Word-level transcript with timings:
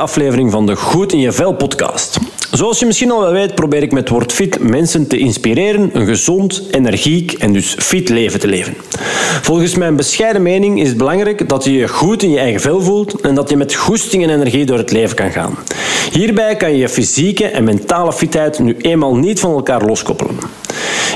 aflevering 0.00 0.50
van 0.50 0.66
de 0.66 0.76
Goed 0.76 1.12
in 1.12 1.18
je 1.18 1.32
Vel 1.32 1.54
podcast. 1.54 2.18
Zoals 2.50 2.78
je 2.78 2.86
misschien 2.86 3.10
al 3.10 3.20
wel 3.20 3.32
weet, 3.32 3.54
probeer 3.54 3.82
ik 3.82 3.92
met 3.92 4.08
Word 4.08 4.32
Fit 4.32 4.62
mensen 4.62 5.06
te 5.06 5.18
inspireren 5.18 5.90
een 5.92 6.06
gezond, 6.06 6.62
energiek 6.70 7.32
en 7.32 7.52
dus 7.52 7.74
fit 7.78 8.08
leven 8.08 8.40
te 8.40 8.46
leven. 8.46 8.74
Volgens 9.42 9.74
mijn 9.74 9.96
bescheiden 9.96 10.42
mening 10.42 10.80
is 10.80 10.88
het 10.88 10.96
belangrijk 10.96 11.48
dat 11.48 11.64
je 11.64 11.72
je 11.72 11.88
goed 11.88 12.22
in 12.22 12.30
je 12.30 12.38
eigen 12.38 12.60
vel 12.60 12.82
voelt 12.82 13.20
en 13.20 13.34
dat 13.34 13.50
je 13.50 13.56
met 13.56 13.74
goesting 13.74 14.22
en 14.22 14.30
energie 14.30 14.64
door 14.64 14.78
het 14.78 14.90
leven 14.90 15.16
kan 15.16 15.30
gaan. 15.30 15.58
Hierbij 16.12 16.56
kan 16.56 16.70
je 16.70 16.78
je 16.78 16.88
fysieke 16.88 17.46
en 17.46 17.64
mentale 17.64 18.12
fitheid 18.12 18.58
nu 18.58 18.76
eenmaal 18.78 19.16
niet 19.16 19.40
van 19.40 19.52
elkaar 19.52 19.84
loskoppelen. 19.84 20.38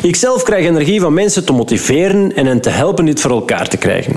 Ik 0.02 0.16
zelf 0.16 0.42
krijg 0.42 0.66
energie 0.66 1.00
van 1.00 1.14
mensen 1.14 1.44
te 1.44 1.52
motiveren 1.52 2.36
en 2.36 2.46
hen 2.46 2.60
te 2.60 2.70
helpen 2.70 3.04
dit 3.04 3.20
voor 3.20 3.30
elkaar 3.30 3.68
te 3.68 3.76
krijgen. 3.76 4.14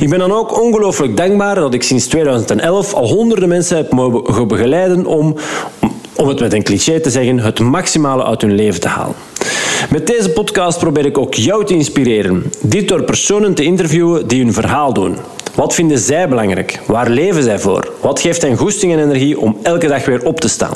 Ik 0.00 0.08
ben 0.08 0.18
dan 0.18 0.32
ook 0.32 0.60
ongelooflijk 0.60 1.16
dankbaar 1.16 1.54
dat 1.54 1.74
ik 1.74 1.82
sinds 1.82 2.06
2011 2.06 2.94
al 2.94 3.08
honderden 3.08 3.48
mensen 3.48 3.76
heb 3.76 3.92
mogen 3.92 4.48
begeleiden 4.48 5.06
om, 5.06 5.36
om 6.14 6.28
het 6.28 6.40
met 6.40 6.52
een 6.52 6.62
cliché 6.62 7.00
te 7.00 7.10
zeggen, 7.10 7.38
het 7.38 7.58
maximale 7.58 8.24
uit 8.24 8.42
hun 8.42 8.54
leven 8.54 8.80
te 8.80 8.88
halen. 8.88 9.14
Met 9.90 10.06
deze 10.06 10.30
podcast 10.30 10.78
probeer 10.78 11.04
ik 11.04 11.18
ook 11.18 11.34
jou 11.34 11.64
te 11.64 11.74
inspireren. 11.74 12.52
Dit 12.60 12.88
door 12.88 13.02
personen 13.04 13.54
te 13.54 13.64
interviewen 13.64 14.28
die 14.28 14.42
hun 14.42 14.52
verhaal 14.52 14.92
doen. 14.92 15.16
Wat 15.56 15.74
vinden 15.74 15.98
zij 15.98 16.28
belangrijk? 16.28 16.80
Waar 16.86 17.10
leven 17.10 17.42
zij 17.42 17.58
voor? 17.58 17.92
Wat 18.00 18.20
geeft 18.20 18.42
hen 18.42 18.56
goesting 18.56 18.92
en 18.92 18.98
energie 18.98 19.40
om 19.40 19.56
elke 19.62 19.86
dag 19.86 20.04
weer 20.04 20.24
op 20.24 20.40
te 20.40 20.48
staan? 20.48 20.74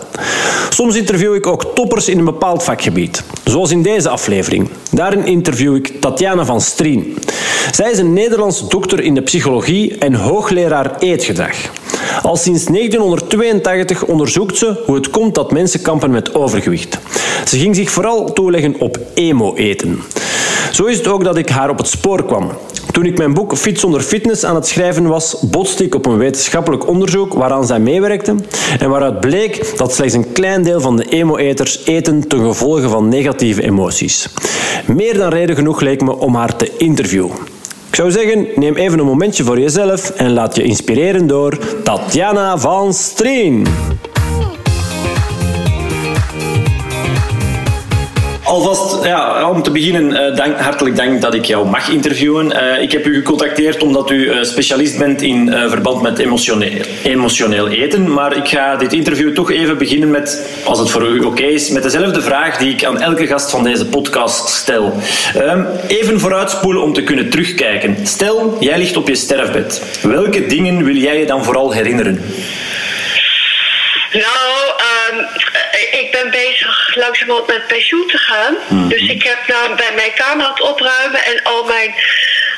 Soms 0.71 0.97
interview 0.97 1.35
ik 1.35 1.47
ook 1.47 1.65
toppers 1.75 2.09
in 2.09 2.19
een 2.19 2.25
bepaald 2.25 2.63
vakgebied, 2.63 3.25
zoals 3.45 3.71
in 3.71 3.83
deze 3.83 4.09
aflevering. 4.09 4.69
Daarin 4.91 5.27
interview 5.27 5.77
ik 5.77 6.01
Tatjana 6.01 6.45
van 6.45 6.61
Strien. 6.61 7.17
Zij 7.73 7.91
is 7.91 7.99
een 7.99 8.13
Nederlandse 8.13 8.67
dokter 8.69 9.01
in 9.01 9.15
de 9.15 9.23
psychologie 9.23 9.99
en 9.99 10.15
hoogleraar 10.15 10.99
eetgedrag. 10.99 11.57
Al 12.23 12.37
sinds 12.37 12.65
1982 12.65 14.05
onderzoekt 14.05 14.57
ze 14.57 14.83
hoe 14.87 14.95
het 14.95 15.11
komt 15.11 15.35
dat 15.35 15.53
mensen 15.53 15.83
kampen 15.83 16.11
met 16.11 16.35
overgewicht. 16.35 16.99
Ze 17.45 17.59
ging 17.59 17.77
zich 17.77 17.91
vooral 17.91 18.33
toeleggen 18.33 18.75
op 18.79 18.99
emo-eten. 19.15 20.03
Zo 20.73 20.85
is 20.85 20.97
het 20.97 21.09
ook 21.09 21.25
dat 21.25 21.37
ik 21.37 21.49
haar 21.49 21.71
op 21.71 21.79
het 21.79 21.89
spoor 21.89 22.25
kwam. 22.25 22.51
Toen 22.93 23.05
ik 23.05 23.19
mijn 23.19 23.35
boek 23.35 23.57
Fit 23.57 23.81
zonder 23.81 24.01
fitness 24.01 24.45
aan 24.45 24.55
het 24.55 24.67
schrijven 24.67 25.07
was, 25.07 25.37
botste 25.41 25.85
ik 25.85 25.95
op 25.95 26.07
een 26.07 26.19
wetenschappelijk 26.19 26.89
onderzoek 26.89 27.35
waaraan 27.35 27.67
zij 27.67 27.81
meewerkte 27.81 28.35
en 28.79 28.91
waaruit 28.91 29.21
bleek 29.21 29.77
dat 29.77 29.95
slechts 29.95 30.15
een 30.15 30.33
klein 30.33 30.63
deel 30.63 30.81
van 30.81 30.97
de 30.97 31.05
emo-eters 31.05 31.85
eten 31.85 32.29
ten 32.29 32.39
gevolge 32.39 32.89
van 32.89 33.09
negatieve 33.09 33.63
emoties. 33.63 34.29
Meer 34.87 35.19
dan 35.19 35.29
reden 35.29 35.57
genoeg 35.57 35.81
leek 35.81 36.01
me 36.01 36.17
om 36.17 36.35
haar 36.35 36.57
te 36.57 36.77
interviewen. 36.77 37.33
Ik 37.89 37.95
zou 37.97 38.11
zeggen, 38.11 38.47
neem 38.55 38.75
even 38.75 38.99
een 38.99 39.05
momentje 39.07 39.45
voor 39.45 39.61
jezelf 39.61 40.11
en 40.11 40.33
laat 40.33 40.57
je 40.57 40.63
inspireren 40.63 41.27
door 41.27 41.59
Tatjana 41.83 42.59
van 42.59 42.95
Strien. 42.95 43.67
Alvast, 48.51 49.05
ja, 49.05 49.51
om 49.51 49.63
te 49.63 49.71
beginnen, 49.71 50.11
uh, 50.11 50.37
dank, 50.37 50.61
hartelijk 50.61 50.97
dank 50.97 51.21
dat 51.21 51.35
ik 51.35 51.45
jou 51.45 51.69
mag 51.69 51.89
interviewen. 51.89 52.47
Uh, 52.47 52.83
ik 52.83 52.93
heb 52.93 53.07
u 53.07 53.15
gecontacteerd 53.15 53.83
omdat 53.83 54.11
u 54.11 54.15
uh, 54.15 54.43
specialist 54.43 54.99
bent 54.99 55.23
in 55.23 55.49
verband 55.69 56.03
met 56.03 56.19
emotioneel, 56.19 56.83
emotioneel 57.03 57.69
eten. 57.69 58.13
Maar 58.13 58.37
ik 58.37 58.49
ga 58.49 58.77
dit 58.77 58.93
interview 58.93 59.35
toch 59.35 59.51
even 59.51 59.79
beginnen 59.79 60.11
met, 60.11 60.51
als 60.65 60.79
het 60.79 60.91
voor 60.91 61.07
u 61.07 61.21
oké 61.21 61.43
is, 61.43 61.71
met 61.71 61.83
dezelfde 61.83 62.23
vraag 62.23 62.59
die 62.59 62.73
ik 62.73 62.85
aan 62.85 63.01
elke 63.01 63.27
gast 63.27 63.51
van 63.51 63.65
deze 63.65 63.87
podcast 63.87 64.49
stel. 64.49 64.93
Ehm, 65.35 65.65
even 65.87 66.21
vooruitspoelen 66.21 66.83
om 66.83 66.93
te 66.93 67.03
kunnen 67.03 67.31
terugkijken. 67.31 67.97
Stel, 68.07 68.57
jij 68.61 68.79
ligt 68.79 68.97
op 68.97 69.09
je 69.09 69.15
sterfbed. 69.15 69.83
Welke 70.03 70.47
dingen 70.47 70.85
wil 70.85 70.97
jij 70.97 71.19
je 71.19 71.27
dan 71.27 71.45
vooral 71.45 71.73
herinneren? 71.73 72.21
Nou, 74.13 74.40
ik 76.01 76.11
ben 76.11 76.31
bezig 76.31 76.97
langzamerhand 76.97 77.47
met 77.47 77.67
pensioen 77.67 78.09
te 78.09 78.19
gaan. 78.19 78.57
Mm. 78.69 78.89
Dus 78.89 79.09
ik 79.09 79.23
heb 79.23 79.47
nou 79.47 79.75
bij 79.75 79.93
mijn 79.95 80.15
kamer 80.15 80.45
aan 80.45 80.51
het 80.51 80.61
opruimen 80.61 81.25
en 81.25 81.43
al 81.43 81.65
mijn. 81.65 81.95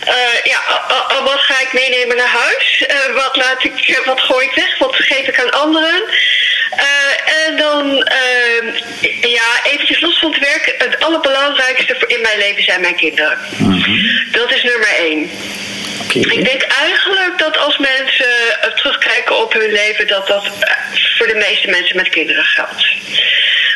Uh, 0.08 0.44
ja, 0.44 0.58
al, 1.08 1.24
wat 1.24 1.40
ga 1.40 1.60
ik 1.60 1.72
meenemen 1.72 2.16
naar 2.16 2.34
huis? 2.44 2.84
Uh, 2.88 3.14
wat, 3.14 3.36
laat 3.36 3.64
ik, 3.64 4.00
wat 4.04 4.20
gooi 4.20 4.46
ik 4.46 4.54
weg? 4.54 4.78
Wat 4.78 4.94
geef 4.96 5.26
ik 5.26 5.40
aan 5.40 5.50
anderen? 5.50 6.02
Uh, 6.72 7.46
en 7.46 7.56
dan, 7.56 8.08
ja, 9.20 9.48
eventjes 9.64 10.00
los 10.00 10.18
van 10.18 10.32
het 10.32 10.40
werk. 10.40 10.74
Het 10.78 11.00
allerbelangrijkste 11.00 11.96
in 12.06 12.20
mijn 12.20 12.38
leven 12.38 12.62
zijn 12.62 12.80
mijn 12.80 12.96
kinderen. 12.96 13.38
Mm 13.56 13.82
-hmm. 13.82 14.28
Dat 14.32 14.52
is 14.52 14.62
nummer 14.62 14.94
één. 14.98 15.30
Ik 16.14 16.44
denk 16.44 16.62
eigenlijk 16.62 17.38
dat 17.38 17.58
als 17.58 17.78
mensen 17.78 18.34
terugkijken 18.74 19.42
op 19.42 19.52
hun 19.52 19.72
leven, 19.72 20.06
dat 20.06 20.26
dat 20.26 20.50
voor 21.22 21.32
de 21.32 21.46
meeste 21.48 21.70
mensen 21.70 21.96
met 21.96 22.08
kinderen 22.08 22.44
geldt. 22.44 22.96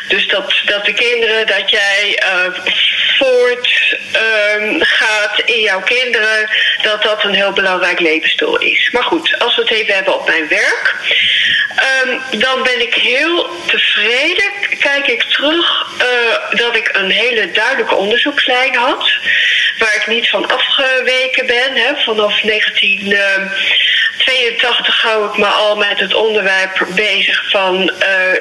Dus 0.09 0.29
dat, 0.29 0.55
dat 0.65 0.85
de 0.85 0.93
kinderen, 0.93 1.47
dat 1.47 1.71
jij 1.71 2.23
uh, 2.23 2.65
voort 3.19 3.99
um, 4.57 4.83
gaat 4.83 5.43
in 5.45 5.61
jouw 5.61 5.83
kinderen, 5.83 6.51
dat 6.83 7.03
dat 7.03 7.25
een 7.25 7.35
heel 7.35 7.53
belangrijk 7.53 8.01
levensdoel 8.01 8.59
is. 8.59 8.91
Maar 8.93 9.03
goed, 9.03 9.39
als 9.39 9.57
we 9.57 9.63
het 9.63 9.71
even 9.71 9.95
hebben 9.95 10.15
op 10.15 10.27
mijn 10.27 10.49
werk, 10.49 10.95
um, 12.05 12.41
dan 12.41 12.63
ben 12.63 12.81
ik 12.81 12.95
heel 12.95 13.51
tevreden. 13.67 14.51
Kijk 14.79 15.07
ik 15.07 15.23
terug 15.23 15.87
uh, 15.99 16.59
dat 16.59 16.77
ik 16.77 16.91
een 16.93 17.11
hele 17.11 17.51
duidelijke 17.51 17.95
onderzoekslijn 17.95 18.75
had, 18.75 19.13
waar 19.79 19.95
ik 19.95 20.07
niet 20.07 20.29
van 20.29 20.49
afgeweken 20.49 21.47
ben. 21.47 21.75
Hè, 21.75 21.97
vanaf 21.97 22.43
19. 22.43 23.17
Uh, 24.29 24.35
82 24.35 25.03
hou 25.03 25.29
ik 25.29 25.37
me 25.37 25.47
al 25.47 25.77
met 25.77 25.99
het 25.99 26.15
onderwerp 26.15 26.87
bezig 26.95 27.51
van 27.51 27.93
uh, 28.01 28.35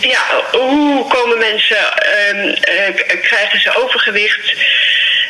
ja, 0.00 0.22
hoe 0.52 1.06
komen 1.06 1.38
mensen, 1.38 1.76
uh, 2.32 2.46
uh, 2.46 3.22
krijgen 3.22 3.60
ze 3.60 3.82
overgewicht 3.82 4.54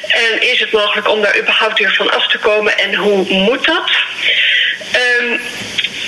en 0.09 0.41
is 0.41 0.61
het 0.61 0.73
mogelijk 0.73 1.09
om 1.09 1.21
daar 1.21 1.39
überhaupt 1.39 1.79
weer 1.79 1.95
van 1.95 2.11
af 2.11 2.27
te 2.27 2.39
komen 2.39 2.79
en 2.79 2.95
hoe 2.95 3.25
moet 3.29 3.67
dat? 3.67 3.91
Um, 5.21 5.41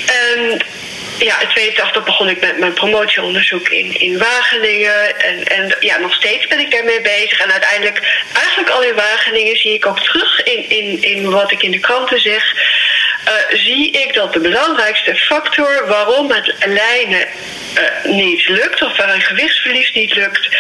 en 0.07 0.63
ja, 1.19 1.41
in 1.41 1.49
82 1.49 2.05
begon 2.05 2.29
ik 2.29 2.41
met 2.41 2.59
mijn 2.59 2.73
promotieonderzoek 2.73 3.69
in, 3.69 4.01
in 4.01 4.19
Wageningen. 4.19 5.21
En, 5.21 5.45
en 5.45 5.77
ja, 5.81 5.99
nog 5.99 6.15
steeds 6.15 6.47
ben 6.47 6.59
ik 6.59 6.71
daarmee 6.71 7.01
bezig. 7.01 7.41
En 7.41 7.53
uiteindelijk, 7.53 8.01
eigenlijk 8.35 8.71
al 8.71 8.83
in 8.83 8.95
Wageningen, 8.95 9.57
zie 9.57 9.75
ik 9.75 9.87
ook 9.87 10.01
terug 10.01 10.43
in, 10.43 10.71
in, 10.71 11.03
in 11.03 11.31
wat 11.31 11.51
ik 11.51 11.63
in 11.63 11.71
de 11.71 11.79
kranten 11.79 12.21
zeg. 12.21 12.55
Uh, 13.31 13.59
zie 13.59 13.91
ik 13.91 14.15
dat 14.15 14.33
de 14.33 14.41
belangrijkste 14.41 15.15
factor 15.15 15.87
waarom 15.87 16.31
het 16.31 16.55
lijnen 16.65 17.27
uh, 17.79 18.13
niet 18.13 18.49
lukt, 18.49 18.83
of 18.83 18.97
waar 18.97 19.15
een 19.15 19.21
gewichtsverlies 19.21 19.93
niet 19.93 20.15
lukt, 20.15 20.57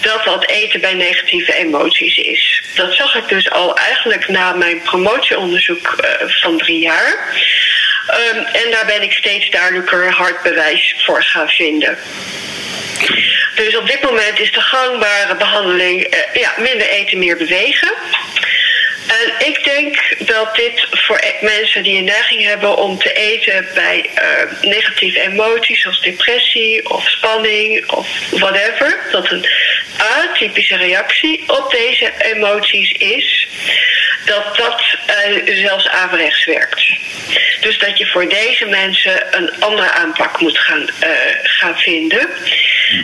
dat 0.00 0.24
dat 0.24 0.46
eten 0.46 0.80
bij 0.80 0.94
negatieve 0.94 1.54
emoties 1.54 2.16
is. 2.16 2.62
Dat 2.74 2.94
zag 2.94 3.14
ik 3.14 3.28
dus 3.28 3.50
al 3.50 3.76
eigenlijk 3.76 4.28
na 4.28 4.52
mijn 4.52 4.82
promotieonderzoek 4.82 5.96
uh, 6.00 6.28
van 6.28 6.58
drie 6.58 6.78
jaar. 6.78 7.34
Um, 8.10 8.44
en 8.44 8.70
daar 8.70 8.86
ben 8.86 9.02
ik 9.02 9.12
steeds 9.12 9.50
duidelijker 9.50 10.12
hard 10.12 10.42
bewijs 10.42 10.94
voor 10.98 11.22
gaan 11.22 11.48
vinden. 11.48 11.98
Dus 13.54 13.76
op 13.76 13.86
dit 13.86 14.02
moment 14.02 14.40
is 14.40 14.52
de 14.52 14.60
gangbare 14.60 15.36
behandeling 15.36 16.16
ja, 16.32 16.52
minder 16.56 16.88
eten, 16.88 17.18
meer 17.18 17.36
bewegen. 17.36 17.92
En 19.06 19.46
ik 19.46 19.64
denk 19.64 20.16
dat 20.18 20.56
dit 20.56 20.86
voor 20.90 21.18
e- 21.18 21.44
mensen 21.44 21.82
die 21.82 21.98
een 21.98 22.04
neiging 22.04 22.44
hebben 22.44 22.76
om 22.76 22.98
te 22.98 23.12
eten 23.12 23.68
bij 23.74 24.10
uh, 24.14 24.70
negatieve 24.70 25.20
emoties 25.20 25.82
zoals 25.82 26.00
depressie 26.00 26.90
of 26.90 27.08
spanning 27.08 27.90
of 27.90 28.08
whatever, 28.30 29.06
dat 29.10 29.30
een 29.30 29.46
atypische 29.96 30.76
reactie 30.76 31.44
op 31.46 31.70
deze 31.70 32.12
emoties 32.18 32.92
is, 32.92 33.48
dat 34.24 34.56
dat 34.56 34.82
uh, 35.08 35.56
zelfs 35.56 35.88
averechts 35.88 36.44
werkt. 36.44 36.92
Dus 37.60 37.78
dat 37.78 37.98
je 37.98 38.06
voor 38.06 38.28
deze 38.28 38.66
mensen 38.66 39.36
een 39.36 39.60
andere 39.60 39.90
aanpak 39.90 40.40
moet 40.40 40.58
gaan, 40.58 40.82
uh, 40.82 41.08
gaan 41.42 41.78
vinden. 41.78 42.28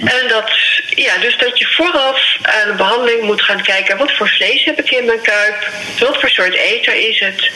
En 0.05 0.29
dat, 0.29 0.51
ja, 0.89 1.19
dus 1.19 1.37
dat 1.39 1.59
je 1.59 1.67
vooraf 1.67 2.37
aan 2.43 2.69
de 2.69 2.75
behandeling 2.77 3.23
moet 3.23 3.43
gaan 3.43 3.63
kijken: 3.63 3.99
wat 3.99 4.13
voor 4.13 4.29
vlees 4.29 4.65
heb 4.65 4.79
ik 4.79 4.91
in 4.91 5.05
mijn 5.05 5.23
kuip? 5.23 5.69
Wat 5.99 6.21
voor 6.21 6.29
soort 6.29 6.55
eter 6.55 6.95
is 6.95 7.21
het? 7.21 7.51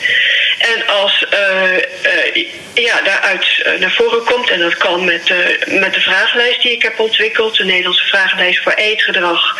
En 0.59 0.87
als 0.87 1.25
uh, 1.33 1.73
uh, 1.73 2.47
ja, 2.73 3.01
daaruit 3.01 3.65
naar 3.79 3.91
voren 3.91 4.23
komt, 4.23 4.49
en 4.49 4.59
dat 4.59 4.77
kan 4.77 5.05
met, 5.05 5.33
met 5.65 5.93
de 5.93 6.01
vragenlijst 6.01 6.61
die 6.61 6.71
ik 6.71 6.81
heb 6.81 6.99
ontwikkeld, 6.99 7.55
de 7.55 7.65
Nederlandse 7.65 8.05
vragenlijst 8.07 8.63
voor 8.63 8.73
eetgedrag 8.73 9.55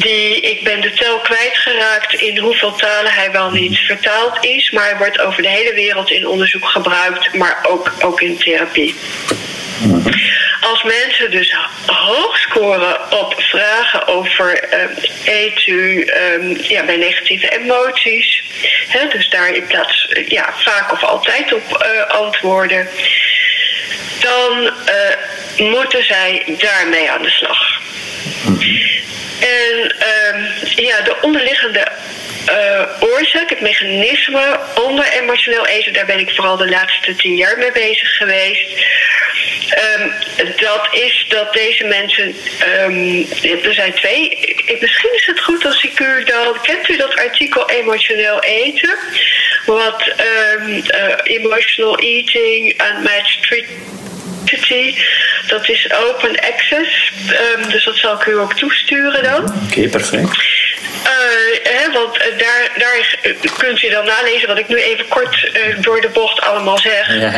die, 0.00 0.40
ik 0.40 0.64
ben 0.64 0.80
de 0.80 0.92
tel 0.92 1.18
kwijtgeraakt 1.18 2.12
in 2.12 2.38
hoeveel 2.38 2.74
talen 2.74 3.12
hij 3.12 3.32
wel 3.32 3.50
niet 3.50 3.78
vertaald 3.78 4.44
is. 4.44 4.70
Maar 4.70 4.84
hij 4.84 4.96
wordt 4.96 5.20
over 5.20 5.42
de 5.42 5.48
hele 5.48 5.74
wereld 5.74 6.10
in 6.10 6.26
onderzoek 6.26 6.68
gebruikt, 6.68 7.34
maar 7.34 7.58
ook, 7.62 7.92
ook 8.00 8.20
in 8.20 8.38
therapie. 8.38 8.94
Als 10.60 10.82
mensen 10.82 11.30
dus 11.30 11.56
hoog 11.86 12.38
scoren 12.38 13.12
op 13.12 13.34
vragen 13.38 14.06
over 14.06 14.80
um, 14.80 14.90
eet 15.24 15.66
u 15.66 16.10
um, 16.32 16.56
ja, 16.62 16.84
bij 16.84 16.96
negatieve 16.96 17.48
emoties, 17.48 18.42
hè, 18.88 19.08
dus 19.08 19.28
daar 19.28 19.54
in 19.54 19.66
plaats 19.66 20.08
ja, 20.26 20.52
vaak 20.56 20.92
of 20.92 21.02
altijd 21.04 21.52
op 21.52 21.82
uh, 21.82 22.06
antwoorden, 22.06 22.88
dan 24.20 24.62
uh, 24.62 25.70
moeten 25.70 26.04
zij 26.04 26.56
daarmee 26.58 27.10
aan 27.10 27.22
de 27.22 27.30
slag. 27.30 27.80
En 29.40 29.94
um, 30.34 30.48
ja, 30.74 31.00
de 31.00 31.16
onderliggende 31.20 31.86
uh, 32.50 32.82
oorzaak, 33.00 33.50
het 33.50 33.60
mechanisme 33.60 34.60
onder 34.74 35.12
emotioneel 35.12 35.66
eten, 35.66 35.92
daar 35.92 36.06
ben 36.06 36.18
ik 36.18 36.30
vooral 36.30 36.56
de 36.56 36.68
laatste 36.68 37.14
tien 37.14 37.34
jaar 37.34 37.58
mee 37.58 37.72
bezig 37.72 38.16
geweest. 38.16 38.86
Um, 39.98 40.12
dat 40.56 40.88
is 40.90 41.26
dat 41.28 41.52
deze 41.52 41.84
mensen, 41.84 42.34
um, 42.84 43.26
er 43.62 43.74
zijn 43.74 43.92
twee, 43.94 44.28
misschien 44.80 45.14
is 45.14 45.26
het 45.26 45.40
goed 45.40 45.66
als 45.66 45.82
ik 45.82 46.00
u 46.00 46.24
dan, 46.24 46.60
kent 46.62 46.88
u 46.88 46.96
dat 46.96 47.16
artikel 47.16 47.70
emotioneel 47.70 48.42
eten? 48.42 48.94
Wat 49.66 50.12
um, 50.56 50.68
uh, 50.68 50.82
emotional 51.22 51.98
eating 51.98 52.80
and 52.80 53.02
match 53.02 53.38
dat 55.46 55.68
is 55.68 55.88
open 55.92 56.40
access, 56.40 57.12
dus 57.68 57.84
dat 57.84 57.96
zal 57.96 58.14
ik 58.14 58.26
u 58.26 58.38
ook 58.38 58.54
toesturen 58.54 59.22
dan. 59.22 59.52
Oké, 59.64 59.88
perfect. 59.88 60.36
Hè, 61.62 61.92
want 61.92 62.18
daar, 62.18 62.70
daar 62.76 63.18
kunt 63.58 63.82
u 63.82 63.88
dan 63.88 64.04
nalezen 64.04 64.48
wat 64.48 64.58
ik 64.58 64.68
nu 64.68 64.76
even 64.76 65.08
kort 65.08 65.50
door 65.80 66.00
de 66.00 66.08
bocht 66.08 66.40
allemaal 66.40 66.78
zeg. 66.78 67.14
Ja. 67.14 67.32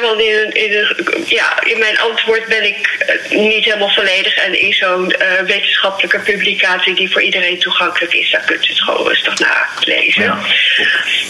Want 0.00 0.20
in, 0.20 0.52
in, 0.52 0.96
ja, 1.26 1.62
in 1.62 1.78
mijn 1.78 1.98
antwoord 1.98 2.46
ben 2.46 2.64
ik 2.64 3.06
niet 3.28 3.64
helemaal 3.64 3.90
volledig. 3.90 4.34
En 4.34 4.60
in 4.60 4.72
zo'n 4.72 5.14
wetenschappelijke 5.44 6.18
publicatie 6.18 6.94
die 6.94 7.10
voor 7.10 7.22
iedereen 7.22 7.58
toegankelijk 7.58 8.12
is, 8.12 8.30
daar 8.30 8.44
kunt 8.44 8.66
u 8.66 8.68
het 8.68 8.82
gewoon 8.82 9.06
rustig 9.06 9.38
nalezen. 9.38 10.22
Ja. 10.22 10.38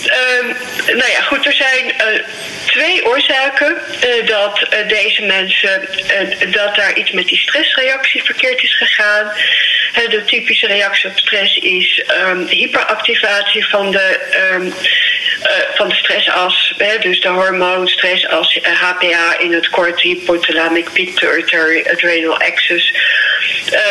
Ehm, 0.04 0.46
nou 0.86 1.10
ja, 1.10 1.20
goed, 1.20 1.46
er 1.46 1.52
zijn 1.52 1.94
twee 2.64 3.06
oorzaken 3.06 3.76
dat 4.24 4.66
deze 4.88 5.22
mensen, 5.22 5.88
dat 6.50 6.74
daar 6.74 6.96
iets 6.96 7.10
met 7.10 7.26
die 7.26 7.38
stressreactie 7.38 8.24
verkeerd 8.24 8.62
is 8.62 8.76
gegaan. 8.76 9.32
de 10.10 10.24
typische 10.24 10.66
reactie 10.66 11.08
op 11.10 11.16
stress 11.30 11.56
is 11.56 12.02
um, 12.28 12.46
hyperactivatie 12.46 13.66
van 13.66 13.90
de, 13.90 14.20
um, 14.52 14.66
uh, 14.66 14.72
van 15.74 15.88
de 15.88 15.94
stressas. 15.94 16.74
Dus 17.00 17.20
de 17.20 17.28
hormoon 17.28 17.88
stressas, 17.88 18.58
HPA 18.62 19.38
in 19.38 19.52
het 19.52 19.68
kort, 19.68 20.00
hypothalamic 20.00 20.92
pituitary 20.92 21.86
adrenal 21.92 22.38
axis. 22.40 22.94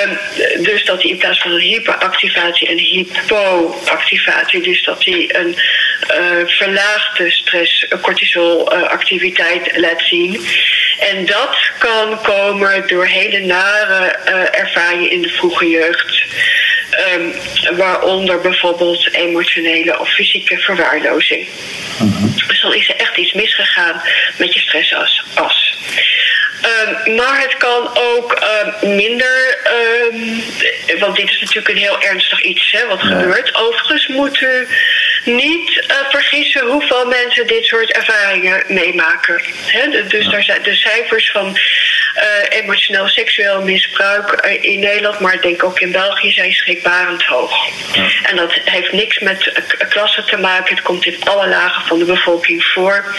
Um, 0.04 0.18
dus 0.64 0.86
dat 0.86 1.02
die 1.02 1.12
in 1.12 1.18
plaats 1.18 1.40
van 1.40 1.52
een 1.52 1.60
hyperactivatie 1.60 2.72
een 2.72 2.78
hypoactivatie, 2.78 4.62
dus 4.62 4.84
dat 4.84 5.02
die 5.02 5.38
een 5.38 5.58
uh, 6.20 6.48
verlaagde 6.48 7.32
stress 7.32 7.88
cortisol 8.02 8.76
uh, 8.76 8.84
activiteit 8.84 9.78
laat 9.78 10.02
zien. 10.02 10.48
En 11.00 11.26
dat 11.26 11.58
kan 11.78 12.22
komen 12.22 12.88
door 12.88 13.06
hele 13.06 13.40
nare 13.40 14.20
uh, 14.28 14.60
ervaringen 14.60 15.12
in 15.12 15.22
de 15.22 15.30
vroege 15.30 15.70
jeugd. 15.70 16.24
Um, 17.00 17.34
waaronder 17.78 18.42
bijvoorbeeld 18.42 19.14
emotionele 19.14 20.00
of 20.00 20.10
fysieke 20.10 20.58
verwaarlozing. 20.58 21.48
Mm-hmm. 22.00 22.34
Dus 22.48 22.62
dan 22.62 22.74
is 22.74 22.90
er 22.90 22.96
echt 22.96 23.18
iets 23.18 23.34
misgegaan 23.34 24.02
met 24.38 24.54
je 24.54 24.60
stressas. 24.60 25.24
As. 25.34 25.78
Um, 26.64 27.16
maar 27.16 27.42
het 27.42 27.58
kan 27.58 27.90
ook 27.94 28.42
um, 28.82 28.96
minder, 28.96 29.58
um, 30.12 30.44
want 31.00 31.16
dit 31.16 31.30
is 31.30 31.40
natuurlijk 31.40 31.70
een 31.70 31.78
heel 31.78 32.02
ernstig 32.02 32.42
iets 32.42 32.72
hè, 32.72 32.88
wat 32.88 33.02
ja. 33.02 33.08
gebeurt. 33.08 33.56
Overigens 33.56 34.08
moet 34.08 34.42
u 34.42 34.68
niet 35.24 35.86
uh, 35.88 35.96
vergissen 36.10 36.68
hoeveel 36.68 37.06
mensen 37.06 37.48
dit 37.48 37.66
soort 37.66 37.92
ervaringen 37.92 38.64
meemaken. 38.68 39.42
Hè? 39.66 40.04
Dus 40.08 40.26
ja. 40.26 40.32
daar 40.32 40.44
zijn 40.44 40.64
de 40.64 40.76
cijfers 40.76 41.32
van 41.32 41.58
uh, 42.16 42.60
emotioneel 42.60 43.08
seksueel 43.08 43.62
misbruik 43.62 44.46
uh, 44.46 44.64
in 44.64 44.80
Nederland, 44.80 45.20
maar 45.20 45.34
ik 45.34 45.42
denk 45.42 45.64
ook 45.64 45.80
in 45.80 45.92
België, 45.92 46.32
zijn 46.32 46.54
schrikbarend 46.54 47.24
hoog. 47.24 47.68
Ja. 47.94 48.06
En 48.24 48.36
dat 48.36 48.52
heeft 48.64 48.92
niks 48.92 49.20
met 49.20 49.52
klassen 49.90 50.26
te 50.26 50.38
maken. 50.38 50.76
Het 50.76 50.84
komt 50.84 51.06
in 51.06 51.24
alle 51.24 51.48
lagen 51.48 51.88
van 51.88 52.00
de 52.00 52.06
bevolking 52.06 52.64
voor. 52.64 53.16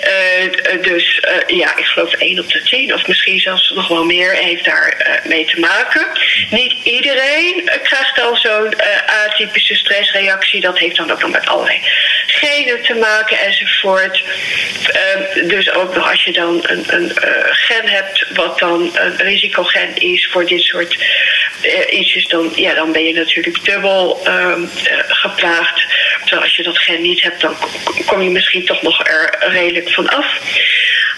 Uh, 0.00 0.82
dus 0.82 1.20
uh, 1.48 1.58
ja, 1.58 1.76
ik 1.76 1.84
geloof 1.84 2.12
1 2.12 2.38
op 2.38 2.52
de 2.52 2.62
10, 2.62 2.94
of 2.94 3.06
misschien 3.06 3.40
zelfs 3.40 3.70
nog 3.70 3.88
wel 3.88 4.04
meer, 4.04 4.32
heeft 4.32 4.64
daar 4.64 5.20
mee 5.24 5.44
te 5.44 5.60
maken. 5.60 6.06
Niet 6.50 6.74
iedereen 6.84 7.70
krijgt 7.82 8.16
dan 8.16 8.36
zo'n 8.36 8.74
atypische 9.26 9.74
stressreactie. 9.74 10.60
Dat 10.60 10.78
heeft 10.78 10.96
dan 10.96 11.10
ook 11.10 11.20
nog 11.20 11.30
met 11.30 11.46
allerlei 11.46 11.80
genen 12.26 12.82
te 12.82 12.94
maken 12.94 13.38
enzovoort. 13.38 14.22
dus 15.46 15.72
ook 15.72 15.94
nog 15.94 16.10
als 16.10 16.24
je 16.24 16.32
dan 16.32 16.60
een, 16.62 16.84
een 16.86 17.12
gen 17.50 17.88
hebt, 17.88 18.26
wat 18.34 18.58
dan 18.58 18.90
een 18.94 19.16
risicogen 19.16 19.96
is 19.96 20.28
voor 20.30 20.46
dit 20.46 20.62
soort 20.62 20.96
ietsjes, 21.90 22.26
dan, 22.26 22.52
ja, 22.54 22.74
dan 22.74 22.92
ben 22.92 23.04
je 23.04 23.14
natuurlijk 23.14 23.64
dubbel 23.64 24.20
um, 24.26 24.70
geplaagd. 25.08 25.86
Terwijl 26.20 26.42
als 26.42 26.56
je 26.56 26.62
dat 26.62 26.78
gen 26.78 27.02
niet 27.02 27.22
hebt, 27.22 27.40
dan 27.40 27.56
kom 28.06 28.22
je 28.22 28.30
misschien 28.30 28.64
toch 28.64 28.82
nog 28.82 29.06
er 29.06 29.36
redelijk 29.38 29.89
vanaf. 29.94 30.26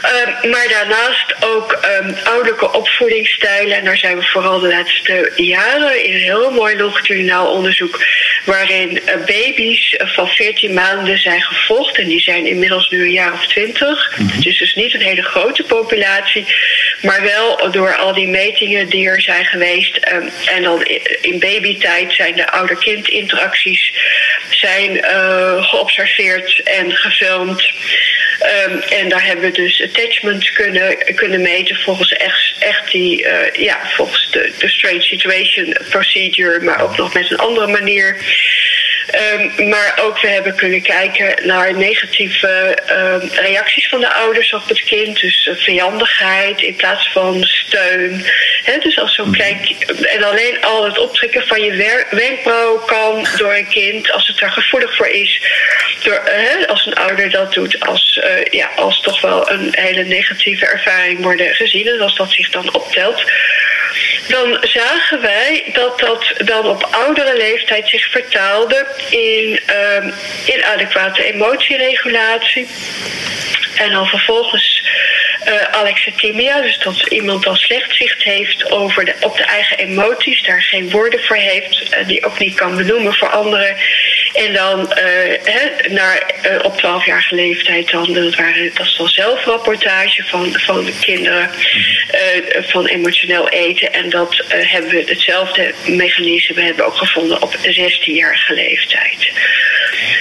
Um, 0.05 0.51
maar 0.51 0.69
daarnaast 0.69 1.35
ook 1.41 1.79
um, 2.01 2.17
ouderlijke 2.25 2.73
opvoedingsstijlen. 2.73 3.77
En 3.77 3.85
daar 3.85 3.97
zijn 3.97 4.19
we 4.19 4.25
vooral 4.25 4.61
de 4.61 4.69
laatste 4.69 5.33
jaren 5.37 6.05
in 6.05 6.15
een 6.15 6.21
heel 6.21 6.51
mooi 6.51 6.77
longitudinaal 6.77 7.51
onderzoek. 7.51 8.05
waarin 8.45 9.01
uh, 9.07 9.15
baby's 9.27 9.95
van 9.99 10.29
14 10.29 10.75
maanden 10.75 11.19
zijn 11.19 11.43
gevolgd. 11.43 11.99
En 11.99 12.09
die 12.09 12.21
zijn 12.21 12.47
inmiddels 12.47 12.91
nu 12.91 13.03
een 13.03 13.13
jaar 13.13 13.33
of 13.33 13.47
20. 13.47 14.11
Mm-hmm. 14.17 14.37
Het 14.37 14.47
is 14.47 14.59
dus 14.59 14.75
niet 14.75 14.95
een 14.95 15.01
hele 15.01 15.23
grote 15.23 15.63
populatie. 15.63 16.47
Maar 17.03 17.23
wel 17.23 17.71
door 17.71 17.97
al 17.97 18.15
die 18.15 18.29
metingen 18.29 18.89
die 18.89 19.09
er 19.09 19.21
zijn 19.21 19.45
geweest. 19.45 19.97
Um, 20.13 20.31
en 20.47 20.63
dan 20.63 20.83
in 21.21 21.39
babytijd 21.39 22.13
zijn 22.13 22.35
de 22.35 22.51
ouder-kind 22.51 23.09
interacties 23.09 23.93
zijn, 24.51 24.97
uh, 24.97 25.65
geobserveerd 25.65 26.63
en 26.63 26.93
gefilmd. 26.93 27.71
En 28.89 29.09
daar 29.09 29.25
hebben 29.25 29.45
we 29.45 29.51
dus 29.51 29.72
attachments 29.81 30.53
kunnen, 30.53 31.15
kunnen 31.15 31.43
meten 31.43 31.77
volgens 31.77 32.13
echt, 32.13 32.55
echt 32.59 32.91
die, 32.91 33.23
uh, 33.23 33.53
ja, 33.53 33.81
volgens 33.85 34.31
de, 34.31 34.53
de 34.59 34.69
strange 34.69 35.03
situation 35.03 35.77
procedure, 35.89 36.61
maar 36.61 36.83
ook 36.83 36.97
nog 36.97 37.15
met 37.15 37.31
een 37.31 37.37
andere 37.37 37.67
manier. 37.67 38.17
Um, 39.13 39.69
maar 39.69 39.99
ook 40.03 40.21
we 40.21 40.29
hebben 40.29 40.55
kunnen 40.55 40.83
kijken 40.83 41.47
naar 41.47 41.77
negatieve 41.77 42.79
um, 42.91 43.31
reacties 43.35 43.89
van 43.89 44.01
de 44.01 44.13
ouders 44.13 44.53
op 44.53 44.69
het 44.69 44.83
kind. 44.83 45.21
Dus 45.21 45.47
uh, 45.47 45.57
vijandigheid 45.57 46.61
in 46.61 46.77
plaats 46.77 47.13
van 47.13 47.43
steun. 47.43 48.27
He, 48.65 48.79
dus 48.79 48.99
als 48.99 49.15
zo'n 49.15 49.33
klein 49.33 49.77
En 50.03 50.23
alleen 50.23 50.65
al 50.65 50.85
het 50.85 50.99
optrekken 50.99 51.47
van 51.47 51.63
je 51.63 52.05
wenkbrauw 52.11 52.79
kan 52.79 53.27
door 53.37 53.55
een 53.55 53.69
kind, 53.69 54.13
als 54.13 54.27
het 54.27 54.41
er 54.41 54.51
gevoelig 54.51 54.97
voor 54.97 55.09
is, 55.09 55.43
door, 56.03 56.23
uh, 56.27 56.69
als 56.69 56.87
een 56.87 56.95
ouder 56.95 57.31
dat 57.31 57.53
doet, 57.53 57.81
als, 57.81 58.21
uh, 58.25 58.45
ja, 58.51 58.71
als 58.77 59.01
toch 59.01 59.21
wel 59.21 59.51
een 59.51 59.69
hele 59.71 60.05
negatieve 60.05 60.67
ervaring 60.67 61.23
worden 61.23 61.55
gezien. 61.55 61.87
En 61.87 62.01
als 62.01 62.17
dat 62.17 62.31
zich 62.31 62.51
dan 62.51 62.75
optelt 62.75 63.25
dan 64.29 64.59
zagen 64.61 65.21
wij 65.21 65.71
dat 65.73 65.99
dat 65.99 66.33
dan 66.45 66.67
op 66.67 66.89
oudere 66.91 67.37
leeftijd 67.37 67.89
zich 67.89 68.11
vertaalde 68.11 68.87
in 69.11 69.61
um, 70.03 70.13
inadequate 70.47 71.25
emotieregulatie. 71.25 72.69
En 73.77 73.91
dan 73.91 74.07
vervolgens 74.07 74.83
uh, 75.47 75.63
alexithymia, 75.63 76.61
dus 76.61 76.79
dat 76.79 77.07
iemand 77.07 77.43
dan 77.43 77.57
slecht 77.57 77.97
zicht 77.97 78.23
heeft 78.23 78.71
over 78.71 79.05
de, 79.05 79.15
op 79.21 79.37
de 79.37 79.45
eigen 79.45 79.79
emoties, 79.79 80.43
daar 80.43 80.63
geen 80.63 80.91
woorden 80.91 81.21
voor 81.25 81.37
heeft, 81.37 81.95
uh, 81.95 82.07
die 82.07 82.25
ook 82.25 82.39
niet 82.39 82.55
kan 82.55 82.77
benoemen 82.77 83.15
voor 83.15 83.31
anderen. 83.31 83.77
En 84.33 84.53
dan 84.53 84.81
uh, 84.81 84.97
he, 85.43 85.89
naar, 85.89 86.35
op 86.63 86.79
12-jarige 86.79 87.35
leeftijd, 87.35 87.91
dan, 87.91 88.13
dat, 88.13 88.35
waren, 88.35 88.71
dat 88.75 88.87
is 88.87 88.97
dan 88.97 89.09
zelfrapportage 89.09 90.25
van, 90.25 90.53
van 90.53 90.85
de 90.85 90.99
kinderen 91.01 91.51
van 92.61 92.87
emotioneel 92.87 93.49
eten. 93.49 93.93
En 93.93 94.11
dat 94.11 94.45
hebben 94.49 94.91
we 94.91 95.05
hetzelfde 95.07 95.75
mechanisme 95.87 96.63
hebben 96.63 96.87
ook 96.87 96.97
gevonden 96.97 97.43
op 97.43 97.57
16-jarige 97.57 98.55
leeftijd. 98.55 99.33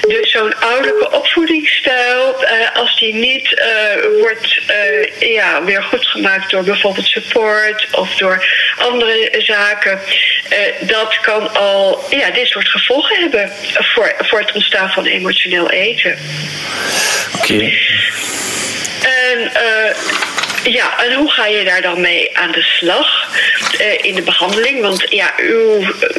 Dus 0.08 0.32
zo'n 0.32 0.60
ouderlijke 0.60 1.12
opvoedingsstijl, 1.12 2.36
als 2.74 3.00
die 3.00 3.14
niet 3.14 3.62
wordt 4.20 4.62
ja, 5.20 5.64
weer 5.64 5.84
goed 5.84 6.08
gemaakt 6.08 6.52
door 6.52 6.64
bijvoorbeeld 6.64 7.08
support 7.08 7.88
of 7.92 8.16
door 8.16 8.46
andere 8.78 9.30
zaken. 9.38 10.00
Dat 10.80 11.20
kan 11.20 11.54
al 11.54 12.04
ja, 12.10 12.30
dit 12.30 12.48
soort 12.48 12.68
gevolgen 12.68 13.20
hebben 13.20 13.52
voor, 13.74 14.01
voor 14.18 14.40
het 14.40 14.52
ontstaan 14.52 14.90
van 14.90 15.06
emotioneel 15.06 15.70
eten. 15.70 16.18
Oké. 17.36 17.54
Okay. 17.54 17.78
En 19.02 19.40
uh, 19.40 19.96
Ja, 20.64 21.04
en 21.04 21.14
hoe 21.14 21.32
ga 21.32 21.46
je 21.46 21.64
daar 21.64 21.82
dan 21.82 22.02
mee 22.02 22.38
aan 22.38 22.52
de 22.52 22.62
slag 22.62 23.30
uh, 23.82 24.04
in 24.06 24.16
de 24.16 24.22
behandeling? 24.22 24.82
Want 24.82 25.06
ja, 25.10 25.40
u, 25.40 25.54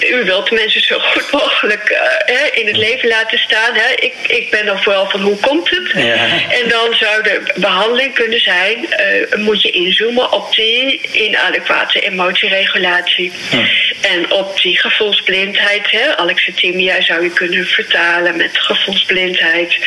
u 0.00 0.24
wilt 0.24 0.50
mensen 0.50 0.82
zo 0.82 0.98
goed 1.12 1.30
mogelijk 1.32 1.90
uh, 2.26 2.60
in 2.60 2.66
het 2.66 2.76
leven 2.76 3.08
laten 3.08 3.38
staan. 3.38 3.74
Hè? 3.74 3.94
Ik, 3.94 4.14
ik 4.26 4.50
ben 4.50 4.66
dan 4.66 4.82
vooral 4.82 5.10
van 5.10 5.20
hoe 5.20 5.36
komt 5.36 5.70
het? 5.70 5.92
Ja. 5.94 6.14
En 6.48 6.68
dan 6.68 6.94
zou 6.94 7.22
de 7.22 7.52
behandeling 7.54 8.14
kunnen 8.14 8.40
zijn, 8.40 8.78
uh, 8.78 9.44
moet 9.44 9.62
je 9.62 9.70
inzoomen 9.70 10.32
op 10.32 10.54
die 10.54 11.00
inadequate 11.12 12.00
emotieregulatie. 12.00 13.32
Ja. 13.50 13.66
En 14.02 14.32
op 14.32 14.60
die 14.60 14.78
gevoelsblindheid. 14.78 15.90
Hè? 15.90 16.16
Alexithymia 16.16 17.02
zou 17.02 17.22
je 17.22 17.30
kunnen 17.30 17.66
vertalen 17.66 18.36
met 18.36 18.58
gevoelsblindheid. 18.58 19.78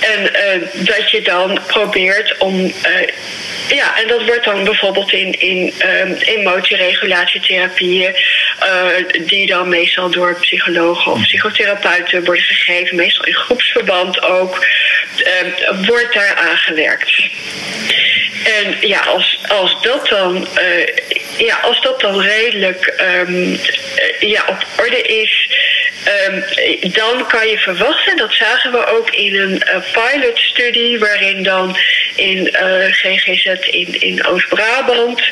En 0.00 0.30
dat 0.72 1.10
je 1.10 1.22
dan 1.22 1.58
probeert 1.66 2.38
om 2.38 2.72
ja, 3.68 4.00
en 4.00 4.08
dat 4.08 4.24
wordt 4.24 4.44
dan 4.44 4.64
bijvoorbeeld 4.64 5.12
in, 5.12 5.40
in 5.40 5.74
um, 5.86 6.12
emotieregulatietherapieën, 6.12 8.14
die 9.26 9.46
dan 9.46 9.68
meestal 9.68 10.10
door 10.10 10.36
psychologen 10.40 11.12
of 11.12 11.20
psychotherapeuten 11.20 12.24
worden 12.24 12.44
gegeven, 12.44 12.96
meestal 12.96 13.24
in 13.24 13.34
groepsverband 13.34 14.22
ook, 14.22 14.66
wordt 15.86 16.14
daar 16.14 16.34
aangewerkt. 16.34 17.28
En 18.44 18.88
ja, 18.88 19.00
als, 19.00 19.38
als, 19.48 19.82
dat, 19.82 20.08
dan, 20.08 20.36
uh, 20.58 20.86
ja, 21.36 21.56
als 21.62 21.82
dat 21.82 22.00
dan 22.00 22.20
redelijk 22.20 22.94
um, 23.28 23.58
ja, 24.20 24.44
op 24.48 24.66
orde 24.78 25.02
is, 25.02 25.50
um, 26.28 26.44
dan 26.92 27.26
kan 27.26 27.48
je 27.48 27.58
verwachten, 27.58 28.16
dat 28.16 28.32
zagen 28.32 28.72
we 28.72 28.86
ook 28.86 29.10
in 29.10 29.34
een 29.34 29.62
uh, 29.74 30.10
pilotstudie, 30.10 30.98
waarin 30.98 31.42
dan 31.42 31.76
in 32.16 32.56
uh, 32.62 32.86
GGZ 32.90 33.46
in, 33.70 34.00
in 34.00 34.26
Oost-Brabant 34.26 35.22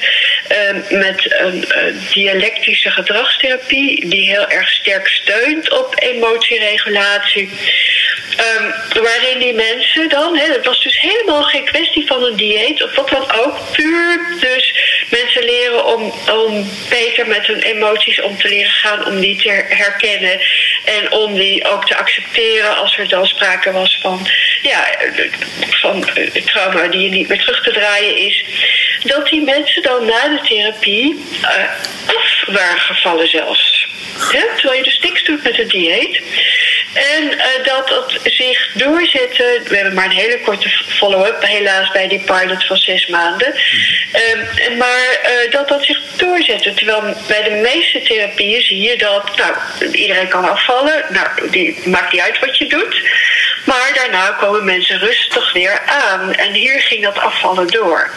um, 0.71 0.99
met 0.99 1.35
een 1.38 1.64
dialectische 2.12 2.91
gedragstherapie, 2.91 4.09
die 4.09 4.26
heel 4.26 4.49
erg 4.49 4.69
sterk 4.69 5.09
steunt 5.09 5.71
op 5.79 5.95
emotieregulatie. 5.99 7.50
Um, 8.33 9.02
waarin 9.02 9.38
die 9.38 9.55
mensen 9.55 10.09
dan, 10.09 10.38
het 10.38 10.67
was 10.67 10.83
dus 10.83 11.00
helemaal 11.00 11.43
geen 11.43 11.64
kwestie 11.64 12.07
van 12.07 12.23
een 12.23 12.37
dieet 12.37 12.83
of 12.83 12.95
wat 12.95 13.09
dan 13.09 13.33
ook, 13.33 13.73
puur 13.73 14.21
dus 14.41 14.75
mensen 15.11 15.45
leren 15.45 15.85
om, 15.85 16.12
om 16.33 16.71
beter 16.88 17.26
met 17.26 17.47
hun 17.47 17.61
emoties 17.61 18.21
om 18.21 18.38
te 18.38 18.49
leren 18.49 18.73
gaan, 18.73 19.07
om 19.07 19.21
die 19.21 19.37
te 19.37 19.50
herkennen 19.69 20.41
en 20.85 21.12
om 21.12 21.35
die 21.35 21.64
ook 21.64 21.87
te 21.87 21.97
accepteren 21.97 22.76
als 22.76 22.99
er 22.99 23.09
dan 23.09 23.26
sprake 23.26 23.73
was 23.73 23.99
van, 24.02 24.28
ja, 24.62 24.88
van 25.71 26.04
trauma 26.45 26.87
die 26.88 27.11
niet 27.11 27.28
meer 27.28 27.40
terug 27.40 27.62
te 27.62 27.73
draaien 27.73 28.16
is. 28.16 28.45
Dat 29.02 29.28
die 29.28 29.42
mensen 29.42 29.83
dan 29.83 30.04
na 30.04 30.28
de 30.28 30.40
therapie 30.49 31.25
uh, 31.42 31.49
af 32.07 32.45
waren 32.47 32.81
gevallen 32.81 33.28
zelfs. 33.28 33.88
Terwijl 34.31 34.78
je 34.78 34.83
dus 34.83 34.99
niks 35.00 35.25
doet 35.25 35.42
met 35.42 35.57
het 35.57 35.71
dieet. 35.71 36.21
En 36.93 37.23
uh, 37.23 37.65
dat 37.65 37.89
dat 37.89 38.21
zich 38.25 38.73
doorzette. 38.75 39.61
We 39.65 39.77
hebben 39.77 39.95
maar 39.95 40.05
een 40.05 40.11
hele 40.11 40.41
korte 40.41 40.69
follow-up, 40.69 41.43
helaas, 41.43 41.91
bij 41.91 42.09
die 42.09 42.21
pilot 42.21 42.67
van 42.67 42.77
zes 42.77 43.07
maanden. 43.07 43.55
Uh, 44.15 44.79
maar 44.79 45.21
uh, 45.25 45.53
dat 45.53 45.69
dat 45.69 45.85
zich 45.85 46.01
doorzette. 46.17 46.75
Terwijl 46.75 47.17
bij 47.27 47.43
de 47.43 47.51
meeste 47.51 48.03
therapieën 48.03 48.63
zie 48.63 48.81
je 48.81 48.97
dat 48.97 49.37
nou, 49.37 49.55
iedereen 49.93 50.29
kan 50.29 50.51
afvallen. 50.51 51.05
Nou, 51.09 51.51
die 51.51 51.89
maakt 51.89 52.13
niet 52.13 52.23
uit 52.23 52.39
wat 52.39 52.59
je 52.59 52.67
doet. 52.67 53.03
Maar 53.65 53.91
daarna 53.95 54.37
komen 54.41 54.65
mensen 54.65 54.99
rustig 54.99 55.53
weer 55.53 55.83
aan. 55.87 56.35
En 56.35 56.53
hier 56.53 56.81
ging 56.81 57.05
dat 57.05 57.19
afvallen 57.19 57.67
door. 57.67 58.11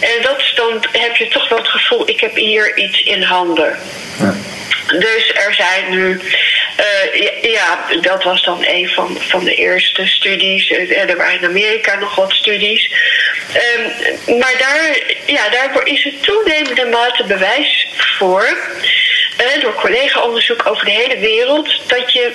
En 0.00 0.22
dat, 0.22 0.42
dan 0.54 0.84
heb 0.92 1.16
je 1.16 1.28
toch 1.28 1.48
wel 1.48 1.58
het 1.58 1.68
gevoel, 1.68 2.08
ik 2.08 2.20
heb 2.20 2.36
hier 2.36 2.76
iets 2.76 3.02
in 3.02 3.22
handen. 3.22 3.78
Ja. 4.18 4.34
Dus 4.98 5.32
er 5.34 5.54
zijn 5.54 5.90
nu, 5.90 6.20
uh, 6.82 7.42
ja, 7.42 7.78
dat 8.00 8.22
was 8.22 8.42
dan 8.42 8.64
een 8.66 8.88
van, 8.88 9.18
van 9.20 9.44
de 9.44 9.54
eerste 9.54 10.06
studies. 10.06 10.70
Uh, 10.70 11.10
er 11.10 11.16
waren 11.16 11.40
in 11.40 11.48
Amerika 11.48 11.94
nog 11.98 12.14
wat 12.14 12.32
studies. 12.32 12.90
Um, 13.76 14.38
maar 14.38 14.54
daar, 14.58 14.98
ja, 15.26 15.48
daarvoor 15.48 15.86
is 15.86 16.04
het 16.04 16.22
toenemende 16.22 16.84
mate 16.84 17.24
bewijs 17.24 17.88
voor 17.96 18.56
door 19.60 19.74
collega-onderzoek 19.74 20.66
over 20.66 20.84
de 20.84 20.90
hele 20.90 21.18
wereld 21.18 21.88
dat 21.88 22.12
je 22.12 22.32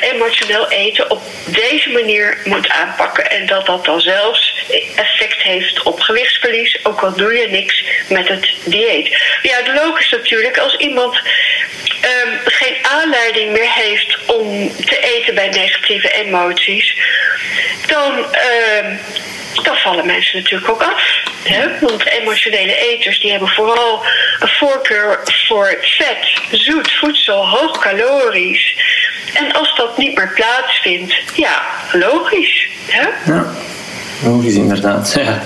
emotioneel 0.00 0.70
eten 0.70 1.10
op 1.10 1.22
deze 1.46 1.90
manier 1.90 2.38
moet 2.44 2.68
aanpakken. 2.68 3.30
En 3.30 3.46
dat 3.46 3.66
dat 3.66 3.84
dan 3.84 4.00
zelfs 4.00 4.54
effect 4.96 5.42
heeft 5.42 5.82
op 5.82 6.00
gewichtsverlies, 6.00 6.84
ook 6.84 7.00
al 7.00 7.16
doe 7.16 7.34
je 7.34 7.48
niks 7.48 7.84
met 8.08 8.28
het 8.28 8.52
dieet. 8.64 9.08
Ja, 9.42 9.56
het 9.56 9.82
logisch 9.84 10.10
natuurlijk, 10.10 10.58
als 10.58 10.76
iemand 10.76 11.20
um, 12.04 12.38
geen 12.44 12.76
aanleiding 12.82 13.52
meer 13.52 13.72
heeft 13.72 14.18
om 14.26 14.74
te 14.76 14.98
eten 14.98 15.34
bij 15.34 15.48
negatieve 15.48 16.10
emoties, 16.10 16.96
dan. 17.86 18.18
Uh, 18.18 18.98
dan 19.62 19.76
vallen 19.76 20.06
mensen 20.06 20.38
natuurlijk 20.38 20.70
ook 20.70 20.82
af. 20.82 21.22
Hè? 21.42 21.78
Want 21.80 22.06
emotionele 22.06 22.76
eters 22.76 23.20
die 23.20 23.30
hebben 23.30 23.48
vooral 23.48 24.04
een 24.38 24.48
voorkeur 24.48 25.20
voor 25.46 25.78
vet, 25.80 26.40
zoet 26.50 26.92
voedsel, 26.92 27.48
hoog 27.48 27.78
calorisch. 27.78 28.76
En 29.34 29.52
als 29.52 29.76
dat 29.76 29.98
niet 29.98 30.16
meer 30.16 30.32
plaatsvindt, 30.34 31.14
ja, 31.34 31.62
logisch. 31.92 32.68
Hè? 32.86 33.32
Ja, 33.32 33.46
inderdaad. 34.54 35.14
Ja. 35.20 35.42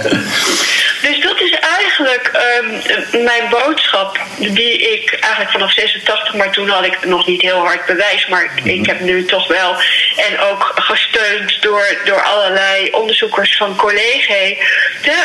Dus 1.02 1.20
dat 1.20 1.40
is 1.40 1.50
eigenlijk 1.50 2.30
um, 2.60 3.24
mijn 3.24 3.48
boodschap, 3.50 4.18
die 4.38 4.78
ik 4.78 5.18
eigenlijk 5.20 5.50
vanaf 5.50 5.72
86, 5.72 6.34
maar 6.34 6.52
toen 6.52 6.68
had 6.68 6.84
ik 6.84 7.04
nog 7.04 7.26
niet 7.26 7.40
heel 7.40 7.58
hard 7.58 7.86
bewijs, 7.86 8.26
maar 8.26 8.52
ik 8.62 8.80
mhm. 8.80 8.88
heb 8.88 9.00
nu 9.00 9.24
toch 9.24 9.48
wel, 9.48 9.76
en 10.16 10.40
ook 10.40 10.72
gesteund 10.74 11.62
door, 11.62 12.00
door 12.04 12.22
allerlei 12.22 12.90
onderzoekers 12.90 13.56
van 13.56 13.76
collega's 13.76 14.56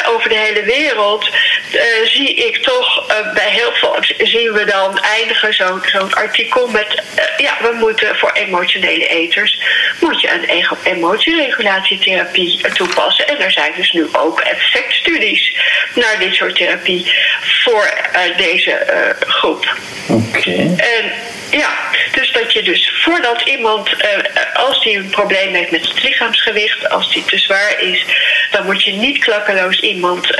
over 0.07 0.29
de 0.29 0.37
hele 0.37 0.63
wereld, 0.63 1.29
uh, 1.73 1.81
zie 2.05 2.33
ik 2.33 2.57
toch 2.57 3.11
uh, 3.11 3.33
bij 3.33 3.49
heel 3.49 3.71
veel, 3.73 3.97
zien 4.17 4.51
we 4.51 4.65
dan 4.65 4.99
eindigen 4.99 5.53
zo'n 5.53 5.81
zo'n 5.85 6.13
artikel 6.13 6.67
met, 6.67 7.03
uh, 7.17 7.23
ja, 7.37 7.57
we 7.61 7.75
moeten 7.79 8.15
voor 8.15 8.31
emotionele 8.31 9.07
eters, 9.07 9.61
moet 9.99 10.21
je 10.21 10.31
een 10.31 10.65
emotieregulatietherapie 10.83 12.61
toepassen. 12.73 13.27
En 13.27 13.38
er 13.39 13.51
zijn 13.51 13.71
dus 13.75 13.91
nu 13.91 14.07
ook 14.11 14.39
effectstudies 14.39 15.55
naar 15.95 16.19
dit 16.19 16.33
soort 16.33 16.55
therapie 16.55 17.11
voor 17.41 17.93
uh, 18.13 18.37
deze 18.37 18.71
uh, 18.71 19.27
groep. 19.27 19.75
Oké. 20.07 20.75
En 20.77 21.11
ja, 21.51 21.69
dus 22.11 22.31
dat 22.31 22.53
je 22.53 22.63
dus 22.63 22.91
voordat 23.03 23.41
iemand, 23.41 23.89
uh, 23.89 24.53
als 24.53 24.83
die 24.83 24.97
een 24.97 25.09
probleem 25.09 25.53
heeft 25.53 25.71
met 25.71 25.87
het 25.87 26.03
lichaamsgewicht, 26.03 26.89
als 26.89 27.13
die 27.13 27.25
te 27.25 27.37
zwaar 27.37 27.81
is, 27.81 28.05
dan 28.51 28.65
moet 28.65 28.83
je 28.83 28.91
niet 28.91 29.17
klakkeloos 29.17 29.79
iemand 29.79 30.37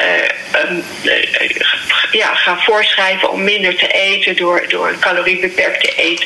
um, 0.69 0.83
ja, 2.11 2.35
gaan 2.35 2.61
voorschrijven 2.61 3.31
om 3.31 3.43
minder 3.43 3.75
te 3.75 3.87
eten 3.87 4.35
door, 4.35 4.65
door 4.67 4.87
een 4.87 4.99
caloriebeperkte 4.99 5.93
eet 5.95 6.25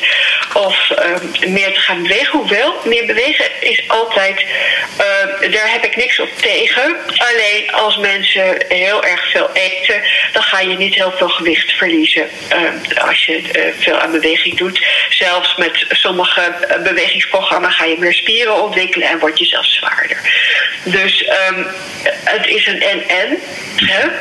of 0.54 0.90
um, 0.90 1.52
meer 1.52 1.72
te 1.72 1.80
gaan 1.80 2.02
bewegen. 2.02 2.38
Hoewel, 2.38 2.74
meer 2.84 3.06
bewegen 3.06 3.44
is 3.60 3.88
altijd, 3.88 4.44
daar 5.50 5.70
heb 5.70 5.84
ik 5.84 5.96
niks 5.96 6.20
op 6.20 6.28
tegen. 6.40 6.96
Alleen 7.06 7.72
als 7.72 7.96
mensen 7.96 8.64
heel 8.68 9.04
erg 9.04 9.30
veel 9.30 9.50
eten, 9.52 10.02
dan 10.32 10.42
ga 10.42 10.60
je 10.60 10.76
niet 10.76 10.94
heel 10.94 11.12
veel 11.12 11.28
gewicht 11.28 11.72
verliezen 11.72 12.28
als 12.98 13.24
je 13.24 13.72
veel 13.78 13.98
aan 13.98 14.10
beweging 14.10 14.56
doet. 14.56 14.86
Zelfs 15.08 15.56
met 15.56 15.86
sommige 15.88 16.40
eh, 16.40 16.82
bewegingsprogramma's 16.82 17.76
ga 17.76 17.84
je 17.84 17.98
meer 17.98 18.14
spieren 18.14 18.62
ontwikkelen 18.62 19.08
en 19.08 19.18
word 19.18 19.38
je 19.38 19.44
zelfs 19.44 19.74
zwaarder. 19.74 20.18
Dus 20.82 21.28
um, 21.48 21.66
het 22.24 22.46
is 22.46 22.66
een 22.66 22.82
en-en 22.82 23.38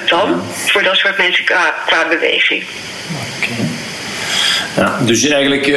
dan 0.05 0.53
voor 0.67 0.83
dat 0.83 0.97
soort 0.97 1.17
mensen 1.17 1.45
qua, 1.45 1.75
qua 1.85 2.07
beweging. 2.07 2.65
Ja, 4.75 4.99
dus 5.05 5.29
eigenlijk 5.29 5.67
uh, 5.67 5.75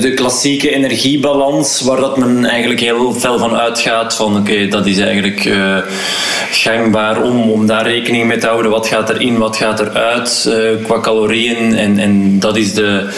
de 0.00 0.12
klassieke 0.14 0.70
energiebalans, 0.70 1.80
waar 1.80 1.96
dat 1.96 2.16
men 2.16 2.44
eigenlijk 2.44 2.80
heel 2.80 3.14
fel 3.14 3.38
van 3.38 3.56
uitgaat 3.56 4.16
van 4.16 4.36
oké, 4.36 4.68
dat 4.68 4.86
is 4.86 4.98
eigenlijk 4.98 5.44
uh, 5.44 5.78
gangbaar 6.50 7.22
om, 7.22 7.50
om 7.50 7.66
daar 7.66 7.86
rekening 7.86 8.26
mee 8.26 8.38
te 8.38 8.46
houden. 8.46 8.70
Wat 8.70 8.86
gaat 8.86 9.10
erin, 9.10 9.38
wat 9.38 9.56
gaat 9.56 9.80
eruit 9.80 10.44
uh, 10.48 10.84
qua 10.84 11.00
calorieën 11.00 11.76
en, 11.76 11.98
en 11.98 12.40
dat 12.40 12.56
is 12.56 12.74
de 12.74 13.08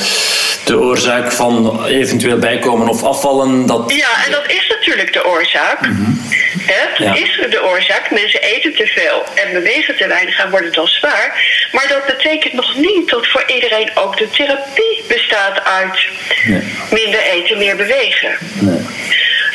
de 0.70 0.80
oorzaak 0.80 1.32
van 1.32 1.84
eventueel 1.86 2.38
bijkomen 2.38 2.88
of 2.88 3.02
afvallen. 3.02 3.66
Dat... 3.66 3.92
Ja, 3.92 4.24
en 4.26 4.32
dat 4.32 4.50
is 4.50 4.66
natuurlijk 4.68 5.12
de 5.12 5.26
oorzaak. 5.26 5.86
Mm 5.86 5.96
-hmm. 5.96 6.20
Het 6.66 7.16
is 7.16 7.46
de 7.50 7.62
oorzaak. 7.64 8.10
Mensen 8.10 8.42
eten 8.42 8.74
te 8.74 8.86
veel 8.86 9.24
en 9.34 9.52
bewegen 9.52 9.96
te 9.96 10.06
weinig 10.06 10.38
en 10.38 10.50
worden 10.50 10.72
dan 10.72 10.86
zwaar. 10.86 11.26
Maar 11.72 11.88
dat 11.88 12.06
betekent 12.06 12.52
nog 12.52 12.76
niet 12.76 13.08
dat 13.10 13.26
voor 13.26 13.44
iedereen 13.46 13.90
ook 13.94 14.18
de 14.18 14.28
therapie 14.30 15.04
bestaat 15.08 15.19
uit 15.64 16.06
nee. 16.46 16.62
minder 16.90 17.20
eten, 17.20 17.58
meer 17.58 17.76
bewegen. 17.76 18.36
Nee. 18.60 18.86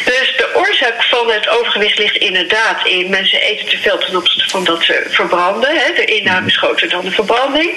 Dus 0.06 0.34
de 0.38 0.50
oorzaak 0.56 1.04
van 1.04 1.32
het 1.32 1.50
overgewicht 1.50 1.98
ligt 1.98 2.16
inderdaad 2.16 2.88
in 2.88 3.10
mensen 3.10 3.42
eten 3.42 3.68
te 3.68 3.78
veel 3.78 3.98
ten 3.98 4.16
opzichte 4.16 4.50
van 4.50 4.64
dat 4.64 4.84
ze 4.84 5.06
verbranden. 5.10 5.70
Hè? 5.70 5.94
De 5.94 6.06
inname 6.06 6.48
is 6.48 6.58
groter 6.58 6.90
dan 6.90 7.06
de 7.06 7.12
verbranding. 7.12 7.72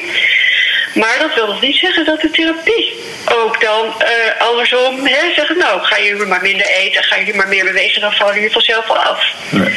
Maar 0.95 1.18
dat 1.18 1.35
wil 1.35 1.47
nog 1.47 1.61
niet 1.61 1.76
zeggen 1.76 2.04
dat 2.04 2.21
de 2.21 2.30
therapie 2.30 2.95
ook 3.35 3.61
dan 3.61 3.87
uh, 3.87 4.47
andersom 4.49 5.07
hè, 5.07 5.33
zeggen: 5.35 5.59
Nou, 5.59 5.83
ga 5.83 6.00
jullie 6.00 6.26
maar 6.26 6.42
minder 6.42 6.66
eten, 6.66 7.04
ga 7.04 7.18
jullie 7.18 7.35
maar 7.35 7.49
meer 7.49 7.64
bewegen, 7.64 8.00
dan 8.00 8.12
vallen 8.12 8.35
jullie 8.35 8.52
vanzelf 8.52 8.87
wel 8.87 8.99
af. 8.99 9.35
Nee. 9.50 9.75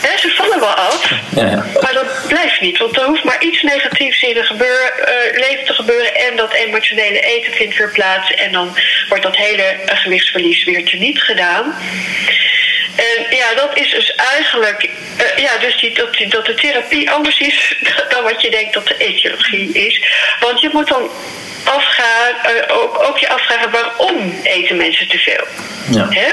Hè, 0.00 0.18
ze 0.18 0.30
vallen 0.30 0.60
wel 0.60 0.74
af, 0.74 1.12
ja. 1.34 1.66
maar 1.80 1.92
dat 1.92 2.26
blijft 2.28 2.60
niet. 2.60 2.78
Want 2.78 2.96
er 2.96 3.04
hoeft 3.04 3.24
maar 3.24 3.42
iets 3.42 3.62
negatiefs 3.62 4.22
in 4.22 4.36
het 4.36 4.46
gebeur, 4.46 4.92
uh, 5.00 5.40
leven 5.40 5.64
te 5.64 5.72
gebeuren 5.72 6.14
en 6.14 6.36
dat 6.36 6.52
emotionele 6.52 7.20
eten 7.20 7.52
vindt 7.52 7.76
weer 7.76 7.90
plaats. 7.90 8.34
En 8.34 8.52
dan 8.52 8.76
wordt 9.08 9.22
dat 9.22 9.36
hele 9.36 9.76
uh, 9.84 9.96
gewichtsverlies 9.96 10.64
weer 10.64 10.84
teniet 10.84 11.22
gedaan. 11.22 11.74
Ja, 13.48 13.54
dat 13.54 13.76
is 13.76 13.90
dus 13.90 14.14
eigenlijk, 14.14 14.90
uh, 15.20 15.42
ja, 15.42 15.58
dus 15.58 15.76
die, 15.80 15.94
dat, 15.94 16.12
die, 16.14 16.28
dat 16.28 16.46
de 16.46 16.54
therapie 16.54 17.10
anders 17.10 17.38
is 17.38 17.76
dan 18.10 18.22
wat 18.22 18.42
je 18.42 18.50
denkt 18.50 18.74
dat 18.74 18.86
de 18.86 18.96
etiologie 18.96 19.72
is. 19.72 20.02
Want 20.40 20.60
je 20.60 20.68
moet 20.72 20.88
dan 20.88 21.10
afgaan, 21.64 22.34
uh, 22.44 22.76
ook, 22.76 23.02
ook 23.02 23.18
je 23.18 23.28
afvragen 23.28 23.70
waarom 23.70 24.40
eten 24.42 24.76
mensen 24.76 25.08
te 25.08 25.18
veel. 25.18 25.46
Ja. 25.90 26.08
Hè? 26.10 26.28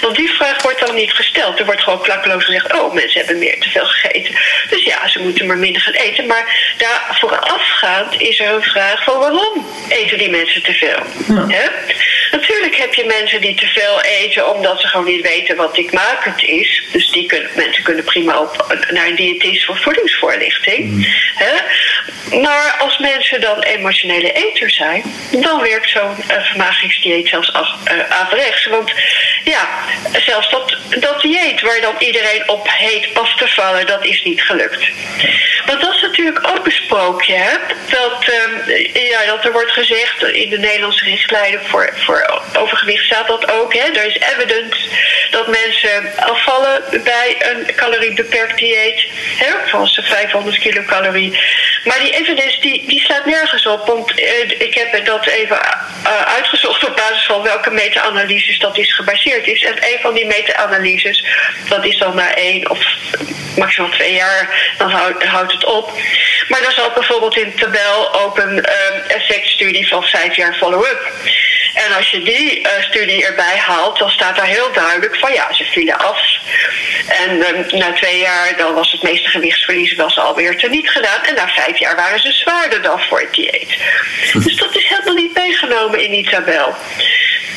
Want 0.00 0.16
die 0.16 0.30
vraag 0.30 0.62
wordt 0.62 0.86
dan 0.86 0.94
niet 0.94 1.12
gesteld. 1.12 1.58
Er 1.58 1.64
wordt 1.64 1.82
gewoon 1.82 2.02
klakkeloos 2.02 2.44
gezegd: 2.44 2.72
oh, 2.72 2.94
mensen 2.94 3.18
hebben 3.20 3.38
meer 3.38 3.60
te 3.60 3.70
veel 3.70 3.86
gegeten. 3.86 4.34
Dus 4.70 4.84
ja, 4.84 5.08
ze 5.08 5.18
moeten 5.18 5.46
maar 5.46 5.58
minder 5.58 5.82
gaan 5.82 5.92
eten. 5.92 6.26
Maar 6.26 6.74
daar 6.76 7.16
voorafgaand 7.20 8.20
is 8.20 8.40
er 8.40 8.54
een 8.54 8.62
vraag 8.62 9.04
van 9.04 9.18
waarom 9.18 9.66
eten 9.88 10.18
die 10.18 10.30
mensen 10.30 10.62
te 10.62 10.72
veel? 10.72 11.34
Ja. 11.36 11.46
Hè? 11.48 11.66
Natuurlijk 12.30 12.76
heb 12.76 12.94
je 12.94 13.04
mensen 13.04 13.40
die 13.40 13.54
te 13.54 13.66
veel 13.66 14.02
eten 14.02 14.54
omdat 14.54 14.80
ze 14.80 14.86
gewoon 14.86 15.06
niet 15.06 15.22
weten 15.22 15.56
wat 15.56 15.74
dikmakend 15.74 16.42
is. 16.42 16.82
Dus 16.92 17.10
die 17.10 17.26
kunnen, 17.26 17.50
mensen 17.56 17.82
kunnen 17.82 18.04
prima 18.04 18.40
op, 18.40 18.76
naar 18.90 19.06
een 19.06 19.16
diëtist 19.16 19.64
voor 19.64 19.76
voedingsvoorlichting. 19.76 20.90
Mm. 20.90 21.04
Hè? 21.34 21.54
Maar 22.40 22.76
als 22.78 22.98
mensen 22.98 23.40
dan 23.40 23.62
emotionele 23.62 24.32
eters 24.32 24.76
zijn, 24.76 25.02
dan 25.30 25.60
werkt 25.60 25.90
zo'n 25.90 26.16
uh, 26.30 26.44
vermagingsdieet 26.44 27.28
zelfs 27.28 27.52
af, 27.52 27.68
uh, 27.92 28.10
averechts. 28.10 28.66
Want 28.66 28.92
ja, 29.44 29.68
zelfs 30.12 30.50
dat, 30.50 30.76
dat 30.98 31.20
dieet 31.20 31.60
waar 31.60 31.80
dan 31.80 31.94
iedereen 31.98 32.48
op 32.48 32.68
heet 32.70 33.08
af 33.14 33.34
te 33.36 33.48
vallen, 33.48 33.86
dat 33.86 34.04
is 34.04 34.22
niet 34.22 34.42
gelukt. 34.42 34.90
Want 35.66 35.80
dat 35.80 35.94
is 35.94 36.00
natuurlijk 36.00 36.48
ook 36.48 36.66
een 36.66 36.72
sprookje, 36.72 37.34
hè? 37.34 37.56
Dat, 37.90 38.28
uh, 38.28 39.10
ja, 39.10 39.24
dat 39.26 39.44
er 39.44 39.52
wordt 39.52 39.72
gezegd 39.72 40.22
in 40.22 40.50
de 40.50 40.58
Nederlandse 40.58 41.04
richtlijnen 41.04 41.60
voor, 41.66 41.92
voor 41.96 42.17
overgewicht 42.58 43.04
staat 43.04 43.26
dat 43.26 43.50
ook. 43.50 43.74
Hè? 43.74 43.80
Er 43.80 44.06
is 44.06 44.18
evidence 44.18 44.88
dat 45.30 45.46
mensen 45.46 46.12
afvallen 46.16 46.82
bij 47.04 47.36
een 47.38 47.74
caloriebeperkt 47.74 48.58
dieet, 48.58 49.06
hè? 49.36 49.68
van 49.70 49.88
500 49.88 50.58
kilocalorie. 50.58 51.38
Maar 51.84 51.98
die 51.98 52.12
evidence 52.12 52.60
die, 52.60 52.86
die 52.86 53.00
staat 53.00 53.24
nergens 53.24 53.66
op, 53.66 53.86
want 53.86 54.10
ik 54.58 54.74
heb 54.74 55.04
dat 55.04 55.26
even 55.26 55.56
uh, 56.04 56.22
uitgezocht 56.22 56.88
op 56.88 56.96
basis 56.96 57.26
van 57.26 57.42
welke 57.42 57.70
meta-analyses 57.70 58.58
dat 58.58 58.78
is 58.78 58.94
gebaseerd 58.94 59.46
is. 59.46 59.62
En 59.62 59.76
een 59.80 59.98
van 60.00 60.14
die 60.14 60.26
meta-analyses, 60.26 61.24
dat 61.68 61.84
is 61.84 61.98
dan 61.98 62.14
na 62.14 62.34
één 62.34 62.70
of 62.70 62.78
maximaal 63.56 63.90
twee 63.90 64.14
jaar, 64.14 64.74
dan 64.78 64.90
houdt, 64.90 65.52
het 65.52 65.64
op. 65.64 65.92
Maar 66.48 66.62
dan 66.62 66.72
zat 66.72 66.94
bijvoorbeeld 66.94 67.36
in 67.36 67.50
de 67.50 67.56
tabel 67.56 68.14
ook 68.14 68.38
een 68.38 68.64
effectstudie 69.08 69.88
van 69.88 70.02
vijf 70.02 70.36
jaar 70.36 70.54
follow-up. 70.54 71.12
En 71.74 71.96
als 71.96 72.10
je 72.10 72.22
die 72.22 72.60
uh, 72.60 72.68
studie 72.80 73.26
erbij 73.26 73.56
haalt, 73.56 73.98
dan 73.98 74.10
staat 74.10 74.36
daar 74.36 74.46
heel 74.46 74.72
duidelijk 74.72 75.16
van 75.16 75.32
ja, 75.32 75.52
ze 75.52 75.64
vielen 75.64 75.98
af. 75.98 76.20
En 77.08 77.30
um, 77.30 77.78
na 77.78 77.92
twee 77.92 78.18
jaar 78.18 78.56
dan 78.56 78.74
was 78.74 78.92
het 78.92 79.02
meeste 79.02 79.28
gewichtsverlies 79.28 79.94
was 79.94 80.18
alweer 80.18 80.58
teniet 80.58 80.90
gedaan. 80.90 81.24
En 81.24 81.34
na 81.34 81.48
vijf 81.48 81.78
jaar 81.78 81.96
waren 81.96 82.20
ze 82.20 82.32
zwaarder 82.32 82.82
dan 82.82 83.00
voor 83.00 83.20
het 83.20 83.34
dieet. 83.34 83.76
Dus 84.44 84.56
dat 84.56 84.76
is 84.76 84.86
helemaal 84.88 85.14
niet 85.14 85.34
meegenomen 85.34 86.00
in 86.00 86.10
die 86.10 86.30
tabel. 86.30 86.74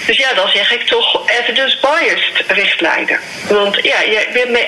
Dus 0.05 0.17
ja, 0.17 0.33
dan 0.33 0.49
zeg 0.49 0.71
ik 0.71 0.87
toch 0.87 1.29
evidence-biased 1.29 2.43
richtlijnen. 2.47 3.19
Want 3.47 3.79
ja, 3.81 3.95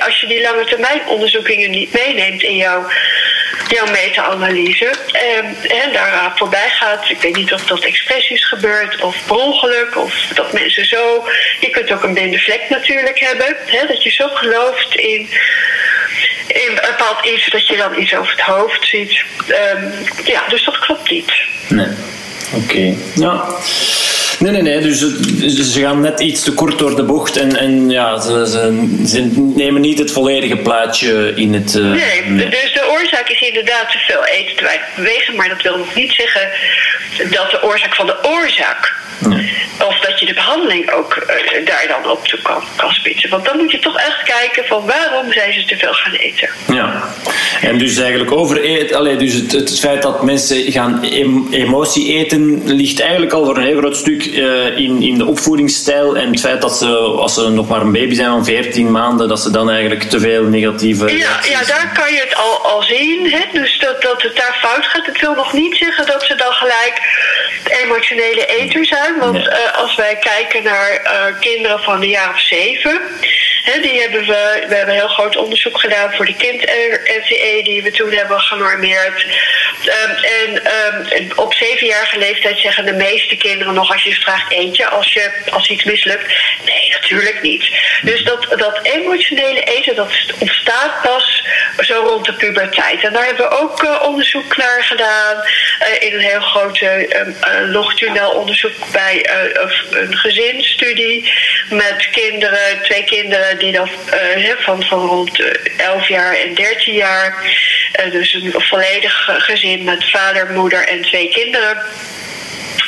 als 0.05 0.19
je 0.19 0.27
die 0.27 0.41
lange 0.41 0.65
termijn 0.65 1.07
onderzoekingen 1.07 1.69
niet 1.69 1.93
meeneemt 1.93 2.41
in 2.41 2.55
jouw, 2.55 2.89
jouw 3.67 3.85
meta-analyse 3.91 4.93
en, 5.11 5.55
en 5.69 5.93
daar 5.93 6.31
voorbij 6.35 6.69
gaat, 6.69 7.09
ik 7.09 7.21
weet 7.21 7.35
niet 7.35 7.53
of 7.53 7.65
dat 7.65 7.83
expres 7.83 8.29
is 8.29 8.45
gebeurd 8.45 9.01
of 9.01 9.25
per 9.25 9.35
ongeluk 9.35 9.97
of 9.97 10.27
dat 10.33 10.53
mensen 10.53 10.85
zo. 10.85 11.27
Je 11.59 11.69
kunt 11.69 11.91
ook 11.91 12.03
een 12.03 12.13
blinde 12.13 12.39
vlek 12.39 12.65
natuurlijk 12.69 13.19
hebben, 13.19 13.57
hè, 13.65 13.87
dat 13.87 14.03
je 14.03 14.11
zo 14.11 14.27
gelooft 14.27 14.95
in 14.95 15.29
in 16.47 16.75
bepaald 16.75 17.25
iets 17.25 17.49
dat 17.49 17.67
je 17.67 17.77
dan 17.77 17.99
iets 17.99 18.15
over 18.15 18.31
het 18.31 18.41
hoofd 18.41 18.87
ziet. 18.87 19.23
Um, 19.47 19.93
ja, 20.23 20.47
dus 20.47 20.65
dat 20.65 20.79
klopt 20.79 21.09
niet. 21.09 21.33
Nee. 21.67 21.87
Oké. 22.53 22.95
Ja. 23.15 23.45
Nee, 24.39 24.51
nee, 24.51 24.61
nee. 24.61 24.81
Dus, 24.81 24.99
ze 25.73 25.79
gaan 25.79 26.01
net 26.01 26.19
iets 26.19 26.41
te 26.41 26.53
kort 26.53 26.79
door 26.79 26.95
de 26.95 27.03
bocht 27.03 27.37
en, 27.37 27.55
en 27.57 27.89
ja, 27.89 28.19
ze, 28.19 28.47
ze, 28.47 29.05
ze 29.07 29.21
nemen 29.55 29.81
niet 29.81 29.99
het 29.99 30.11
volledige 30.11 30.55
plaatje 30.55 31.31
in 31.35 31.53
het. 31.53 31.75
Uh, 31.75 31.91
nee, 31.91 32.23
nee, 32.25 32.49
dus 32.49 32.73
de 32.73 32.89
oorzaak 32.91 33.29
is 33.29 33.41
inderdaad 33.41 33.91
te 33.91 33.97
veel 33.97 34.25
eten, 34.25 34.55
te 34.55 34.63
weinig 34.63 34.95
bewegen, 34.95 35.35
maar 35.35 35.49
dat 35.49 35.61
wil 35.61 35.77
nog 35.77 35.95
niet 35.95 36.11
zeggen 36.11 36.49
dat 37.17 37.51
de 37.51 37.63
oorzaak 37.63 37.95
van 37.95 38.05
de 38.05 38.17
oorzaak 38.23 39.01
of 39.87 39.99
dat 39.99 40.19
je 40.19 40.25
de 40.25 40.33
behandeling 40.33 40.91
ook 40.91 41.15
uh, 41.15 41.65
daar 41.65 41.85
dan 41.87 42.11
op 42.11 42.27
toe 42.27 42.41
kan, 42.41 42.63
kan 42.75 42.93
spitsen. 42.93 43.29
Want 43.29 43.45
dan 43.45 43.57
moet 43.57 43.71
je 43.71 43.79
toch 43.79 43.97
echt 43.97 44.23
kijken 44.23 44.65
van 44.65 44.85
waarom 44.85 45.31
zijn 45.31 45.53
ze 45.53 45.65
te 45.65 45.77
veel 45.77 45.93
gaan 45.93 46.13
eten. 46.13 46.49
Ja, 46.67 47.03
en 47.61 47.77
dus 47.77 47.97
eigenlijk 47.97 48.31
over 48.31 48.61
eten, 48.61 48.97
allee, 48.97 49.15
dus 49.15 49.33
het, 49.33 49.51
het 49.51 49.79
feit 49.79 50.01
dat 50.01 50.23
mensen 50.23 50.71
gaan 50.71 51.03
em, 51.03 51.47
emotie 51.51 52.13
eten 52.13 52.61
ligt 52.65 52.99
eigenlijk 53.01 53.33
al 53.33 53.45
voor 53.45 53.57
een 53.57 53.63
heel 53.63 53.77
groot 53.77 53.97
stuk 53.97 54.25
uh, 54.25 54.77
in, 54.77 55.01
in 55.01 55.17
de 55.17 55.25
opvoedingsstijl. 55.25 56.17
En 56.17 56.31
het 56.31 56.39
feit 56.39 56.61
dat 56.61 56.77
ze, 56.77 56.87
als 56.97 57.33
ze 57.33 57.49
nog 57.49 57.67
maar 57.67 57.81
een 57.81 57.91
baby 57.91 58.15
zijn 58.15 58.29
van 58.29 58.45
14 58.45 58.91
maanden, 58.91 59.27
dat 59.27 59.39
ze 59.39 59.51
dan 59.51 59.69
eigenlijk 59.69 60.03
te 60.03 60.19
veel 60.19 60.43
negatieve. 60.43 61.17
Ja, 61.17 61.39
ja 61.49 61.63
daar 61.67 61.91
kan 61.93 62.13
je 62.13 62.19
het 62.19 62.35
al, 62.35 62.71
al 62.71 62.81
zien. 62.81 63.31
Hè? 63.31 63.39
Dus 63.51 63.79
dat, 63.79 64.01
dat 64.01 64.21
het 64.21 64.35
daar 64.35 64.57
fout 64.61 64.85
gaat. 64.85 65.05
Het 65.05 65.19
wil 65.19 65.33
nog 65.33 65.53
niet 65.53 65.77
zeggen 65.77 66.05
dat 66.05 66.23
ze 66.23 66.35
dan 66.35 66.51
gelijk 66.51 67.01
emotionele 67.63 68.45
eter 68.45 68.85
zijn. 68.85 69.19
Want 69.19 69.37
uh, 69.37 69.71
als 69.75 69.95
wij 69.95 70.15
kijken 70.15 70.63
naar 70.63 71.01
uh, 71.03 71.39
kinderen 71.39 71.79
van 71.79 71.99
de 71.99 72.07
jaar 72.07 72.29
of 72.29 72.39
zeven, 72.39 73.01
die 73.63 74.01
hebben 74.01 74.25
we, 74.25 74.65
we 74.67 74.75
hebben 74.75 74.93
een 74.93 74.99
heel 74.99 75.07
groot 75.07 75.35
onderzoek 75.35 75.79
gedaan 75.79 76.13
voor 76.13 76.25
de 76.25 76.35
kind-NCE 76.35 77.61
die 77.63 77.83
we 77.83 77.91
toen 77.91 78.11
hebben 78.11 78.39
genormeerd. 78.39 79.25
Um, 79.85 80.15
en 80.23 80.61
um, 81.15 81.31
op 81.35 81.53
zevenjarige 81.53 82.17
leeftijd 82.17 82.59
zeggen 82.59 82.85
de 82.85 82.93
meeste 82.93 83.37
kinderen 83.37 83.73
nog 83.73 83.91
als 83.91 84.03
je 84.03 84.13
vraagt 84.13 84.51
eentje 84.51 84.87
als, 84.87 85.13
je, 85.13 85.31
als 85.49 85.69
iets 85.69 85.83
mislukt. 85.83 86.33
Nee, 86.65 86.89
natuurlijk 86.89 87.41
niet. 87.41 87.69
Dus 88.01 88.23
dat, 88.23 88.47
dat 88.57 88.79
emotionele 88.83 89.63
eten 89.63 89.95
dat 89.95 90.11
ontstaat 90.39 91.01
pas 91.01 91.43
zo 91.79 92.03
rond 92.07 92.25
de 92.25 92.33
puberteit. 92.33 93.03
En 93.03 93.13
daar 93.13 93.25
hebben 93.25 93.49
we 93.49 93.57
ook 93.57 93.83
uh, 93.83 94.01
onderzoek 94.03 94.57
naar 94.57 94.83
gedaan 94.83 95.37
uh, 95.37 96.07
in 96.07 96.13
een 96.13 96.19
heel 96.19 96.41
grote 96.41 97.15
um, 97.17 98.15
uh, 98.15 98.35
onderzoek 98.35 98.91
bij 98.91 99.29
een 99.89 100.17
gezinsstudie 100.17 101.31
met 101.69 102.09
kinderen, 102.11 102.81
twee 102.83 103.03
kinderen 103.03 103.52
die 103.59 103.71
dan 103.71 103.89
van, 104.57 104.83
van 104.83 105.07
rond 105.07 105.43
11 105.77 106.07
jaar 106.07 106.35
en 106.35 106.53
13 106.53 106.93
jaar. 106.93 107.35
dus 108.11 108.33
een 108.33 108.53
volledig 108.57 109.29
gezin 109.37 109.83
met 109.83 110.09
vader, 110.09 110.51
moeder 110.51 110.87
en 110.87 111.01
twee 111.01 111.29
kinderen. 111.29 111.77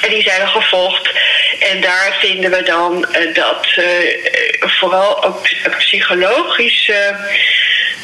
En 0.01 0.09
die 0.09 0.23
zijn 0.23 0.47
gevolgd. 0.47 1.09
En 1.59 1.81
daar 1.81 2.17
vinden 2.19 2.51
we 2.51 2.63
dan 2.63 3.07
dat 3.33 3.67
vooral 4.59 5.23
ook 5.23 5.47
psychologische 5.77 7.15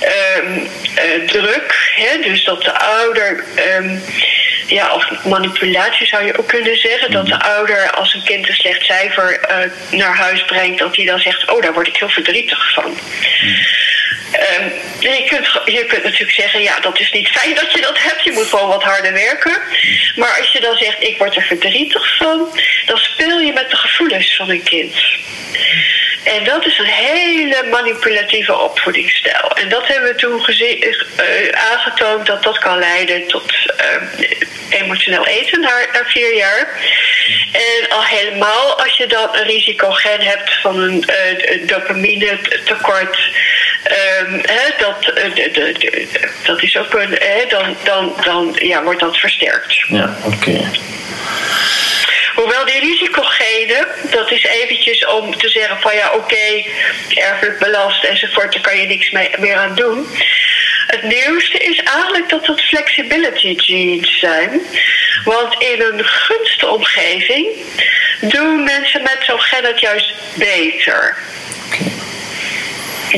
uh, 0.02 1.26
druk, 1.26 1.92
hè, 1.96 2.22
dus 2.22 2.44
dat 2.44 2.64
de 2.64 2.80
ouder. 2.80 3.44
Ja, 4.72 4.94
of 4.94 5.26
manipulatie 5.26 6.08
zou 6.08 6.26
je 6.26 6.38
ook 6.38 6.48
kunnen 6.48 6.78
zeggen. 6.78 7.12
Dat 7.12 7.28
de 7.28 7.40
ouder 7.40 7.92
als 7.92 8.14
een 8.14 8.24
kind 8.24 8.50
een 8.50 8.56
slecht 8.56 8.86
cijfer 8.86 9.40
naar 9.92 10.16
huis 10.16 10.46
brengt, 10.46 10.80
dat 10.80 10.96
hij 10.96 11.06
dan 11.06 11.20
zegt: 11.20 11.52
Oh, 11.52 11.62
daar 11.62 11.74
word 11.74 11.88
ik 11.88 11.98
heel 11.98 12.10
verdrietig 12.10 12.74
van. 12.74 12.98
Um, 14.60 14.72
je, 15.00 15.26
kunt, 15.28 15.76
je 15.76 15.86
kunt 15.86 16.04
natuurlijk 16.04 16.32
zeggen, 16.32 16.62
ja, 16.62 16.80
dat 16.80 17.00
is 17.00 17.12
niet 17.12 17.28
fijn 17.28 17.56
dat 17.56 17.74
je 17.74 17.82
dat 17.82 18.00
hebt. 18.00 18.24
Je 18.24 18.32
moet 18.32 18.48
gewoon 18.48 18.68
wat 18.68 18.84
harder 18.84 19.14
werken. 19.14 19.58
Maar 20.16 20.38
als 20.38 20.52
je 20.52 20.60
dan 20.60 20.78
zegt, 20.78 21.04
ik 21.04 21.18
word 21.18 21.36
er 21.36 21.42
verdrietig 21.42 22.18
van, 22.18 22.60
dan 22.86 22.98
speel 22.98 23.40
je 23.40 23.54
met 23.54 23.70
de 23.70 23.76
gevoelens 23.76 24.36
van 24.36 24.50
een 24.50 24.64
kind. 24.64 24.94
En 26.24 26.44
dat 26.44 26.66
is 26.66 26.78
een 26.78 26.86
hele 26.86 27.64
manipulatieve 27.72 28.58
opvoedingsstijl. 28.58 29.52
En 29.54 29.70
dat 29.70 29.88
hebben 29.88 30.10
we 30.10 30.16
toen 30.16 30.44
gezien, 30.44 30.84
uh, 30.84 31.72
aangetoond 31.72 32.26
dat 32.26 32.44
dat 32.44 32.58
kan 32.58 32.80
leiden 32.80 33.28
tot 33.28 33.52
uh, 33.52 34.82
emotioneel 34.82 35.26
eten 35.26 35.60
na, 35.60 35.72
vier 36.06 36.36
jaar. 36.36 36.68
En 37.52 37.90
al 37.90 38.04
helemaal 38.04 38.82
als 38.84 38.98
je 38.98 39.08
dan 39.08 39.30
een 39.32 39.44
risicogen 39.44 40.20
hebt 40.20 40.54
van 40.62 40.80
een 40.80 41.06
uh, 41.10 41.68
dopamine 41.68 42.40
tekort. 42.66 43.18
Um, 44.22 44.42
dat, 44.78 45.04
de, 45.04 45.50
de, 45.54 46.08
dat 46.44 46.64
is 46.64 46.78
ook 46.78 46.94
een. 46.94 47.20
dan, 47.50 47.76
dan, 47.84 48.14
dan 48.24 48.56
ja, 48.60 48.84
wordt 48.84 49.00
dat 49.00 49.18
versterkt. 49.18 49.84
Ja, 49.88 50.16
oké. 50.24 50.70
Hoewel 52.36 52.66
die 52.66 52.80
risicogenen, 52.80 53.88
dat 54.12 54.32
is 54.32 54.44
eventjes 54.44 55.06
om 55.06 55.38
te 55.38 55.50
zeggen 55.50 55.80
van 55.80 55.96
ja 55.96 56.08
oké, 56.08 56.18
okay, 56.18 56.66
erfelijk 57.16 57.60
belast 57.60 58.04
enzovoort, 58.04 58.54
daar 58.54 58.62
kan 58.62 58.78
je 58.78 58.88
niks 58.88 59.12
mee, 59.12 59.30
meer 59.40 59.56
aan 59.56 59.76
doen. 59.76 60.08
Het 60.88 61.04
nieuwste 61.04 61.58
is 61.58 61.84
eigenlijk 61.84 62.30
dat 62.30 62.46
dat 62.46 62.62
flexibility 62.62 63.54
genes 63.58 64.20
zijn. 64.20 64.62
Want 65.24 65.62
in 65.62 65.82
een 65.82 66.06
gunstige 66.06 66.68
omgeving 66.68 67.48
doen 68.22 68.64
mensen 68.64 69.02
met 69.02 69.18
zo'n 69.22 69.42
gen 69.42 69.66
het 69.66 69.80
juist 69.80 70.14
beter 70.34 71.18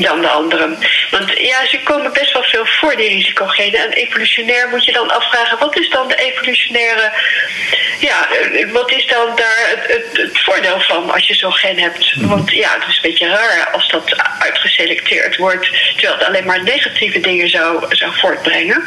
dan 0.02 0.20
de 0.20 0.28
anderen. 0.28 0.78
Want 1.10 1.38
ja, 1.38 1.66
ze 1.66 1.80
komen 1.82 2.12
best 2.12 2.32
wel 2.32 2.42
veel 2.42 2.66
voor, 2.66 2.96
die 2.96 3.08
risicogenen. 3.08 3.80
En 3.80 3.90
evolutionair 3.90 4.68
moet 4.68 4.84
je 4.84 4.92
dan 4.92 5.10
afvragen, 5.10 5.58
wat 5.58 5.78
is 5.78 5.90
dan 5.90 6.08
de 6.08 6.14
evolutionaire... 6.14 7.12
Ja, 7.98 8.28
wat 8.72 8.90
is 8.92 9.06
dan 9.06 9.36
daar 9.36 9.68
het, 9.68 9.86
het, 9.86 10.16
het 10.16 10.40
voordeel 10.40 10.80
van 10.80 11.10
als 11.10 11.26
je 11.26 11.34
zo'n 11.34 11.52
gen 11.52 11.78
hebt? 11.78 12.16
Mhm. 12.16 12.28
Want 12.28 12.52
ja, 12.52 12.74
het 12.78 12.88
is 12.88 12.96
een 12.96 13.10
beetje 13.10 13.28
raar 13.28 13.70
als 13.72 13.88
dat 13.88 14.16
uitgeselecteerd 14.38 15.36
wordt... 15.36 15.68
terwijl 15.94 16.18
het 16.18 16.26
alleen 16.26 16.44
maar 16.44 16.62
negatieve 16.62 17.20
dingen 17.20 17.48
zou, 17.48 17.96
zou 17.96 18.12
voortbrengen. 18.14 18.84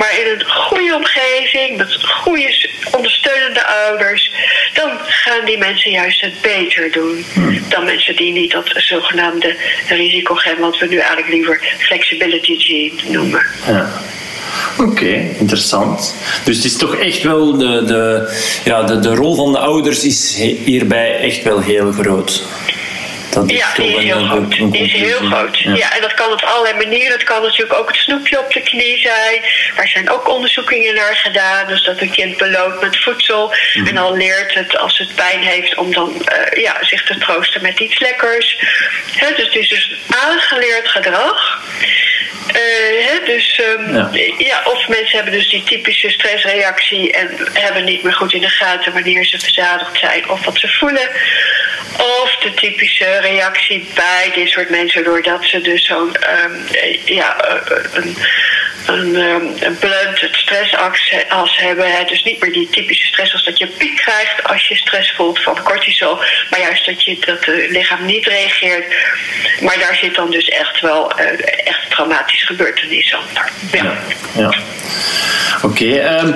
Maar 0.00 0.18
in 0.20 0.32
een 0.32 0.46
goede 0.46 0.94
omgeving, 0.94 1.76
met 1.76 2.04
goede 2.04 2.68
ondersteunende 2.96 3.66
ouders... 3.66 4.30
dan 4.74 4.90
gaan 5.06 5.44
die 5.44 5.58
mensen 5.58 5.90
juist 5.90 6.20
het 6.20 6.40
beter 6.40 6.92
doen... 6.92 7.24
Mhm. 7.34 7.68
dan 7.68 7.84
mensen 7.84 8.16
die 8.16 8.32
niet 8.32 8.52
dat 8.52 8.72
zogenaamde 8.74 9.56
risico 9.88 10.36
wat 10.58 10.78
we 10.78 10.86
nu 10.86 10.96
eigenlijk 10.96 11.28
liever 11.28 11.74
flexibility 11.78 12.58
gene 12.58 13.12
noemen. 13.12 13.46
Ja. 13.66 13.90
Oké, 14.78 15.32
interessant. 15.38 16.14
Dus 16.44 16.56
het 16.56 16.64
is 16.64 16.76
toch 16.76 16.96
echt 16.96 17.22
wel 17.22 17.56
de, 17.58 17.84
de, 17.84 18.34
ja, 18.64 18.82
de, 18.82 18.98
de 18.98 19.14
rol 19.14 19.34
van 19.34 19.52
de 19.52 19.58
ouders 19.58 20.04
is 20.04 20.36
hierbij 20.64 21.18
echt 21.18 21.42
wel 21.42 21.60
heel 21.60 21.92
groot. 21.92 22.42
Dat 23.30 23.50
is 23.50 23.56
ja, 23.56 23.74
die 23.74 23.96
is 23.96 24.04
heel 24.04 24.24
groot. 24.24 24.72
Die 24.72 24.84
is 24.84 24.92
heel 24.92 25.18
groot. 25.18 25.58
Ja. 25.58 25.74
ja. 25.74 25.94
en 25.94 26.00
dat 26.00 26.14
kan 26.14 26.32
op 26.32 26.42
allerlei 26.42 26.76
manieren. 26.76 27.12
Het 27.12 27.22
kan 27.22 27.42
natuurlijk 27.42 27.78
ook 27.78 27.88
het 27.88 27.96
snoepje 27.96 28.38
op 28.38 28.52
de 28.52 28.60
knie 28.60 28.98
zijn. 28.98 29.42
Daar 29.76 29.88
zijn 29.88 30.10
ook 30.10 30.28
onderzoekingen 30.28 30.94
naar 30.94 31.16
gedaan. 31.16 31.66
Dus 31.66 31.84
dat 31.84 32.00
een 32.00 32.10
kind 32.10 32.36
beloopt 32.36 32.80
met 32.80 32.96
voedsel. 32.96 33.52
Mhm. 33.74 33.86
En 33.86 33.94
dan 33.94 34.16
leert 34.16 34.54
het 34.54 34.78
als 34.78 34.98
het 34.98 35.14
pijn 35.14 35.40
heeft 35.40 35.74
om 35.74 35.92
dan 35.92 36.12
uh, 36.14 36.62
ja, 36.62 36.76
zich 36.80 37.04
te 37.04 37.18
troosten 37.18 37.62
met 37.62 37.80
iets 37.80 37.98
lekkers. 37.98 38.56
He, 39.16 39.34
dus 39.34 39.44
het 39.44 39.54
is 39.54 39.68
dus 39.68 39.96
aangeleerd 40.08 40.88
gedrag. 40.88 41.62
Hè, 42.52 43.24
dus 43.24 43.60
um, 43.78 43.94
ja. 43.94 44.10
ja. 44.38 44.62
of 44.64 44.88
mensen 44.88 45.16
hebben 45.16 45.32
dus 45.32 45.50
die 45.50 45.62
typische 45.62 46.10
stressreactie 46.10 47.12
en 47.12 47.28
hebben 47.52 47.84
niet 47.84 48.02
meer 48.02 48.12
goed 48.12 48.32
in 48.32 48.40
de 48.40 48.48
gaten 48.48 48.92
wanneer 48.92 49.24
ze 49.24 49.38
verzadigd 49.38 49.98
zijn 49.98 50.30
of 50.30 50.44
wat 50.44 50.58
ze 50.58 50.68
voelen. 50.68 51.08
Of 51.96 52.36
de 52.36 52.54
typische 52.54 53.18
reactie 53.20 53.88
bij 53.94 54.30
dit 54.34 54.48
soort 54.48 54.70
mensen 54.70 55.04
doordat 55.04 55.44
ze 55.44 55.60
dus 55.60 55.84
zo'n 55.86 56.16
um, 56.44 56.66
ja, 57.04 57.36
een, 57.92 58.16
een, 58.86 59.14
een 59.60 59.78
blunted 59.78 60.36
stressas 60.36 61.58
hebben. 61.58 61.92
Hè. 61.92 62.04
Dus 62.04 62.22
niet 62.22 62.40
meer 62.40 62.52
die 62.52 62.68
typische 62.70 63.06
stress 63.06 63.32
als 63.32 63.44
dat 63.44 63.58
je 63.58 63.66
piek 63.66 63.96
krijgt 63.96 64.44
als 64.44 64.68
je 64.68 64.76
stress 64.76 65.12
voelt 65.12 65.42
van 65.42 65.62
cortisol. 65.62 66.16
Maar 66.50 66.60
juist 66.60 66.86
dat, 66.86 67.04
je, 67.04 67.16
dat 67.18 67.44
het 67.44 67.70
lichaam 67.70 68.06
niet 68.06 68.26
reageert. 68.26 68.94
Maar 69.60 69.78
daar 69.78 69.96
zit 69.96 70.14
dan 70.14 70.30
dus 70.30 70.48
echt 70.48 70.80
wel 70.80 71.20
uh, 71.20 71.26
echt 71.64 71.90
traumatische 71.90 72.39
gebeurtenis 72.42 73.14
achter. 73.14 73.50
Ja. 73.72 73.84
ja, 73.84 73.94
ja. 74.34 74.54
Oké, 75.62 75.84
okay, 75.84 76.20
um, 76.20 76.34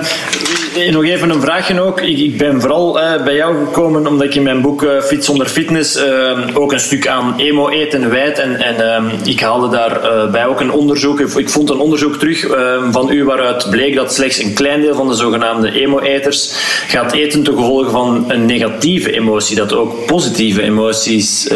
nog 0.91 1.03
even 1.03 1.29
een 1.29 1.41
vraagje 1.41 1.81
ook. 1.81 2.01
Ik, 2.01 2.17
ik 2.17 2.37
ben 2.37 2.61
vooral 2.61 3.01
uh, 3.01 3.23
bij 3.23 3.35
jou 3.35 3.65
gekomen 3.65 4.07
omdat 4.07 4.27
ik 4.27 4.35
in 4.35 4.43
mijn 4.43 4.61
boek 4.61 4.83
uh, 4.83 5.01
Fit 5.01 5.25
zonder 5.25 5.47
fitness 5.47 5.97
uh, 5.97 6.39
ook 6.53 6.71
een 6.71 6.79
stuk 6.79 7.07
aan 7.07 7.33
emo 7.37 7.69
eten 7.69 8.09
wijd. 8.09 8.39
En, 8.39 8.55
en 8.61 8.95
um, 8.95 9.11
ik 9.23 9.39
haalde 9.39 9.69
daarbij 9.69 10.45
ook 10.45 10.59
een 10.59 10.71
onderzoek. 10.71 11.19
Ik 11.19 11.49
vond 11.49 11.69
een 11.69 11.79
onderzoek 11.79 12.15
terug 12.15 12.47
ehm, 12.47 12.91
van 12.91 13.11
u 13.11 13.23
waaruit 13.23 13.69
bleek 13.69 13.95
dat 13.95 14.13
slechts 14.13 14.37
een 14.37 14.53
klein 14.53 14.81
deel 14.81 14.95
van 14.95 15.07
de 15.07 15.13
zogenaamde 15.13 15.71
emo-eters 15.71 16.53
gaat 16.87 17.11
eten 17.11 17.43
ten 17.43 17.53
gevolge 17.53 17.89
van 17.89 18.25
een 18.27 18.45
negatieve 18.45 19.11
emotie. 19.11 19.55
Dat 19.55 19.73
ook 19.73 20.05
positieve 20.05 20.61
emoties, 20.61 21.49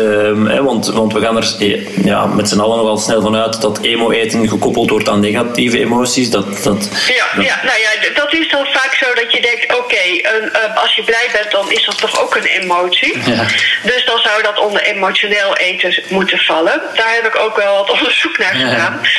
want, 0.62 0.88
want 0.88 1.14
we 1.14 1.20
gaan 1.20 1.38
er 1.38 1.56
ja, 2.04 2.26
met 2.26 2.50
z'n 2.50 2.60
allen 2.60 2.78
nogal 2.78 2.98
snel 2.98 3.22
van 3.22 3.36
uit 3.36 3.62
dat 3.62 3.80
emo-eten 3.82 4.29
gekoppeld 4.34 4.90
wordt 4.90 5.10
aan 5.10 5.20
negatieve 5.20 5.80
emoties. 5.80 6.30
Dat, 6.30 6.64
dat, 6.64 6.90
ja, 7.08 7.28
dat... 7.36 7.46
ja, 7.46 7.60
nou 7.64 7.80
ja, 7.80 8.12
dat 8.14 8.34
is 8.34 8.50
dan 8.50 8.66
vaak 8.66 8.94
zo 8.94 9.14
dat 9.14 9.32
je 9.32 9.42
denkt, 9.42 9.64
oké, 9.64 9.76
okay, 9.76 10.26
uh, 10.42 10.76
als 10.76 10.96
je 10.96 11.04
blij 11.04 11.30
bent, 11.32 11.52
dan 11.52 11.72
is 11.72 11.86
dat 11.86 11.98
toch 11.98 12.22
ook 12.22 12.36
een 12.36 12.44
emotie. 12.44 13.18
Ja. 13.26 13.46
Dus 13.84 14.06
dan 14.06 14.20
zou 14.20 14.44
dat 14.44 14.60
onder 14.60 14.82
emotioneel 14.82 15.56
eten 15.56 16.04
moeten 16.10 16.40
vallen. 16.40 16.82
Daar 16.96 17.14
heb 17.14 17.26
ik 17.26 17.40
ook 17.40 17.56
wel 17.56 17.76
wat 17.76 17.90
onderzoek 17.98 18.38
naar 18.38 18.54
gedaan. 18.54 19.00
Ja. 19.04 19.10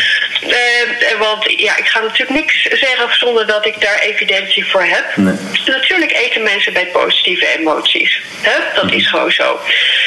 Uh, 0.42 1.18
want 1.18 1.44
ja, 1.56 1.76
ik 1.76 1.88
ga 1.88 2.00
natuurlijk 2.00 2.30
niks 2.30 2.62
zeggen 2.62 3.16
zonder 3.16 3.46
dat 3.46 3.66
ik 3.66 3.80
daar 3.80 3.98
evidentie 3.98 4.66
voor 4.66 4.84
heb. 4.84 5.16
Nee. 5.16 5.34
Natuurlijk 5.66 6.12
eten 6.12 6.42
mensen 6.42 6.72
bij 6.72 6.86
positieve 6.86 7.58
emoties. 7.58 8.20
Hè? 8.40 8.58
Dat 8.74 8.92
is 8.92 9.08
gewoon 9.08 9.32
zo. 9.32 9.60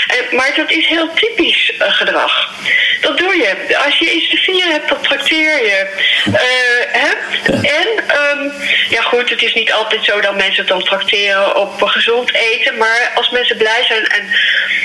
En, 0.08 0.36
maar 0.36 0.54
dat 0.56 0.72
is 0.72 0.88
heel 0.88 1.14
typisch 1.14 1.74
uh, 1.80 1.92
gedrag. 1.92 2.52
Dat 3.02 3.18
doe 3.18 3.36
je. 3.36 3.78
Als 3.86 3.98
je 3.98 4.12
iets 4.12 4.30
te 4.30 4.38
vieren 4.38 4.72
hebt, 4.72 4.90
dan 4.90 5.02
trakteer 5.02 5.64
je. 5.64 5.88
hè? 6.88 7.10
En, 7.62 7.88
um, 8.38 8.54
ja 8.90 9.02
goed, 9.02 9.30
het 9.30 9.42
is 9.42 9.54
niet 9.54 9.74
altijd 9.74 10.06
zo 10.06 10.22
dat 10.22 10.36
mensen 10.36 10.66
dan 10.66 10.84
trakteren 10.84 11.56
op 11.56 11.82
gezond 11.82 12.34
eten. 12.34 12.78
Maar 12.78 13.12
als 13.16 13.30
mensen 13.30 13.58
blij 13.58 13.84
zijn, 13.88 14.08
en, 14.08 14.28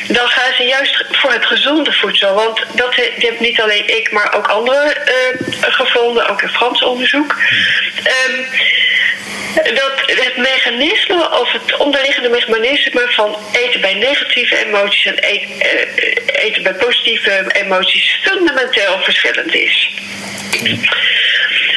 dan 0.09 0.29
gaan 0.29 0.55
ze 0.57 0.63
juist 0.63 1.05
voor 1.11 1.33
het 1.33 1.47
gezonde 1.47 1.93
voedsel. 1.93 2.35
Want 2.35 2.65
dat 2.73 2.95
heb 2.95 3.41
niet 3.41 3.61
alleen 3.61 3.97
ik, 3.97 4.11
maar 4.13 4.35
ook 4.35 4.47
anderen 4.47 4.87
uh, 4.89 5.38
gevonden, 5.61 6.29
ook 6.29 6.43
in 6.43 6.49
Frans 6.49 6.83
onderzoek. 6.83 7.37
Um, 8.29 8.47
dat 9.55 10.03
het 10.07 10.37
mechanisme 10.37 11.39
of 11.41 11.53
het 11.53 11.77
onderliggende 11.77 12.29
mechanisme 12.29 13.07
van 13.09 13.37
eten 13.53 13.81
bij 13.81 13.95
negatieve 13.95 14.67
emoties 14.67 15.05
en 15.05 15.19
eten, 15.19 15.51
uh, 15.51 16.45
eten 16.45 16.63
bij 16.63 16.75
positieve 16.75 17.45
emoties 17.53 18.19
fundamenteel 18.23 19.01
verschillend 19.01 19.55
is. 19.55 19.91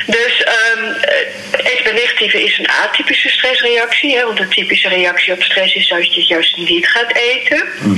Dus 0.06 0.46
um, 0.76 0.96
eten 1.64 1.84
bij 1.84 1.94
negatieve 1.94 2.44
is 2.44 2.58
een 2.58 2.70
atypische 2.70 3.30
stressreactie. 3.30 4.18
Hè, 4.18 4.26
want 4.26 4.40
een 4.40 4.50
typische 4.50 4.88
reactie 4.88 5.34
op 5.34 5.44
stress 5.44 5.76
is 5.76 5.88
dat 5.88 6.16
je 6.16 6.26
juist 6.26 6.58
niet 6.58 6.88
gaat 6.88 7.16
eten. 7.16 7.68
Mm. 7.80 7.98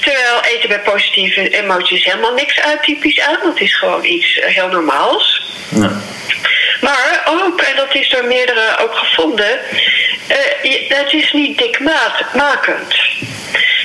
Terwijl 0.00 0.42
eten 0.42 0.68
bij 0.68 0.80
positieve 0.80 1.48
emoties 1.48 2.04
helemaal 2.04 2.34
niks 2.34 2.60
atypisch 2.60 3.20
aan. 3.20 3.38
Dat 3.42 3.60
is 3.60 3.78
gewoon 3.78 4.04
iets 4.04 4.40
heel 4.42 4.68
normaals. 4.68 5.42
Ja. 5.68 6.00
Maar 6.80 7.22
ook, 7.28 7.60
en 7.60 7.76
dat 7.76 7.94
is 7.94 8.08
door 8.08 8.24
meerdere 8.24 8.78
ook 8.78 8.94
gevonden, 8.94 9.60
uh, 10.62 10.88
het 10.88 11.12
is 11.12 11.32
niet 11.32 11.58
dikmakend. 11.58 12.94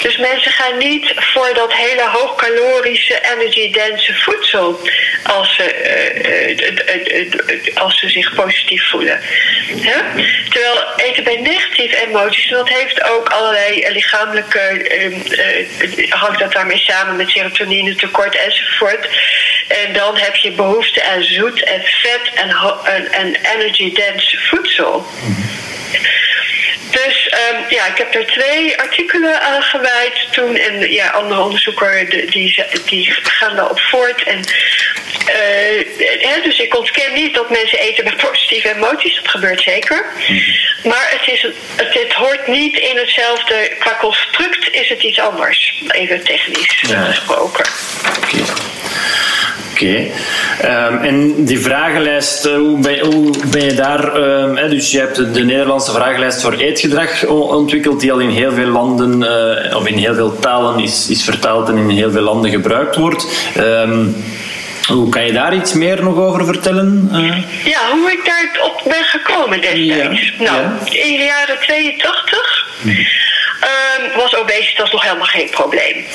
Dus 0.01 0.17
mensen 0.17 0.51
gaan 0.51 0.77
niet 0.77 1.13
voor 1.15 1.53
dat 1.53 1.73
hele 1.73 2.09
hoogcalorische, 2.09 3.21
energy-dense 3.33 4.13
voedsel 4.13 4.79
als 5.23 5.55
ze, 5.55 5.75
uh, 6.25 7.27
uh, 7.67 7.75
als 7.75 7.99
ze 7.99 8.09
zich 8.09 8.33
positief 8.35 8.89
voelen. 8.89 9.19
Terwijl 10.49 10.83
eten 10.95 11.23
bij 11.23 11.35
negatieve 11.41 12.07
emoties, 12.07 12.49
dat 12.49 12.69
heeft 12.69 13.03
ook 13.03 13.29
allerlei 13.29 13.89
lichamelijke, 13.89 14.85
hangt 16.09 16.39
dat 16.39 16.53
daarmee 16.53 16.77
samen 16.77 17.15
met 17.15 17.29
serotonine 17.29 17.95
tekort 17.95 18.35
enzovoort. 18.35 19.07
En 19.71 19.93
dan 19.93 20.17
heb 20.17 20.35
je 20.35 20.51
behoefte 20.51 21.03
aan 21.03 21.23
zoet 21.23 21.63
en 21.63 21.81
vet 21.83 22.33
en, 22.33 22.49
en, 22.83 23.11
en 23.11 23.35
energy-dense 23.35 24.37
voedsel. 24.37 25.05
Dus 26.91 27.33
um, 27.51 27.65
ja, 27.69 27.87
ik 27.87 27.97
heb 27.97 28.15
er 28.15 28.25
twee 28.25 28.79
artikelen 28.79 29.41
aan 29.41 29.61
gewijd 29.61 30.27
toen. 30.31 30.55
En 30.55 30.91
ja, 30.91 31.09
andere 31.09 31.41
onderzoekers 31.41 32.09
die, 32.09 32.65
die 32.85 33.13
gaan 33.23 33.55
daarop 33.55 33.79
voort. 33.79 34.23
En 34.23 34.43
dus 36.43 36.59
ik 36.59 36.77
ontken 36.77 37.13
niet 37.13 37.33
dat 37.33 37.49
mensen 37.49 37.79
eten 37.79 38.03
met 38.03 38.17
positieve 38.17 38.75
emoties, 38.75 39.15
dat 39.15 39.27
gebeurt 39.27 39.61
zeker. 39.61 40.05
Maar 40.83 41.07
het, 41.09 41.33
is, 41.33 41.41
het, 41.41 41.93
het, 41.93 42.13
hoort 42.13 42.47
niet 42.47 42.77
in 42.77 42.97
hetzelfde, 42.97 43.75
qua 43.79 43.97
construct 43.99 44.71
is 44.71 44.89
het 44.89 45.03
iets 45.03 45.19
anders. 45.19 45.83
Even 45.87 46.23
technisch 46.23 46.83
gesproken. 46.87 47.65
Oké. 48.17 48.43
Oké. 49.81 50.05
Ehm, 50.61 50.97
en 50.97 51.45
die 51.45 51.59
vragenlijst, 51.59 52.45
eh, 52.45 52.55
hoe 52.55 52.79
ben, 52.79 52.99
hoe 52.99 53.31
ben 53.51 53.65
je 53.65 53.73
daar... 53.73 54.15
Um, 54.15 54.57
hè, 54.57 54.69
dus 54.69 54.91
je 54.91 54.99
hebt 54.99 55.15
de 55.15 55.43
Nederlandse 55.43 55.91
vragenlijst 55.91 56.41
voor 56.41 56.53
eetgedrag 56.53 57.25
ontwikkeld, 57.25 57.99
die 57.99 58.11
al 58.11 58.19
in 58.19 58.29
heel 58.29 58.51
veel 58.51 58.67
landen, 58.67 59.21
uh, 59.21 59.75
of 59.75 59.87
in 59.87 59.97
heel 59.97 60.13
veel 60.13 60.39
talen 60.39 60.83
is, 60.83 61.09
is 61.09 61.23
vertaald 61.23 61.69
en 61.69 61.77
in 61.77 61.89
heel 61.89 62.11
veel 62.11 62.21
landen 62.21 62.51
gebruikt 62.51 62.95
wordt. 62.95 63.53
Um, 63.57 64.15
hoe 64.87 65.09
kan 65.09 65.25
je 65.25 65.33
daar 65.33 65.55
iets 65.55 65.73
meer 65.73 66.03
nog 66.03 66.17
over 66.17 66.45
vertellen? 66.45 67.09
Uh? 67.13 67.37
Ja, 67.65 67.79
hoe 67.91 68.11
ik 68.11 68.25
daar 68.25 68.63
op 68.63 68.81
ben 68.83 69.03
gekomen 69.03 69.61
destijds. 69.61 70.33
Ja. 70.37 70.43
Nou, 70.43 70.61
ja. 70.61 71.03
in 71.03 71.17
de 71.17 71.23
jaren 71.23 71.59
82 71.59 72.69
mm. 73.61 74.15
was 74.15 74.35
obesitas 74.35 74.91
nog 74.91 75.03
helemaal 75.03 75.25
geen 75.25 75.49
probleem. 75.49 76.05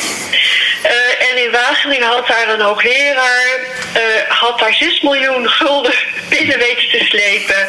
Uh, 0.85 1.30
en 1.30 1.44
in 1.44 1.50
Wageningen 1.50 2.09
had 2.09 2.26
daar 2.26 2.48
een 2.48 2.61
hoogleraar, 2.61 3.59
uh, 3.96 4.02
had 4.28 4.59
daar 4.59 4.74
6 4.74 5.00
miljoen 5.00 5.48
gulden 5.48 5.94
binnen 6.28 6.59
weten 6.59 6.88
te 6.88 7.04
slepen 7.04 7.68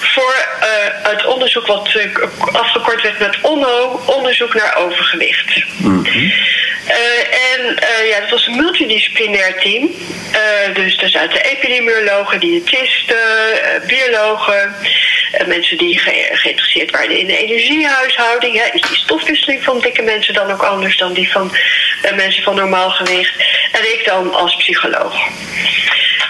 voor 0.00 0.46
uh, 0.60 1.10
het 1.10 1.26
onderzoek 1.26 1.66
wat 1.66 1.98
afgekort 2.52 3.02
werd 3.02 3.18
met 3.18 3.38
ONO, 3.40 4.02
onderzoek 4.06 4.54
naar 4.54 4.76
overgewicht. 4.76 5.64
-hmm. 5.76 6.06
En 6.86 7.78
ja, 8.06 8.20
dat 8.20 8.30
was 8.30 8.46
een 8.46 8.56
multidisciplinair 8.56 9.60
team. 9.60 9.90
dus 10.74 10.96
er 11.02 11.08
zaten 11.08 11.44
epidemiologen, 11.44 12.40
diëtisten, 12.40 13.16
biologen, 13.86 14.74
mensen 15.46 15.78
die 15.78 15.98
ge 15.98 16.28
geïnteresseerd 16.32 16.90
waren 16.90 17.18
in 17.18 17.26
de 17.26 17.36
energiehuishouding. 17.38 18.56
Hè. 18.56 18.64
Is 18.72 18.82
die 18.82 18.96
stofwisseling 18.96 19.64
van 19.64 19.80
dikke 19.80 20.02
mensen 20.02 20.34
dan 20.34 20.50
ook 20.50 20.62
anders 20.62 20.96
dan 20.96 21.12
die 21.12 21.32
van 21.32 21.56
mensen 22.14 22.42
van 22.42 22.54
normaal 22.54 22.90
gewicht. 22.90 23.34
En 23.72 23.92
ik 23.92 24.02
dan 24.04 24.34
als 24.34 24.56
psycholoog. 24.56 25.14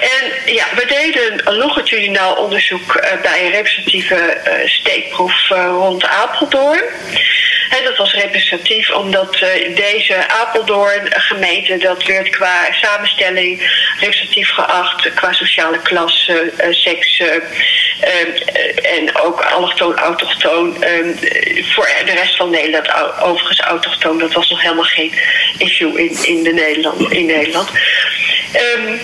En 0.00 0.52
ja, 0.54 0.64
we 0.74 0.84
deden 0.86 1.48
een 1.48 1.56
longitudinaal 1.56 2.34
onderzoek 2.34 3.00
bij 3.22 3.44
een 3.44 3.50
representatieve 3.50 4.40
steekproef 4.64 5.48
rond 5.48 6.06
Apeldoorn. 6.06 6.82
En 7.70 7.84
dat 7.84 7.96
was 7.96 8.14
representatief 8.14 8.90
omdat 8.90 9.38
deze 9.74 10.28
Apeldoorn 10.28 11.12
gemeente, 11.12 11.76
dat 11.76 12.04
werd 12.04 12.28
qua 12.28 12.72
samenstelling 12.72 13.82
representatief 14.00 14.50
geacht, 14.50 15.14
qua 15.14 15.32
sociale 15.32 15.78
klasse, 15.78 16.52
seks 16.70 17.22
en 18.82 19.16
ook 19.16 19.40
allochtoon, 19.40 19.98
autochtoon. 19.98 20.74
voor 21.62 21.88
de 22.04 22.12
rest 22.14 22.36
van 22.36 22.50
Nederland, 22.50 22.92
overigens 23.22 23.60
autochtoon, 23.60 24.18
dat 24.18 24.32
was 24.32 24.50
nog 24.50 24.62
helemaal 24.62 24.84
geen 24.84 25.14
issue 25.58 26.02
in, 26.02 26.24
in, 26.24 26.42
de 26.42 26.52
Nederland, 26.52 27.12
in 27.12 27.26
Nederland. 27.26 27.70
Um, 28.76 29.00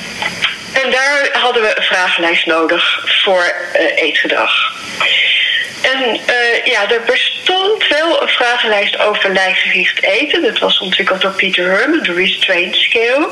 en 0.72 0.90
daar 0.90 1.28
hadden 1.32 1.62
we 1.62 1.76
een 1.76 1.82
vragenlijst 1.82 2.46
nodig 2.46 3.02
voor 3.22 3.54
uh, 3.74 4.02
eetgedrag. 4.02 4.74
En 5.82 6.14
uh, 6.14 6.64
ja, 6.64 6.90
er 6.90 7.02
bestond 7.06 7.88
wel 7.88 8.22
een 8.22 8.28
vragenlijst 8.28 8.98
over 8.98 9.32
lijfgewicht 9.32 10.02
eten. 10.02 10.42
Dat 10.42 10.58
was 10.58 10.78
ontwikkeld 10.78 11.20
door 11.20 11.32
Peter 11.32 11.70
Herman, 11.70 12.02
de 12.02 12.12
Restraint 12.12 12.76
Scale. 12.76 13.28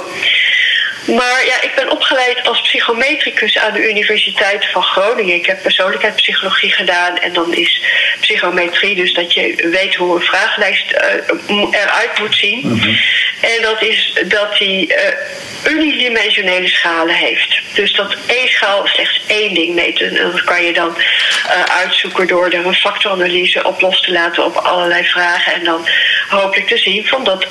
Maar 1.06 1.44
ja, 1.46 1.62
ik 1.62 1.72
ben 1.74 1.90
opgeleid 1.90 2.48
als 2.48 2.60
psychometricus 2.60 3.58
aan 3.58 3.72
de 3.72 3.88
Universiteit 3.88 4.66
van 4.70 4.82
Groningen. 4.82 5.34
Ik 5.34 5.46
heb 5.46 5.62
persoonlijkheidspsychologie 5.62 6.72
gedaan 6.72 7.18
en 7.18 7.32
dan 7.32 7.54
is 7.54 7.82
psychometrie, 8.20 8.94
dus 8.94 9.14
dat 9.14 9.32
je 9.32 9.68
weet 9.70 9.94
hoe 9.94 10.16
een 10.16 10.22
vragenlijst 10.22 10.92
uh, 10.92 11.64
eruit 11.70 12.18
moet 12.18 12.36
zien. 12.36 12.60
Mhm. 12.66 12.94
En 13.40 13.62
dat 13.62 13.82
is 13.82 14.18
dat 14.24 14.58
die 14.58 14.94
uh, 14.94 15.72
unidimensionele 15.72 16.68
schalen 16.68 17.14
heeft. 17.14 17.60
Dus 17.74 17.92
dat 17.92 18.16
één 18.26 18.48
schaal 18.48 18.86
slechts 18.86 19.20
één 19.26 19.54
ding 19.54 19.74
meet. 19.74 20.00
En 20.00 20.14
dat 20.14 20.44
kan 20.44 20.64
je 20.64 20.72
dan 20.72 20.96
uh, 20.98 21.62
uitzoeken 21.62 22.26
door 22.26 22.46
er 22.46 22.66
een 22.66 22.74
factoranalyse 22.74 23.64
op 23.64 23.80
los 23.80 24.00
te 24.00 24.12
laten 24.12 24.44
op 24.44 24.56
allerlei 24.56 25.04
vragen. 25.04 25.52
En 25.52 25.64
dan 25.64 25.88
hopelijk 26.28 26.68
te 26.68 26.78
zien 26.78 27.06
van 27.06 27.24
dat 27.24 27.46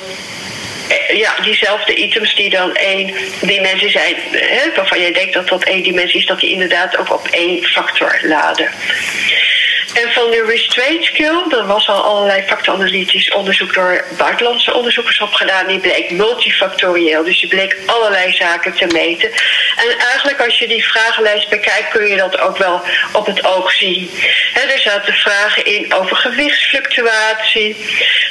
eh, 0.88 1.18
ja, 1.18 1.34
diezelfde 1.42 1.94
items 1.94 2.34
die 2.34 2.50
dan 2.50 2.74
één 2.74 3.14
dimensie 3.40 3.90
zijn, 3.90 4.14
hè, 4.32 4.74
waarvan 4.74 5.00
jij 5.00 5.12
denkt 5.12 5.34
dat 5.34 5.48
dat 5.48 5.64
één 5.64 5.82
dimensie 5.82 6.20
is, 6.20 6.26
dat 6.26 6.40
die 6.40 6.52
inderdaad 6.52 6.96
ook 6.96 7.12
op 7.12 7.28
één 7.30 7.64
factor 7.64 8.18
laden. 8.22 8.68
En 9.94 10.12
van 10.12 10.30
de 10.30 10.44
restraint 10.44 11.04
skill, 11.04 11.42
er 11.50 11.66
was 11.66 11.88
al 11.88 12.02
allerlei 12.02 12.42
factoranalytisch 12.42 13.32
onderzoek 13.32 13.74
door 13.74 14.04
buitenlandse 14.18 14.74
onderzoekers 14.74 15.20
op 15.20 15.32
gedaan. 15.32 15.66
Die 15.66 15.78
bleek 15.78 16.10
multifactorieel, 16.10 17.24
dus 17.24 17.40
die 17.40 17.48
bleek 17.48 17.76
allerlei 17.86 18.32
zaken 18.32 18.72
te 18.72 18.86
meten. 18.86 19.30
En 19.76 19.98
eigenlijk 19.98 20.40
als 20.40 20.58
je 20.58 20.68
die 20.68 20.84
vragenlijst 20.84 21.48
bekijkt, 21.48 21.88
kun 21.88 22.06
je 22.06 22.16
dat 22.16 22.38
ook 22.38 22.56
wel 22.56 22.82
op 23.12 23.26
het 23.26 23.46
oog 23.46 23.72
zien. 23.72 24.10
er 24.54 24.78
zaten 24.78 25.14
vragen 25.14 25.64
in 25.64 25.94
over 25.94 26.16
gewichtsfluctuatie. 26.16 27.76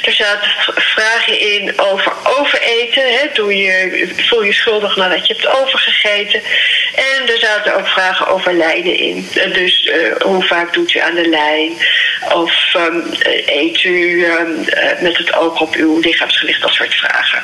Er 0.02 0.12
zaten 0.12 0.50
vragen 0.74 1.40
in 1.40 1.78
over 1.78 2.12
overeten. 2.38 3.30
Doe 3.34 3.56
je, 3.56 4.08
voel 4.16 4.42
je 4.42 4.52
schuldig 4.52 4.96
nadat 4.96 5.26
je 5.26 5.32
hebt 5.32 5.56
overgegeten. 5.62 6.42
En 6.94 7.28
er 7.28 7.38
zaten 7.38 7.74
ook 7.74 7.86
vragen 7.86 8.26
over 8.26 8.52
lijden 8.52 8.96
in. 8.96 9.28
Dus 9.52 9.84
uh, 9.84 10.16
hoe 10.18 10.42
vaak 10.42 10.72
doet 10.72 10.94
u 10.94 10.98
aan 10.98 11.14
de 11.14 11.28
lijn? 11.28 11.47
Of 12.34 12.74
um, 12.76 13.04
eet 13.46 13.84
u 13.84 14.24
um, 14.24 14.64
met 15.00 15.16
het 15.16 15.34
oog 15.34 15.60
op 15.60 15.74
uw 15.74 15.98
lichaamsgewicht, 16.00 16.60
dat 16.60 16.72
soort 16.72 16.94
vragen. 16.94 17.42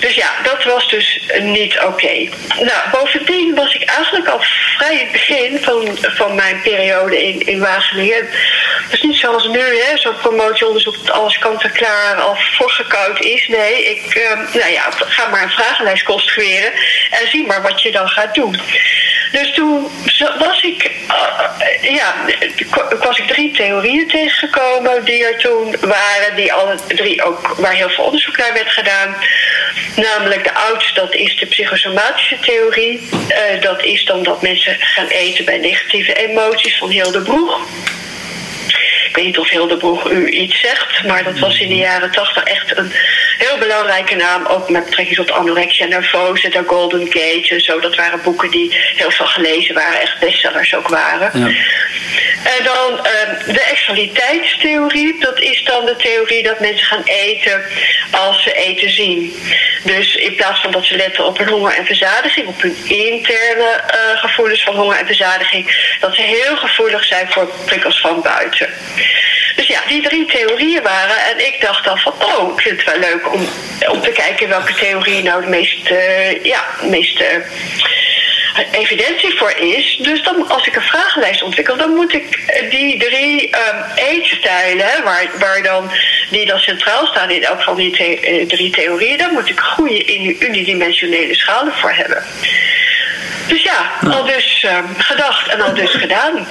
Dus 0.00 0.14
ja, 0.14 0.30
dat 0.42 0.64
was 0.64 0.88
dus 0.88 1.20
niet 1.40 1.78
oké. 1.78 1.86
Okay. 1.86 2.30
Nou, 2.58 2.90
bovendien 2.92 3.54
was 3.54 3.74
ik 3.74 3.84
eigenlijk 3.84 4.28
al 4.28 4.40
vrij 4.76 4.98
het 4.98 5.12
begin 5.12 5.58
van, 5.62 5.98
van 6.00 6.34
mijn 6.34 6.60
periode 6.62 7.22
in, 7.22 7.46
in 7.46 7.60
Wageningen. 7.60 8.28
Het 8.82 8.92
is 8.92 9.02
niet 9.02 9.16
zoals 9.16 9.46
nu, 9.46 9.60
hè, 9.60 9.98
zo'n 9.98 10.16
promotieonderzoek 10.16 11.06
dat 11.06 11.10
alles 11.14 11.38
kant 11.38 11.62
en 11.62 11.72
klaar 11.72 12.14
al 12.14 12.36
voorgekoud 12.56 13.20
is. 13.20 13.48
Nee, 13.48 13.84
ik 13.84 14.14
uh, 14.14 14.54
nou 14.54 14.70
ja, 14.70 14.90
ga 14.90 15.28
maar 15.28 15.42
een 15.42 15.50
vragenlijst 15.50 16.02
construeren 16.02 16.72
en 17.10 17.28
zie 17.30 17.46
maar 17.46 17.62
wat 17.62 17.82
je 17.82 17.92
dan 17.92 18.08
gaat 18.08 18.34
doen. 18.34 18.60
Dus 19.32 19.52
toen 19.54 19.88
was 20.38 20.62
ik, 20.62 20.90
uh, 21.08 21.94
ja, 21.94 22.14
was 23.00 23.18
ik 23.18 23.26
drie 23.26 23.52
theorieën 23.52 24.08
tegengekomen 24.08 25.04
die 25.04 25.24
er 25.24 25.38
toen 25.38 25.76
waren, 25.80 26.36
die 26.36 26.52
alle 26.52 26.78
drie 26.88 27.22
ook, 27.22 27.54
waar 27.56 27.72
heel 27.72 27.88
veel 27.88 28.04
onderzoek 28.04 28.36
naar 28.36 28.52
werd 28.52 28.70
gedaan. 28.70 29.16
Namelijk 29.96 30.44
de 30.44 30.54
oudste, 30.54 31.00
dat 31.00 31.14
is 31.14 31.36
de 31.36 31.46
psychosomatische 31.46 32.38
theorie. 32.38 33.08
Uh, 33.12 33.62
dat 33.62 33.82
is 33.84 34.04
dan 34.04 34.22
dat 34.22 34.42
mensen 34.42 34.76
gaan 34.78 35.06
eten 35.06 35.44
bij 35.44 35.58
negatieve 35.58 36.12
emoties 36.12 36.78
van 36.78 36.88
Hilde 36.88 37.22
Broeg. 37.22 37.60
Ik 39.10 39.16
weet 39.16 39.24
niet 39.24 39.38
of 39.38 39.48
Hildebroeg 39.48 40.10
u 40.10 40.28
iets 40.28 40.60
zegt, 40.60 41.04
maar 41.04 41.24
dat 41.24 41.38
was 41.38 41.60
in 41.60 41.68
de 41.68 41.76
jaren 41.76 42.10
tachtig 42.10 42.42
echt 42.42 42.76
een 42.76 42.92
heel 43.38 43.58
belangrijke 43.58 44.14
naam. 44.14 44.46
Ook 44.46 44.68
met 44.68 44.84
betrekking 44.84 45.16
tot 45.16 45.30
anorexia 45.30 45.86
nervosa, 45.86 46.48
de 46.48 46.62
Golden 46.66 47.06
Gate 47.06 47.48
en 47.48 47.60
zo. 47.60 47.80
Dat 47.80 47.96
waren 47.96 48.22
boeken 48.22 48.50
die 48.50 48.76
heel 48.96 49.10
veel 49.10 49.26
gelezen 49.26 49.74
waren, 49.74 50.00
echt 50.00 50.18
bestsellers 50.18 50.74
ook 50.74 50.88
waren. 50.88 51.30
Ja. 51.34 51.46
En 52.44 52.64
dan 52.64 52.92
uh, 52.92 53.54
de 53.54 53.62
extraliteitstheorie. 53.70 55.20
Dat 55.20 55.40
is 55.40 55.64
dan 55.64 55.86
de 55.86 55.96
theorie 55.96 56.42
dat 56.42 56.60
mensen 56.60 56.86
gaan 56.86 57.02
eten 57.04 57.62
als 58.10 58.42
ze 58.42 58.52
eten 58.52 58.90
zien. 58.90 59.34
Dus 59.84 60.14
in 60.14 60.34
plaats 60.34 60.60
van 60.60 60.72
dat 60.72 60.84
ze 60.84 60.96
letten 60.96 61.26
op 61.26 61.38
hun 61.38 61.48
honger 61.48 61.74
en 61.74 61.86
verzadiging, 61.86 62.46
op 62.46 62.62
hun 62.62 62.76
interne 62.84 63.82
uh, 63.84 64.20
gevoelens 64.20 64.62
van 64.62 64.74
honger 64.74 64.96
en 64.96 65.06
verzadiging, 65.06 65.94
dat 66.00 66.14
ze 66.14 66.22
heel 66.22 66.56
gevoelig 66.56 67.04
zijn 67.04 67.30
voor 67.30 67.52
prikkels 67.64 68.00
van 68.00 68.22
buiten. 68.22 68.68
Dus 69.56 69.66
ja, 69.66 69.80
die 69.86 70.02
drie 70.02 70.26
theorieën 70.26 70.82
waren. 70.82 71.16
En 71.30 71.46
ik 71.46 71.60
dacht 71.60 71.84
dan 71.84 71.98
van, 71.98 72.12
oh, 72.12 72.52
ik 72.52 72.60
vind 72.60 72.76
het 72.76 72.92
wel 72.92 73.10
leuk 73.10 73.32
om, 73.32 73.48
om 73.88 74.00
te 74.00 74.10
kijken 74.10 74.48
welke 74.48 74.74
theorie 74.74 75.22
nou 75.22 75.42
de 75.42 75.48
meest, 75.48 75.90
uh, 75.90 76.44
ja, 76.44 76.64
meest 76.82 77.20
uh, 77.20 77.26
evidentie 78.72 79.38
voor 79.38 79.52
is. 79.56 79.98
Dus 80.02 80.22
dan, 80.22 80.48
als 80.48 80.66
ik 80.66 80.76
een 80.76 80.82
vragenlijst 80.82 81.42
ontwikkel, 81.42 81.76
dan 81.76 81.90
moet 81.90 82.14
ik 82.14 82.38
die 82.70 82.98
drie 82.98 83.56
um, 83.56 83.82
eetstijlen, 83.94 85.04
waar, 85.04 85.26
waar 85.38 85.62
dan, 85.62 85.90
die 86.30 86.46
dan 86.46 86.58
centraal 86.58 87.06
staan 87.06 87.30
in 87.30 87.44
elk 87.44 87.62
van 87.62 87.76
die 87.76 87.90
the 87.90 88.44
drie 88.48 88.70
theorieën, 88.70 89.18
daar 89.18 89.32
moet 89.32 89.48
ik 89.48 89.60
goede 89.60 90.16
unidimensionele 90.38 91.34
schalen 91.34 91.72
voor 91.74 91.92
hebben. 91.92 92.24
Dus 93.46 93.62
ja, 93.62 93.90
al 94.10 94.24
dus 94.24 94.66
um, 94.68 94.94
gedacht 94.98 95.48
en 95.48 95.60
al 95.60 95.74
dus 95.74 95.90
gedaan. 95.90 96.46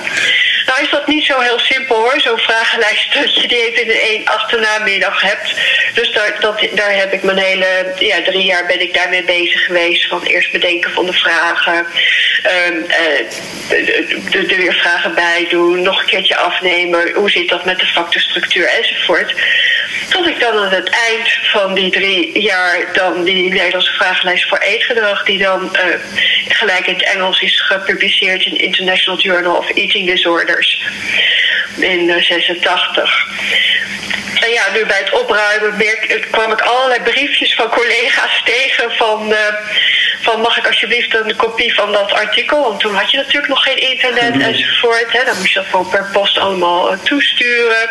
Nou 0.69 0.81
is 0.81 0.89
dat 0.89 1.07
niet 1.07 1.25
zo 1.25 1.39
heel 1.39 1.59
simpel 1.59 1.95
hoor, 1.95 2.19
zo'n 2.19 2.37
vragenlijst 2.37 3.13
dat 3.23 3.41
je 3.41 3.47
die 3.47 3.57
even 3.57 3.83
in 3.83 3.99
één 3.99 4.25
achternamiddag 4.25 5.21
hebt. 5.21 5.53
Dus 5.93 6.11
daar, 6.11 6.35
dat, 6.39 6.67
daar 6.71 6.95
heb 6.95 7.13
ik 7.13 7.23
mijn 7.23 7.37
hele, 7.37 7.93
ja, 7.99 8.21
drie 8.21 8.43
jaar 8.43 8.65
ben 8.65 8.81
ik 8.81 8.93
daarmee 8.93 9.23
bezig 9.23 9.65
geweest. 9.65 10.07
Van 10.07 10.23
eerst 10.23 10.51
bedenken 10.51 10.91
van 10.91 11.05
de 11.05 11.13
vragen, 11.13 11.85
um, 12.67 12.85
er 14.31 14.57
weer 14.57 14.73
vragen 14.73 15.15
bij 15.15 15.47
doen, 15.49 15.81
nog 15.81 15.99
een 15.99 16.07
keertje 16.07 16.37
afnemen. 16.37 17.11
Hoe 17.13 17.29
zit 17.29 17.49
dat 17.49 17.65
met 17.65 17.79
de 17.79 17.85
factorstructuur 17.85 18.67
enzovoort. 18.67 19.33
Tot 20.09 20.27
ik 20.27 20.39
dan 20.39 20.57
aan 20.57 20.69
het 20.69 20.89
eind 20.89 21.29
van 21.43 21.73
die 21.73 21.91
drie 21.91 22.41
jaar 22.41 22.93
dan 22.93 23.23
die 23.23 23.53
Nederlandse 23.53 23.93
vragenlijst 23.93 24.47
voor 24.47 24.57
eetgedrag, 24.57 25.23
die 25.23 25.37
dan 25.37 25.63
uh, 25.63 25.81
gelijk 26.47 26.87
in 26.87 26.93
het 26.93 27.03
Engels 27.03 27.41
is 27.41 27.61
gepubliceerd 27.61 28.45
in 28.45 28.57
International 28.57 29.19
Journal 29.19 29.55
of 29.55 29.69
Eating 29.73 30.07
Disorders 30.07 30.81
in 31.77 32.07
uh, 32.07 32.21
86. 32.21 33.27
En 34.39 34.49
ja, 34.49 34.63
nu 34.73 34.85
bij 34.85 34.97
het 34.97 35.21
opruimen 35.21 35.77
kwam 36.31 36.51
ik 36.51 36.61
allerlei 36.61 37.01
briefjes 37.01 37.55
van 37.55 37.69
collega's 37.69 38.41
tegen 38.53 38.91
van, 38.95 39.31
uh, 39.31 39.37
van 40.21 40.41
mag 40.41 40.57
ik 40.57 40.67
alsjeblieft 40.67 41.15
een 41.15 41.35
kopie 41.35 41.73
van 41.73 41.91
dat 41.91 42.11
artikel? 42.11 42.61
Want 42.61 42.79
toen 42.79 42.95
had 42.95 43.11
je 43.11 43.17
natuurlijk 43.17 43.47
nog 43.47 43.63
geen 43.63 43.77
internet 43.77 44.41
enzovoort. 44.41 45.11
Hè. 45.11 45.23
Dan 45.23 45.37
moest 45.37 45.53
je 45.53 45.59
dat 45.59 45.69
gewoon 45.69 45.89
per 45.89 46.09
post 46.13 46.37
allemaal 46.37 46.93
uh, 46.93 46.99
toesturen. 46.99 47.89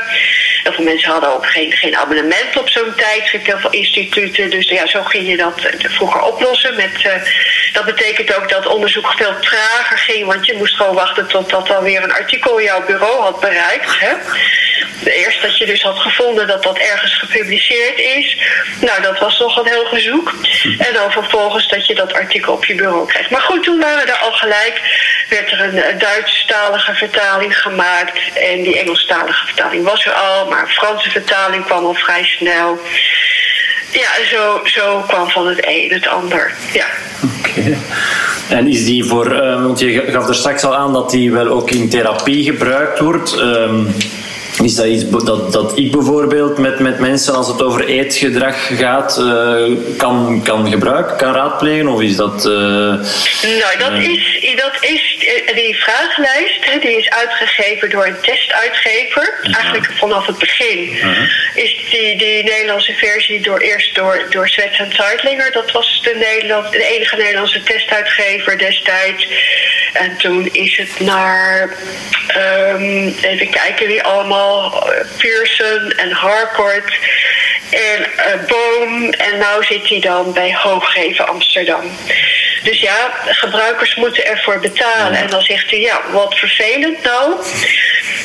Heel 0.63 0.73
veel 0.73 0.85
mensen 0.85 1.11
hadden 1.11 1.35
ook 1.35 1.47
geen, 1.47 1.73
geen 1.73 1.97
abonnement 1.97 2.57
op 2.57 2.69
zo'n 2.69 2.95
tijdschrift, 2.97 3.47
heel 3.47 3.59
veel 3.59 3.71
instituten. 3.71 4.51
Dus 4.51 4.69
ja, 4.69 4.87
zo 4.87 5.03
ging 5.03 5.29
je 5.29 5.37
dat 5.37 5.59
uh, 5.65 5.91
vroeger 5.91 6.21
oplossen. 6.21 6.77
Met, 6.77 7.23
dat 7.73 7.85
betekent 7.85 8.37
ook 8.37 8.49
dat 8.49 8.67
onderzoek 8.67 9.13
veel 9.17 9.39
trager 9.41 9.99
ging, 9.99 10.27
want 10.27 10.47
je 10.47 10.57
moest 10.57 10.77
gewoon 10.77 10.95
wachten 10.95 11.27
totdat 11.27 11.67
dan 11.67 11.83
weer 11.83 12.03
een 12.03 12.13
artikel 12.13 12.63
jouw 12.63 12.85
bureau 12.87 13.21
had 13.21 13.41
bereikt. 13.41 13.99
Hè. 13.99 14.13
Eerst 15.05 15.43
dat 15.43 15.59
je 15.59 15.67
dus 15.67 15.83
had 15.83 15.99
gevonden 15.99 16.47
dat 16.47 16.63
dat 16.63 16.79
ergens 16.79 17.19
gepubliceerd 17.19 17.99
is. 17.99 18.37
Nou, 18.81 19.03
dat 19.03 19.19
was 19.19 19.39
nog 19.39 19.57
een 19.57 19.67
heel 19.67 19.85
gezoek. 19.85 20.35
En 20.79 20.93
dan 20.93 21.13
vervolgens 21.13 21.69
dat 21.69 21.87
je 21.87 21.95
dat 21.95 22.13
artikel 22.19 22.53
op 22.53 22.65
je 22.65 22.75
bureau 22.75 23.07
krijgt. 23.07 23.31
Maar 23.31 23.41
goed, 23.41 23.65
toen 23.65 23.81
waren 23.81 24.09
er 24.09 24.19
al 24.19 24.33
gelijk, 24.33 24.81
werd 25.29 25.51
er 25.51 25.61
een 25.61 25.99
Duitsstalige 25.99 26.95
vertaling 26.95 27.59
gemaakt. 27.59 28.19
En 28.35 28.63
die 28.63 28.79
Engelstalige 28.79 29.47
vertaling 29.47 29.85
was 29.85 30.07
er 30.07 30.13
al, 30.13 30.49
maar 30.49 30.63
een 30.63 30.69
Franse 30.69 31.11
vertaling 31.11 31.65
kwam 31.65 31.85
al 31.85 31.95
vrij 31.95 32.25
snel. 32.25 32.79
Ja, 33.91 34.09
zo, 34.31 34.61
zo 34.65 35.05
kwam 35.07 35.31
van 35.31 35.47
het 35.47 35.59
een 35.67 35.91
het 35.93 36.07
ander. 36.07 36.53
Ja. 36.73 36.87
Oké. 37.39 37.77
En 38.49 38.69
is 38.69 38.85
die 38.85 39.05
voor, 39.05 39.33
uh, 39.33 39.63
want 39.63 39.79
je 39.79 40.05
gaf 40.07 40.29
er 40.29 40.35
straks 40.35 40.65
al 40.65 40.77
aan 40.77 40.93
dat 40.93 41.11
die 41.11 41.33
wel 41.33 41.49
ook 41.49 41.71
in 41.71 41.89
therapie 41.89 42.45
gebruikt 42.45 42.99
wordt. 42.99 43.39
Um, 43.39 43.95
is 44.63 44.75
dat 44.75 44.87
iets 44.87 45.11
dat, 45.11 45.53
dat 45.53 45.79
ik 45.79 45.93
bijvoorbeeld 45.93 46.59
met, 46.59 46.79
met 46.79 46.99
mensen, 46.99 47.35
als 47.35 47.49
het 47.49 47.63
over 47.63 47.87
eetgedrag 47.87 48.57
gaat, 48.77 49.19
uh, 49.21 49.77
kan, 49.97 50.41
kan 50.45 50.71
gebruiken, 50.71 51.17
kan 51.17 51.33
raadplegen? 51.33 51.89
Of 51.89 52.01
is 52.01 52.17
dat. 52.17 52.47
Uh, 52.47 52.53
nou, 52.53 53.79
dat 53.79 53.93
is, 53.93 54.55
dat 54.57 54.77
is 54.81 55.27
die 55.55 55.77
vragenlijst, 55.77 56.81
die 56.81 56.97
is 56.97 57.11
uitgegeven 57.11 57.91
door 57.91 58.07
een 58.07 58.21
testuitgever. 58.21 59.39
Ja. 59.43 59.59
Eigenlijk 59.59 59.93
vanaf 59.99 60.27
het 60.27 60.39
begin 60.39 60.79
uh 60.79 61.03
-huh. 61.03 61.29
is 61.55 61.87
die, 61.91 62.17
die 62.17 62.45
Nederlandse 62.45 62.93
versie 62.93 63.41
door, 63.41 63.59
eerst 63.59 63.95
door, 63.95 64.27
door 64.31 64.49
Swets 64.49 64.79
en 64.79 64.93
Zeitlinger. 64.93 65.53
Dat 65.53 65.71
was 65.71 66.01
de, 66.03 66.15
Nederland, 66.15 66.73
de 66.73 66.85
enige 66.85 67.17
Nederlandse 67.17 67.63
testuitgever 67.63 68.59
destijds. 68.59 69.27
En 69.93 70.17
toen 70.17 70.49
is 70.53 70.77
het 70.77 71.01
naar, 71.01 71.77
um, 72.37 73.15
even 73.23 73.51
kijken 73.51 73.87
wie 73.87 74.03
allemaal, 74.03 74.89
Pearson 75.17 75.91
en 75.91 76.11
Harcourt 76.11 76.99
en 77.71 78.01
uh, 78.01 78.47
Boom. 78.47 79.11
En 79.11 79.39
nu 79.39 79.65
zit 79.65 79.89
hij 79.89 80.01
dan 80.01 80.33
bij 80.33 80.55
Hooggeven 80.55 81.29
Amsterdam. 81.29 81.91
Dus 82.63 82.81
ja, 82.81 83.11
gebruikers 83.27 83.95
moeten 83.95 84.27
ervoor 84.27 84.59
betalen. 84.59 85.19
En 85.19 85.31
dan 85.31 85.43
zegt 85.43 85.71
hij, 85.71 85.81
ja, 85.81 86.01
wat 86.13 86.35
vervelend 86.35 87.03
nou. 87.03 87.35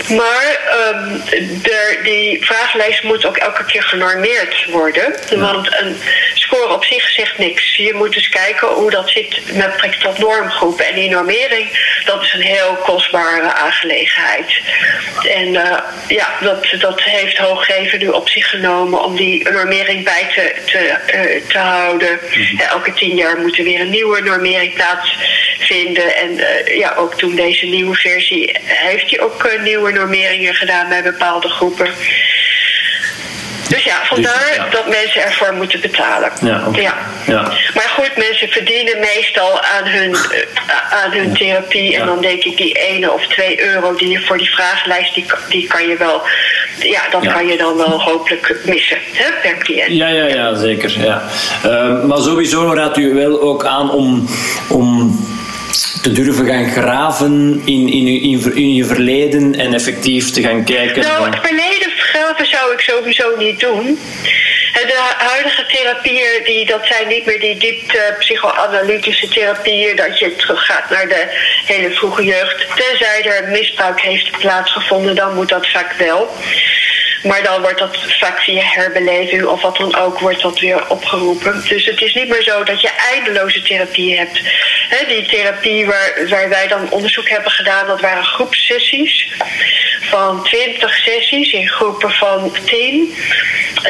Maar 0.10 0.60
um, 0.94 1.22
de, 1.62 2.00
die 2.04 2.46
vragenlijst 2.46 3.04
moet 3.04 3.26
ook 3.26 3.38
elke 3.38 3.66
keer 3.66 3.84
genormeerd 3.84 4.66
worden. 4.70 5.16
Want 5.36 5.82
een 5.82 5.98
score 6.34 6.74
op 6.74 6.84
zich 6.84 7.10
zegt 7.10 7.38
niks. 7.38 7.76
Je 7.76 7.94
moet 7.94 8.14
dus 8.14 8.30
kijken 8.30 8.68
hoe 8.68 8.92
dat 8.92 9.10
zit 9.10 9.42
met 9.54 9.72
betrekking 9.72 10.04
tot 10.04 10.18
normgroepen. 10.18 10.86
En 10.86 10.96
die 10.96 11.10
normering, 11.10 12.00
dat 12.06 12.22
is 12.22 12.34
een 12.34 12.42
heel 12.42 12.76
kostbare 12.76 13.54
aangelegenheid. 13.54 14.62
En 15.30 15.48
uh, 15.48 15.78
ja, 16.08 16.28
dat, 16.42 16.66
dat 16.80 17.02
heeft 17.02 17.38
Hooggeven 17.38 18.00
nu 18.00 18.08
op 18.08 18.30
zich 18.30 18.50
genomen 18.50 19.04
om 19.04 19.16
die 19.16 19.52
normering 19.52 20.04
bij 20.04 20.28
te, 20.36 20.54
te, 20.66 20.96
uh, 21.16 21.50
te 21.50 21.58
houden. 21.58 22.20
Mm-hmm. 22.22 22.60
Elke 22.60 22.94
tien 22.94 23.16
jaar 23.16 23.38
moet 23.38 23.58
er 23.58 23.64
weer 23.64 23.80
een 23.80 23.90
nieuwe 23.90 24.22
normering 24.24 24.74
plaatsvinden. 24.74 26.16
En 26.16 26.32
uh, 26.32 26.78
ja, 26.78 26.94
ook 26.96 27.14
toen 27.14 27.36
deze 27.36 27.66
nieuwe 27.66 27.96
versie 27.96 28.58
heeft 28.64 29.10
hij 29.10 29.20
ook 29.20 29.50
nieuwe 29.62 29.92
normeringen 29.92 30.54
gedaan 30.54 30.90
bij 30.90 31.04
bepaalde 31.04 31.50
groepen. 31.50 31.88
Dus 33.70 33.84
ja, 33.84 34.00
vandaar 34.04 34.46
dus, 34.48 34.56
ja. 34.56 34.70
dat 34.70 34.88
mensen 34.88 35.24
ervoor 35.24 35.54
moeten 35.54 35.82
betalen. 35.82 36.32
Ja, 36.42 36.64
okay. 36.68 36.82
ja. 36.82 36.96
ja, 37.26 37.42
Maar 37.74 37.92
goed, 37.98 38.12
mensen 38.18 38.50
verdienen 38.50 39.00
meestal 39.00 39.62
aan 39.62 39.88
hun, 39.88 40.10
uh, 40.10 41.04
aan 41.04 41.12
hun 41.12 41.34
therapie. 41.34 41.98
En 41.98 42.06
dan 42.06 42.22
denk 42.22 42.44
ik 42.44 42.58
die 42.58 42.74
ene 42.74 43.12
of 43.12 43.28
twee 43.28 43.62
euro 43.62 43.96
die 43.96 44.10
je 44.10 44.20
voor 44.20 44.38
die 44.38 44.50
vragenlijst, 44.50 45.14
die, 45.14 45.26
die 45.50 45.68
kan 45.68 45.88
je 45.88 45.98
wel, 45.98 46.22
ja, 46.80 47.02
dat 47.12 47.28
kan 47.28 47.48
je 47.48 47.58
dan 47.58 47.78
wel 47.78 48.02
hopelijk 48.02 48.56
missen 48.66 48.98
hè, 49.14 49.32
per 49.42 49.58
cliënt. 49.58 49.92
Ja, 49.92 50.08
ja, 50.08 50.26
ja, 50.26 50.56
zeker. 50.56 51.00
Ja. 51.00 51.24
Uh, 51.66 52.04
maar 52.04 52.18
sowieso 52.18 52.74
raadt 52.74 52.98
u 52.98 53.14
wel 53.14 53.42
ook 53.42 53.66
aan 53.66 53.92
om. 53.92 54.28
om 54.70 55.20
te 56.04 56.12
durven 56.12 56.46
gaan 56.46 56.72
graven 56.72 57.62
in, 57.66 57.88
in, 57.88 58.08
in, 58.08 58.56
in 58.56 58.74
je 58.74 58.86
verleden 58.86 59.56
en 59.56 59.74
effectief 59.74 60.32
te 60.32 60.42
gaan 60.42 60.64
kijken. 60.64 61.02
Nou, 61.02 61.30
het 61.30 61.40
verleden 61.42 61.92
graven 61.98 62.46
zou 62.48 62.74
ik 62.74 62.80
sowieso 62.80 63.36
niet 63.38 63.60
doen. 63.60 64.00
De 64.74 65.14
huidige 65.18 65.66
therapieën, 65.66 66.44
die, 66.44 66.66
dat 66.66 66.86
zijn 66.86 67.08
niet 67.08 67.26
meer 67.26 67.40
die 67.40 67.58
diepte 67.58 68.16
psychoanalytische 68.20 69.28
therapieën, 69.28 69.96
dat 69.96 70.20
je 70.20 70.36
teruggaat 70.36 70.90
naar 70.90 71.08
de 71.08 71.28
hele 71.66 71.92
vroege 71.92 72.24
jeugd. 72.24 72.66
Tenzij 72.76 73.26
er 73.26 73.50
misbruik 73.50 74.02
heeft 74.02 74.38
plaatsgevonden, 74.38 75.16
dan 75.16 75.36
moet 75.36 75.50
dat 75.50 75.68
vaak 75.68 75.94
wel. 75.94 76.36
Maar 77.24 77.44
dan 77.44 77.62
wordt 77.62 77.80
dat 77.80 77.98
vaak 78.20 78.40
via 78.40 78.64
herbeleving 78.64 79.46
of 79.46 79.62
wat 79.62 79.78
dan 79.78 79.96
ook, 79.96 80.20
wordt 80.20 80.42
dat 80.42 80.60
weer 80.60 80.90
opgeroepen. 80.90 81.64
Dus 81.68 81.86
het 81.86 82.02
is 82.02 82.14
niet 82.14 82.30
meer 82.30 82.44
zo 82.44 82.64
dat 82.64 82.82
je 82.82 82.90
eindeloze 83.14 83.62
therapie 83.62 84.18
hebt. 84.18 84.40
He, 84.90 85.06
die 85.08 85.26
therapie 85.26 85.86
waar, 85.86 86.14
waar 86.30 86.50
wij 86.50 86.68
dan 86.68 86.92
onderzoek 86.92 87.30
hebben 87.30 87.52
gedaan, 87.52 87.88
dat 87.88 88.02
waren 88.02 88.24
groepsessies 88.24 89.28
van 90.02 90.44
20 90.44 90.96
sessies 90.96 91.52
in 91.52 91.68
groepen 91.68 92.12
van 92.12 92.56
10. 92.66 93.16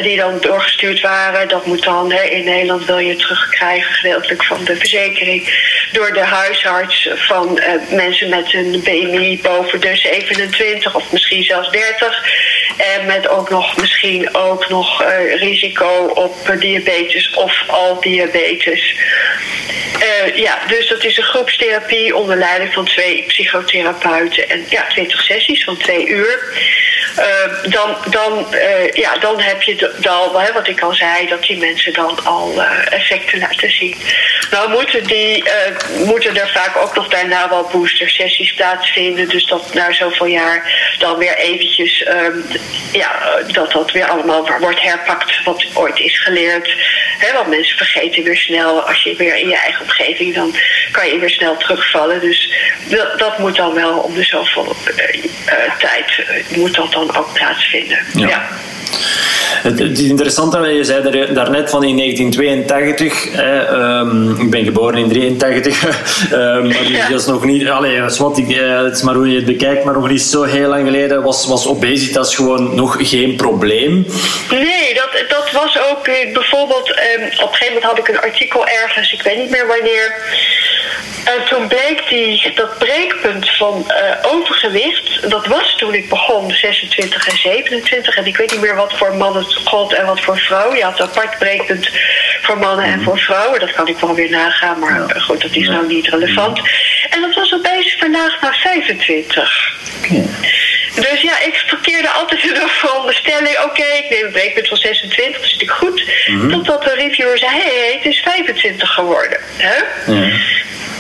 Die 0.02 0.18
dan 0.18 0.40
doorgestuurd 0.40 1.02
waren. 1.02 1.48
Dat 1.48 1.66
moet 1.66 1.84
dan 1.84 2.12
in 2.12 2.44
Nederland 2.44 2.86
wil 2.86 2.98
je 2.98 3.16
terugkrijgen, 3.16 3.94
gedeeltelijk 3.94 4.44
van 4.44 4.64
de 4.64 4.76
verzekering. 4.76 5.72
Door 5.92 6.14
de 6.14 6.26
huisarts 6.26 7.10
van 7.16 7.60
uh, 7.60 7.98
mensen 7.98 8.30
met 8.30 8.54
een 8.54 8.82
BMI 8.84 9.40
boven 9.42 9.82
de 9.82 9.96
27 9.96 10.96
of 10.96 11.12
misschien 11.12 11.44
zelfs 11.44 11.72
30. 11.72 12.24
En 12.78 13.06
met 13.06 13.28
ook 13.28 13.50
nog 13.50 13.78
misschien 13.78 14.36
ook 14.36 14.70
nog 14.70 15.02
uh, 15.02 15.36
risico 15.36 16.12
op 16.14 16.36
uh, 16.50 16.60
diabetes 16.60 17.34
of 17.34 17.64
al 17.68 18.02
diabetes. 18.02 18.96
Uh, 20.00 20.36
ja, 20.36 20.60
dus 20.68 20.88
dat 20.88 21.04
is 21.04 21.18
een 21.18 21.24
groepstherapie 21.24 22.16
onder 22.16 22.38
leiding 22.38 22.74
van 22.74 22.86
twee 22.86 23.24
psychotherapeuten. 23.28 24.50
En 24.50 24.66
ja, 24.70 24.88
20 24.88 25.22
sessies 25.22 25.64
van 25.64 25.78
twee 25.78 26.08
uur. 26.08 26.40
Uh, 27.20 27.72
dan, 27.72 27.98
dan, 28.10 28.48
uh, 28.52 28.92
ja, 28.92 29.18
dan 29.18 29.40
heb 29.40 29.62
je 29.62 29.94
dan, 29.98 30.42
hè, 30.42 30.54
wat 30.54 30.68
ik 30.68 30.82
al 30.82 30.94
zei, 30.94 31.28
dat 31.28 31.44
die 31.44 31.58
mensen 31.58 31.94
dan 31.94 32.20
al 32.24 32.54
uh, 32.58 32.94
effecten 32.94 33.40
laten 33.40 33.72
zien. 33.72 33.98
Nou 34.52 34.70
moeten, 34.70 35.04
die, 35.04 35.44
moeten 36.06 36.38
er 36.38 36.50
vaak 36.50 36.78
ook 36.78 36.96
nog 36.96 37.08
daarna 37.08 37.50
wel 37.50 37.70
booster 37.72 38.10
sessies 38.10 38.54
plaatsvinden. 38.54 39.30
Dus 39.30 39.46
dat 39.46 39.74
na 39.74 39.92
zoveel 39.92 40.26
jaar 40.26 40.94
dan 41.00 41.18
weer 41.18 41.38
eventjes, 41.38 42.08
um, 42.08 42.46
ja, 42.92 43.40
dat 43.48 43.72
dat 43.72 43.92
weer 43.92 44.08
allemaal 44.08 44.50
wordt 44.60 44.82
herpakt 44.82 45.44
wat 45.44 45.66
ooit 45.74 46.00
is 46.00 46.20
geleerd. 46.24 46.76
Hè, 47.18 47.34
want 47.34 47.48
mensen 47.48 47.78
vergeten 47.78 48.24
weer 48.24 48.38
snel, 48.38 48.82
als 48.82 49.04
je 49.04 49.16
weer 49.16 49.36
in 49.36 49.48
je 49.48 49.58
eigen 49.58 49.82
omgeving, 49.82 50.36
dan 50.36 50.56
kan 50.92 51.08
je 51.08 51.20
weer 51.20 51.30
snel 51.30 51.58
terugvallen. 51.58 52.20
Dus 52.20 52.54
dat, 52.84 53.20
dat 53.20 53.38
moet 53.38 53.56
dan 53.56 53.74
wel 53.74 53.98
om 54.00 54.14
de 54.14 54.24
zoveel 54.24 54.76
tijd, 55.80 56.26
moet 56.56 56.76
dat 56.76 56.92
dan 56.92 57.03
ook 57.12 57.34
plaatsvinden. 57.34 58.00
Ja. 58.14 58.28
ja. 58.28 58.42
Het, 59.64 59.80
is 59.80 60.02
interessant 60.02 60.52
dat 60.52 60.66
je 60.66 60.84
zei 60.84 61.34
daarnet 61.34 61.70
van 61.70 61.84
in 61.84 61.98
1982. 61.98 63.30
Ehm, 63.32 64.42
ik 64.42 64.50
ben 64.50 64.64
geboren 64.64 64.98
in 64.98 65.10
83. 65.10 65.84
Ehm, 66.32 66.68
maar 66.68 66.92
ja. 66.92 67.10
dat 67.10 67.20
is 67.20 67.26
nog 67.26 67.46
niet. 67.46 67.70
Allee, 67.70 68.02
wat 68.18 68.38
ik, 68.38 68.50
uh, 68.50 68.84
het 68.84 68.96
is 68.96 69.02
maar 69.02 69.16
hoe 69.16 69.30
je 69.30 69.36
het 69.36 69.46
bekijkt, 69.46 69.84
maar 69.84 69.94
nog 69.94 70.10
niet 70.10 70.22
zo 70.22 70.44
heel 70.44 70.70
lang 70.70 70.86
geleden 70.86 71.24
was, 71.24 71.48
was 71.48 71.68
obesitas 71.68 72.36
gewoon 72.36 72.76
nog 72.76 72.98
geen 73.10 73.36
probleem. 73.36 74.08
Nee, 74.50 74.94
dat, 74.94 75.24
dat 75.30 75.52
was 75.52 75.80
ook 75.92 76.08
eh, 76.08 76.34
bijvoorbeeld. 76.34 76.90
Um, 76.90 77.26
op 77.26 77.50
een 77.50 77.56
gegeven 77.56 77.74
moment 77.74 77.84
had 77.84 77.98
ik 77.98 78.08
een 78.08 78.20
artikel 78.20 78.68
ergens, 78.68 79.14
ik 79.14 79.22
weet 79.22 79.38
niet 79.38 79.50
meer 79.50 79.68
wanneer. 79.68 80.16
En 81.24 81.46
toen 81.50 81.68
bleek 81.68 82.10
die, 82.10 82.52
dat 82.56 82.78
breekpunt 82.78 83.50
van 83.50 83.86
uh, 83.88 84.32
overgewicht, 84.32 85.30
dat 85.30 85.48
was 85.48 85.76
toen 85.78 85.94
ik 85.94 86.10
begon, 86.10 86.52
26 86.52 87.28
en 87.28 87.38
27. 87.38 88.18
En 88.18 88.26
ik 88.26 88.38
weet 88.38 88.52
niet 88.52 88.62
meer 88.62 88.76
wat 88.76 88.94
voor 88.98 89.16
mannen 89.16 89.44
het 89.44 89.56
gold 89.56 89.94
en 89.94 90.06
wat 90.06 90.22
voor 90.22 90.38
vrouwen. 90.38 90.78
Je 90.78 90.84
had 90.84 91.00
een 91.00 91.06
apart 91.06 91.38
breekpunt 91.38 91.90
voor 92.42 92.58
mannen 92.58 92.86
en 92.86 93.04
voor 93.04 93.20
vrouwen. 93.20 93.60
Dat 93.60 93.72
kan 93.72 93.88
ik 93.88 93.98
wel 93.98 94.16
weer 94.16 94.30
nagaan, 94.30 94.80
maar 94.80 94.94
ja. 94.94 95.20
goed, 95.20 95.42
dat 95.42 95.56
is 95.56 95.68
nou 95.68 95.88
niet 95.88 96.08
relevant. 96.08 96.62
En 97.10 97.22
dat 97.22 97.34
was 97.34 97.54
opeens 97.54 97.96
verlaagd 98.00 98.42
naar 98.42 98.58
25. 98.62 99.72
Okay. 100.04 100.26
Dus 100.96 101.22
ja, 101.22 101.40
ik 101.40 101.64
verkeerde 101.68 102.10
altijd 102.10 102.44
in 102.50 102.54
de 102.54 102.68
veronderstelling... 102.68 103.58
oké, 103.58 103.66
okay, 103.66 103.98
ik 103.98 104.10
neem 104.10 104.26
een 104.26 104.32
breekpunt 104.32 104.68
van 104.68 104.78
26, 104.78 105.42
dat 105.42 105.50
zit 105.50 105.62
ik 105.62 105.70
goed. 105.70 106.12
Mm 106.28 106.40
-hmm. 106.40 106.50
Totdat 106.50 106.84
de 106.84 106.94
reviewer 106.94 107.38
zei, 107.38 107.52
hé, 107.52 107.80
hey, 107.80 107.94
het 108.02 108.06
is 108.14 108.20
25 108.20 108.94
geworden. 108.94 109.40
Hè? 109.58 110.12
Mm 110.12 110.22
-hmm. 110.22 110.32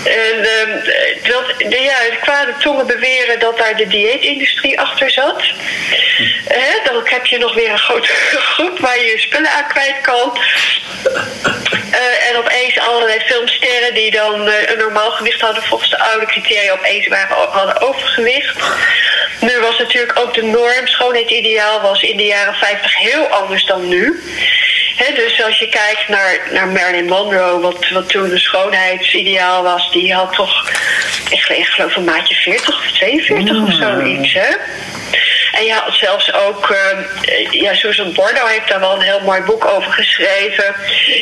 En 0.03 0.37
uh, 0.37 0.83
dat, 1.23 1.45
de, 1.57 1.79
ja, 1.81 1.97
de 2.09 2.17
kwade 2.21 2.53
tongen 2.59 2.87
beweren 2.87 3.39
dat 3.39 3.57
daar 3.57 3.77
de 3.77 3.87
dieetindustrie 3.87 4.79
achter 4.79 5.11
zat. 5.11 5.43
He, 6.47 6.91
dan 6.91 7.01
heb 7.03 7.25
je 7.25 7.37
nog 7.37 7.53
weer 7.53 7.69
een 7.69 7.77
grote 7.77 8.13
groep 8.53 8.79
waar 8.79 8.99
je 8.99 9.05
je 9.05 9.19
spullen 9.19 9.51
aan 9.51 9.67
kwijt 9.67 10.01
kan. 10.01 10.37
Uh, 11.93 12.29
en 12.29 12.37
opeens 12.37 12.79
allerlei 12.79 13.19
filmsterren 13.19 13.93
die 13.93 14.11
dan 14.11 14.47
uh, 14.47 14.53
een 14.69 14.77
normaal 14.77 15.11
gewicht 15.11 15.41
hadden 15.41 15.63
volgens 15.63 15.89
de 15.89 15.99
oude 15.99 16.25
criteria 16.25 16.73
opeens 16.73 17.07
waren, 17.07 17.37
hadden 17.49 17.81
overgewicht. 17.81 18.57
Nu 19.39 19.59
was 19.59 19.77
natuurlijk 19.77 20.19
ook 20.19 20.33
de 20.33 20.43
norm, 20.43 20.87
schoonheidsideaal 20.87 21.81
was 21.81 22.01
in 22.01 22.17
de 22.17 22.25
jaren 22.25 22.53
50 22.53 22.97
heel 22.97 23.27
anders 23.27 23.65
dan 23.65 23.87
nu. 23.87 24.23
He, 24.95 25.13
dus 25.15 25.43
als 25.43 25.59
je 25.59 25.69
kijkt 25.69 26.07
naar, 26.07 26.39
naar 26.51 26.67
Marilyn 26.67 27.05
Monroe, 27.05 27.59
wat, 27.61 27.89
wat 27.89 28.09
toen 28.09 28.31
een 28.31 28.39
schoonheidsideaal 28.39 29.63
was, 29.63 29.91
die 29.91 30.13
had 30.13 30.33
toch, 30.33 30.69
ik, 31.29 31.45
ik 31.47 31.65
geloof 31.65 31.95
een 31.95 32.03
maatje 32.03 32.35
40 32.35 32.75
of 32.75 32.91
42 32.91 33.55
mm. 33.55 33.63
of 33.63 33.73
zoiets. 33.73 34.33
Hè? 34.33 34.55
En 35.53 35.65
je 35.65 35.73
had 35.73 35.93
zelfs 35.93 36.33
ook, 36.33 36.69
uh, 36.69 37.51
ja, 37.51 37.73
Susan 37.73 38.13
Bordeaux 38.13 38.51
heeft 38.51 38.67
daar 38.67 38.79
wel 38.79 38.95
een 38.95 39.01
heel 39.01 39.19
mooi 39.19 39.41
boek 39.41 39.65
over 39.65 39.91
geschreven. 39.91 40.75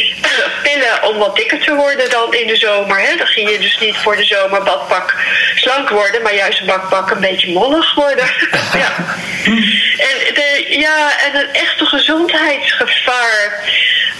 Pillen 0.63 1.03
om 1.03 1.17
wat 1.17 1.35
dikker 1.35 1.59
te 1.59 1.75
worden 1.75 2.09
dan 2.09 2.33
in 2.33 2.47
de 2.47 2.55
zomer. 2.55 2.99
Hè? 2.99 3.15
Dan 3.15 3.27
ging 3.27 3.49
je 3.49 3.59
dus 3.59 3.79
niet 3.79 3.97
voor 3.97 4.15
de 4.15 4.23
zomer 4.23 4.63
badpak 4.63 5.15
slank 5.55 5.89
worden, 5.89 6.21
maar 6.21 6.35
juist 6.35 6.59
een 6.59 6.65
badpak 6.65 7.11
een 7.11 7.19
beetje 7.19 7.51
mollig 7.51 7.93
worden. 7.93 8.25
ja. 8.81 8.91
En, 10.01 10.33
de, 10.33 10.65
ja, 10.69 11.11
en 11.25 11.35
een 11.39 11.53
echte 11.53 11.85
gezondheidsgevaar. 11.85 13.69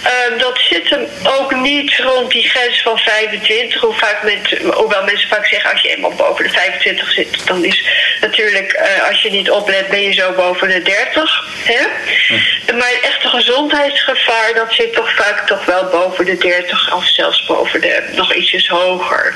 Um, 0.02 0.38
dat 0.38 0.58
zit 0.58 0.88
hem 0.88 1.08
ook 1.38 1.54
niet 1.54 1.96
rond 1.96 2.30
die 2.30 2.48
grens 2.48 2.82
van 2.82 2.98
25. 2.98 3.80
Hoe 3.80 3.94
vaak 3.94 4.22
met, 4.22 4.58
hoewel 4.74 5.04
mensen 5.04 5.28
vaak 5.28 5.46
zeggen, 5.46 5.70
als 5.70 5.80
je 5.80 5.88
eenmaal 5.88 6.14
boven 6.14 6.44
de 6.44 6.50
25 6.50 7.10
zit, 7.12 7.46
dan 7.46 7.64
is 7.64 7.86
natuurlijk, 8.20 8.72
uh, 8.72 9.08
als 9.08 9.22
je 9.22 9.30
niet 9.30 9.50
oplet, 9.50 9.88
ben 9.88 10.02
je 10.02 10.12
zo 10.12 10.32
boven 10.32 10.68
de 10.68 10.82
30. 10.82 11.44
Hè? 11.64 11.86
Hm. 12.26 12.76
Maar 12.76 12.88
het 12.88 13.00
echte 13.02 13.28
gezondheidsgevaar, 13.28 14.54
dat 14.54 14.72
zit 14.72 14.92
toch 14.92 15.14
vaak 15.14 15.46
toch 15.46 15.64
wel 15.64 15.88
boven 15.88 16.24
de 16.24 16.36
30 16.36 16.94
of 16.94 17.06
zelfs 17.06 17.46
boven 17.46 17.80
de, 17.80 18.10
nog 18.14 18.34
ietsjes 18.34 18.68
hoger. 18.68 19.34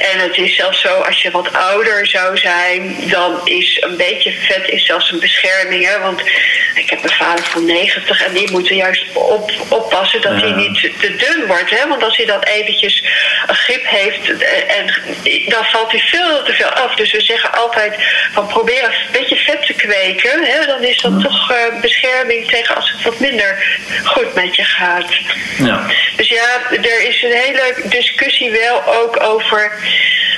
En 0.00 0.18
het 0.18 0.36
is 0.36 0.56
zelfs 0.56 0.80
zo, 0.80 1.00
als 1.00 1.22
je 1.22 1.30
wat 1.30 1.52
ouder 1.52 2.06
zou 2.06 2.36
zijn, 2.36 2.96
dan 3.08 3.40
is 3.44 3.76
een 3.80 3.96
beetje 3.96 4.32
vet 4.32 4.68
is 4.68 4.86
zelfs 4.86 5.10
een 5.10 5.20
bescherming. 5.20 5.86
Hè? 5.86 5.98
Want 5.98 6.22
ik 6.74 6.90
heb 6.90 7.02
een 7.02 7.10
vader 7.10 7.44
van 7.44 7.64
90 7.64 8.24
en 8.24 8.32
die 8.32 8.50
moet 8.50 8.68
er 8.68 8.76
juist 8.76 9.04
op, 9.12 9.52
oppassen 9.68 10.20
dat 10.20 10.32
ja. 10.32 10.40
hij 10.40 10.50
niet 10.50 10.80
te 10.80 11.16
dun 11.16 11.46
wordt. 11.46 11.70
Hè? 11.70 11.88
Want 11.88 12.02
als 12.02 12.16
hij 12.16 12.26
dan 12.26 12.42
eventjes 12.42 13.04
een 13.46 13.54
grip 13.54 13.84
heeft, 13.84 14.42
en, 14.66 14.94
dan 15.48 15.64
valt 15.64 15.90
hij 15.90 16.00
veel 16.00 16.42
te 16.42 16.52
veel 16.52 16.68
af. 16.68 16.94
Dus 16.94 17.12
we 17.12 17.20
zeggen 17.20 17.52
altijd 17.52 17.94
van 18.32 18.46
probeer 18.46 18.84
een 18.84 19.12
beetje 19.12 19.36
vet 19.36 19.66
te 19.66 19.72
kweken. 19.72 20.44
Hè? 20.44 20.66
Dan 20.66 20.82
is 20.82 21.00
dat 21.00 21.12
ja. 21.16 21.28
toch 21.28 21.50
uh, 21.50 21.80
bescherming 21.80 22.48
tegen 22.48 22.76
als 22.76 22.90
het 22.90 23.02
wat 23.02 23.20
minder 23.20 23.78
goed 24.04 24.34
met 24.34 24.56
je 24.56 24.64
gaat. 24.64 25.14
Ja. 25.58 25.86
Dus 26.16 26.28
ja, 26.28 26.60
er 26.70 27.08
is 27.08 27.22
een 27.22 27.32
hele 27.32 27.74
discussie 27.84 28.50
wel 28.50 28.86
ook 28.86 29.22
over 29.22 29.72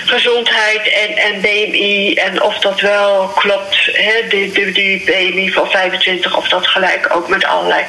gezondheid 0.05 0.89
en, 0.89 1.17
en 1.17 1.41
BMI 1.41 2.15
en 2.15 2.43
of 2.43 2.59
dat 2.59 2.81
wel 2.81 3.27
klopt, 3.27 3.91
hè, 3.93 4.29
die, 4.29 4.53
die, 4.53 4.73
die 4.73 5.05
BMI 5.05 5.53
van 5.53 5.71
25, 5.71 6.37
of 6.37 6.49
dat 6.49 6.67
gelijk 6.67 7.15
ook 7.15 7.29
met 7.29 7.45
allerlei 7.45 7.85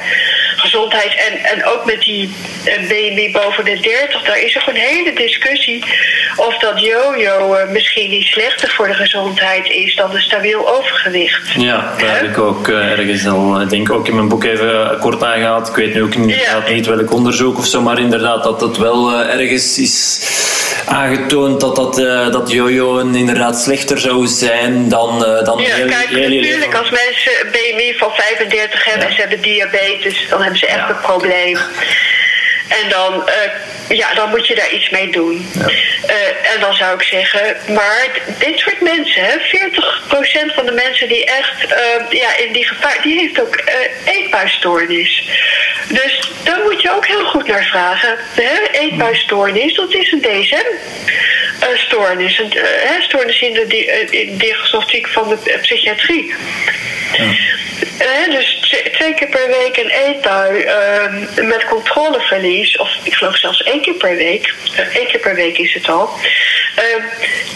gezondheid 0.64 1.14
en, 1.28 1.38
en 1.52 1.64
ook 1.64 1.84
met 1.84 2.00
die 2.00 2.34
BMI 2.64 3.30
boven 3.32 3.64
de 3.64 3.80
30, 3.80 4.22
daar 4.22 4.40
is 4.40 4.56
ook 4.56 4.68
een 4.68 4.80
hele 4.80 5.12
discussie 5.12 5.84
of 6.36 6.58
dat 6.58 6.80
yo-yo 6.80 7.56
uh, 7.56 7.68
misschien 7.70 8.10
niet 8.10 8.24
slechter 8.24 8.70
voor 8.70 8.86
de 8.86 8.94
gezondheid 8.94 9.68
is 9.68 9.94
dan 9.94 10.14
een 10.14 10.22
stabiel 10.22 10.74
overgewicht. 10.78 11.50
Ja, 11.56 11.94
daar 11.98 12.16
heb 12.16 12.28
ik 12.28 12.38
ook 12.38 12.68
uh, 12.68 12.90
ergens 12.90 13.26
al, 13.26 13.60
ik 13.60 13.70
denk 13.70 13.90
ook 13.90 14.08
in 14.08 14.14
mijn 14.14 14.28
boek 14.28 14.44
even 14.44 14.98
kort 15.00 15.22
aangehaald. 15.22 15.68
Ik 15.68 15.74
weet 15.74 15.94
nu 15.94 16.02
ook 16.02 16.16
niet, 16.16 16.34
ja. 16.34 16.62
niet 16.68 16.86
welk 16.86 17.12
onderzoek 17.12 17.58
of 17.58 17.66
zo, 17.66 17.80
maar 17.80 17.98
inderdaad 17.98 18.44
dat 18.44 18.60
het 18.60 18.76
wel 18.76 19.12
ergens 19.12 19.78
is 19.78 20.20
aangetoond 20.86 21.60
dat 21.60 21.76
dat, 21.76 21.96
dat 22.32 22.50
jojo 22.50 22.98
inderdaad 22.98 23.60
slechter 23.60 23.98
zou 23.98 24.26
zijn 24.26 24.88
dan, 24.88 25.18
dan 25.44 25.58
ja, 25.58 25.74
heel, 25.74 25.86
kijk, 25.86 26.08
heel 26.08 26.28
natuurlijk 26.28 26.74
als 26.74 26.90
mensen 26.90 27.32
een 27.40 27.50
BMI 27.50 27.94
van 27.98 28.10
35 28.12 28.84
hebben 28.84 29.02
ja. 29.02 29.08
en 29.08 29.14
ze 29.14 29.20
hebben 29.20 29.40
diabetes, 29.40 30.26
dan 30.28 30.40
hebben 30.40 30.53
ze 30.56 30.66
echt 30.66 30.76
ja. 30.76 30.88
een 30.88 31.00
probleem. 31.00 31.58
En 32.68 32.88
dan, 32.88 33.28
uh, 33.28 33.98
ja, 33.98 34.14
dan 34.14 34.30
moet 34.30 34.46
je 34.46 34.54
daar 34.54 34.70
iets 34.70 34.90
mee 34.90 35.10
doen. 35.10 35.48
Ja. 35.52 35.68
Uh, 35.68 36.52
en 36.54 36.60
dan 36.60 36.74
zou 36.74 36.94
ik 36.94 37.02
zeggen, 37.02 37.56
maar 37.68 38.08
dit 38.38 38.58
soort 38.58 38.80
mensen, 38.80 39.24
hè, 39.24 39.38
40% 39.38 40.54
van 40.54 40.66
de 40.66 40.72
mensen 40.72 41.08
die 41.08 41.24
echt 41.24 41.64
uh, 41.70 42.20
ja, 42.20 42.36
in 42.36 42.52
die 42.52 42.66
gevaar, 42.66 42.98
die 43.02 43.18
heeft 43.18 43.40
ook 43.40 43.62
eetbuisstoornis. 44.04 45.28
Dus 45.88 46.30
daar 46.42 46.60
moet 46.62 46.82
je 46.82 46.92
ook 46.94 47.06
heel 47.06 47.24
goed 47.24 47.46
naar 47.46 47.64
vragen. 47.64 48.16
Hè? 48.34 48.78
Eetbuisstoornis, 48.78 49.74
dat 49.74 49.94
is 49.94 50.12
een 50.12 50.20
DSM. 50.20 50.66
stoornis, 51.74 52.38
een 52.38 52.52
stoornis 53.02 53.40
in 53.40 53.52
de, 53.52 53.66
di 53.66 53.78
in 54.10 54.36
diagnostiek 54.36 55.08
van 55.08 55.28
de 55.28 55.58
psychiatrie. 55.60 56.34
Ja. 57.16 57.24
Dus 58.30 58.78
twee 58.92 59.14
keer 59.14 59.28
per 59.28 59.46
week 59.46 59.76
een 59.76 59.90
eetbui 59.90 60.64
uh, 60.64 61.46
met 61.48 61.64
controleverlies, 61.64 62.76
of 62.76 62.90
ik 63.02 63.14
geloof 63.14 63.36
zelfs 63.36 63.62
één 63.62 63.82
keer 63.82 63.94
per 63.94 64.16
week, 64.16 64.54
uh, 64.72 64.96
één 64.96 65.06
keer 65.06 65.20
per 65.20 65.34
week 65.34 65.58
is 65.58 65.74
het 65.74 65.88
al, 65.88 66.10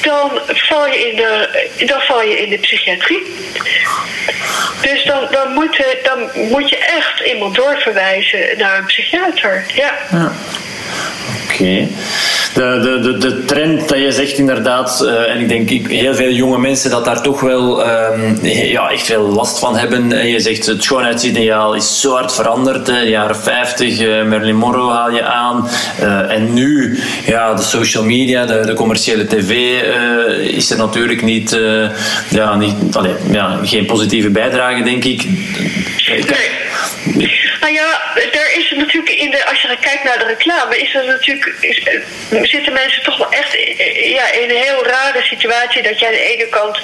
dan, 0.03 0.41
val 0.47 0.87
je 0.87 1.09
in 1.09 1.17
de, 1.17 1.85
dan 1.87 2.01
val 2.01 2.23
je 2.23 2.39
in 2.43 2.51
de 2.51 2.59
psychiatrie. 2.59 3.23
Dus 4.81 5.05
dan, 5.05 5.29
dan, 5.31 5.53
moet, 5.53 5.85
dan 6.03 6.49
moet 6.49 6.69
je 6.69 6.79
echt 6.79 7.21
iemand 7.21 7.55
doorverwijzen 7.55 8.59
naar 8.59 8.79
een 8.79 8.85
psychiater. 8.85 9.65
Ja. 9.75 9.99
ja. 10.11 10.33
Oké. 11.45 11.89
De, 12.59 12.99
de, 13.03 13.19
de, 13.19 13.45
trend 13.45 13.89
dat 13.89 13.99
je 13.99 14.13
zegt 14.13 14.39
inderdaad, 14.39 15.01
uh, 15.05 15.31
en 15.31 15.41
ik 15.41 15.49
denk 15.49 15.71
ik, 15.71 15.87
heel 15.87 16.15
veel 16.15 16.31
jonge 16.31 16.59
mensen 16.59 16.91
dat 16.91 17.05
daar 17.05 17.23
toch 17.23 17.41
wel 17.41 17.87
um, 17.87 18.39
ja, 18.43 18.91
echt 18.91 19.07
veel 19.07 19.23
last 19.23 19.59
van 19.59 19.77
hebben. 19.77 20.13
En 20.13 20.27
je 20.29 20.41
zegt 20.41 20.67
het 20.67 20.83
schoonheidsideaal 20.83 21.75
is 21.75 22.01
zo 22.01 22.13
hard 22.13 22.35
veranderd. 22.35 22.87
De 22.87 22.93
jaren 22.93 23.37
50, 23.37 24.01
uh, 24.01 24.25
Marilyn 24.25 24.57
Monroe 24.57 24.91
haal 24.91 25.11
je 25.11 25.23
aan. 25.23 25.69
En 26.29 26.53
nu, 26.55 26.99
ja, 27.27 27.55
de 27.55 27.63
social 27.63 28.05
media, 28.05 28.47
de, 28.47 28.75
commerciële 28.75 29.27
tv 29.27 29.83
is 30.41 30.71
er 30.71 30.77
natuurlijk 30.77 31.23
niet, 31.23 31.59
ja, 32.29 32.57
niet 32.57 32.75
allee, 32.93 33.15
ja, 33.31 33.59
geen 33.63 33.87
positieve 33.87 34.31
bijdrage, 34.31 34.83
denk 34.83 35.05
ik. 35.05 35.27
Nou 37.61 37.73
ja, 37.73 38.15
er 38.15 38.57
is 38.57 38.71
natuurlijk 38.77 39.15
in 39.15 39.31
de, 39.31 39.47
als 39.47 39.63
je 39.63 39.77
kijkt 39.81 40.05
naar 40.05 40.19
de 40.19 40.25
reclame, 40.25 40.79
is 40.79 40.95
er 40.95 41.07
natuurlijk, 41.07 41.57
is, 41.61 41.83
zitten 42.51 42.73
mensen 42.73 43.03
toch 43.03 43.19
wel 43.19 43.33
echt 43.33 43.53
ja, 44.03 44.33
in 44.33 44.51
een 44.51 44.57
heel 44.57 44.87
rare 44.87 45.23
situatie. 45.23 45.83
Dat 45.83 45.99
je 45.99 46.07
aan 46.07 46.13
de 46.13 46.37
ene 46.37 46.49
kant 46.49 46.79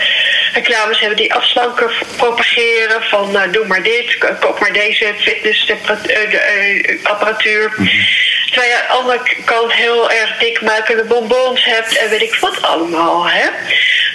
reclames 0.52 1.00
hebben 1.00 1.16
die 1.16 1.34
afslanken 1.34 1.90
propageren. 2.16 3.02
Van 3.02 3.30
nou, 3.30 3.50
doe 3.50 3.66
maar 3.66 3.82
dit, 3.82 4.18
koop 4.40 4.60
maar 4.60 4.72
deze 4.72 5.14
fitnessapparatuur. 5.18 7.72
Mm 7.76 7.86
-hmm. 7.86 8.23
Terwijl 8.54 8.72
je 8.72 8.80
aan 8.80 8.86
de 8.86 9.12
andere 9.12 9.42
kant 9.44 9.72
heel 9.72 10.10
erg 10.10 10.38
dikmakende 10.38 11.04
bonbons 11.04 11.64
hebt 11.64 11.96
en 11.96 12.10
weet 12.10 12.22
ik 12.22 12.34
wat 12.34 12.62
allemaal. 12.62 13.28
Hè? 13.28 13.48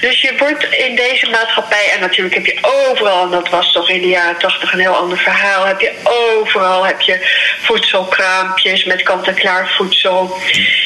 Dus 0.01 0.21
je 0.21 0.37
wordt 0.37 0.63
in 0.63 0.95
deze 0.95 1.29
maatschappij, 1.29 1.91
en 1.93 1.99
natuurlijk 1.99 2.35
heb 2.35 2.45
je 2.45 2.59
overal, 2.61 3.23
en 3.23 3.29
dat 3.29 3.49
was 3.49 3.71
toch 3.71 3.89
in 3.89 4.01
de 4.01 4.07
jaren 4.07 4.39
tachtig 4.39 4.73
een 4.73 4.79
heel 4.79 4.95
ander 4.95 5.17
verhaal, 5.17 5.65
heb 5.65 5.79
je 5.79 5.93
overal 6.03 6.85
heb 6.85 7.01
je 7.01 7.19
voedselkraampjes 7.61 8.83
met 8.83 9.03
kant-en-klaar 9.03 9.73
voedsel. 9.77 10.37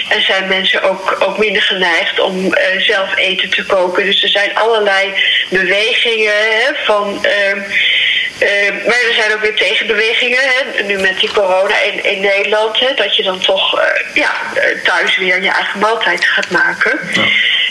En 0.09 0.21
zijn 0.21 0.47
mensen 0.47 0.83
ook, 0.83 1.17
ook 1.19 1.37
minder 1.37 1.61
geneigd 1.61 2.19
om 2.19 2.53
eh, 2.53 2.79
zelf 2.79 3.15
eten 3.15 3.49
te 3.49 3.65
koken. 3.65 4.05
Dus 4.05 4.23
er 4.23 4.29
zijn 4.29 4.55
allerlei 4.55 5.13
bewegingen 5.49 6.33
hè, 6.33 6.73
van. 6.85 7.25
Uh, 7.25 7.63
maar 8.85 9.01
er 9.07 9.13
zijn 9.13 9.33
ook 9.33 9.41
weer 9.41 9.55
tegenbewegingen, 9.55 10.39
hè, 10.41 10.83
nu 10.83 10.97
met 10.97 11.19
die 11.19 11.31
corona 11.31 11.79
in, 11.79 12.03
in 12.03 12.21
Nederland, 12.21 12.79
hè, 12.79 12.93
dat 12.93 13.15
je 13.15 13.23
dan 13.23 13.39
toch 13.39 13.79
uh, 13.79 13.85
ja, 14.13 14.31
thuis 14.83 15.17
weer 15.17 15.41
je 15.41 15.49
eigen 15.49 15.79
maaltijd 15.79 16.25
gaat 16.25 16.49
maken. 16.49 16.99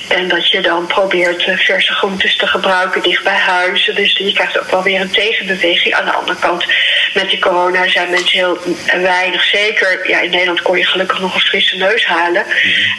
En 0.08 0.28
dat 0.28 0.50
je 0.50 0.60
dan 0.60 0.86
probeert 0.86 1.42
verse 1.42 1.92
groentes 1.92 2.36
te 2.36 2.46
gebruiken 2.46 3.02
dicht 3.02 3.24
bij 3.24 3.36
huizen. 3.36 3.94
Dus 3.94 4.16
je 4.18 4.32
krijgt 4.32 4.58
ook 4.58 4.70
wel 4.70 4.82
weer 4.82 5.00
een 5.00 5.10
tegenbeweging. 5.10 5.94
Aan 5.94 6.04
de 6.04 6.12
andere 6.12 6.38
kant, 6.38 6.66
met 7.14 7.30
die 7.30 7.38
corona 7.38 7.88
zijn 7.88 8.10
mensen 8.10 8.38
heel 8.38 8.58
weinig 9.02 9.44
zeker. 9.44 10.08
Ja, 10.10 10.20
in 10.20 10.30
Nederland 10.30 10.62
kon 10.62 10.78
je 10.78 10.86
gelukkig 10.86 11.20
nog 11.20 11.34
een 11.34 11.40
frisse 11.40 11.76
neus 11.76 12.06
halen. 12.06 12.44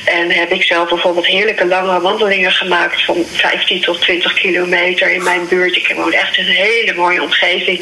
En 0.06 0.32
heb 0.32 0.51
ik 0.51 0.64
zelf 0.64 0.89
bijvoorbeeld 0.89 1.26
heerlijke 1.26 1.66
lange 1.66 1.99
wandelingen 1.99 2.51
gemaakt 2.51 3.06
van 3.06 3.26
15 3.32 3.82
tot 3.82 4.01
20 4.01 4.34
kilometer 4.34 5.12
in 5.12 5.24
mijn 5.24 5.47
buurt. 5.47 5.76
Ik 5.76 5.93
woon 5.95 6.14
echt 6.14 6.38
in 6.38 6.45
een 6.45 6.51
hele 6.51 6.93
mooie 6.93 7.22
omgeving 7.22 7.82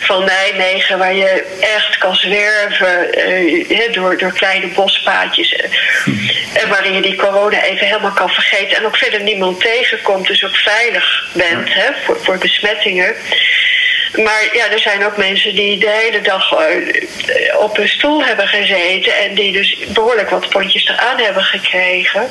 van 0.00 0.24
Nijmegen, 0.24 0.98
waar 0.98 1.14
je 1.14 1.56
echt 1.60 1.98
kan 1.98 2.14
zwerven 2.14 3.18
uh, 3.30 3.92
door, 3.92 4.18
door 4.18 4.32
kleine 4.32 4.66
bospaadjes. 4.66 5.52
En 6.52 6.68
waarin 6.68 6.92
je 6.94 7.02
die 7.02 7.16
corona 7.16 7.62
even 7.62 7.86
helemaal 7.86 8.12
kan 8.12 8.28
vergeten. 8.28 8.76
En 8.76 8.86
ook 8.86 8.96
verder 8.96 9.22
niemand 9.22 9.60
tegenkomt, 9.60 10.26
dus 10.26 10.44
ook 10.44 10.56
veilig 10.56 11.30
bent 11.32 11.74
hè, 11.74 11.88
voor, 12.04 12.18
voor 12.22 12.38
besmettingen. 12.38 13.14
Maar 14.16 14.48
ja, 14.52 14.70
er 14.70 14.80
zijn 14.80 15.04
ook 15.04 15.16
mensen 15.16 15.54
die 15.54 15.78
de 15.78 15.90
hele 15.90 16.20
dag 16.20 16.54
op 17.58 17.78
een 17.78 17.88
stoel 17.88 18.24
hebben 18.24 18.48
gezeten 18.48 19.18
en 19.18 19.34
die 19.34 19.52
dus 19.52 19.78
behoorlijk 19.88 20.30
wat 20.30 20.48
pondjes 20.48 20.84
eraan 20.84 21.18
hebben 21.18 21.42
gekregen. 21.42 22.28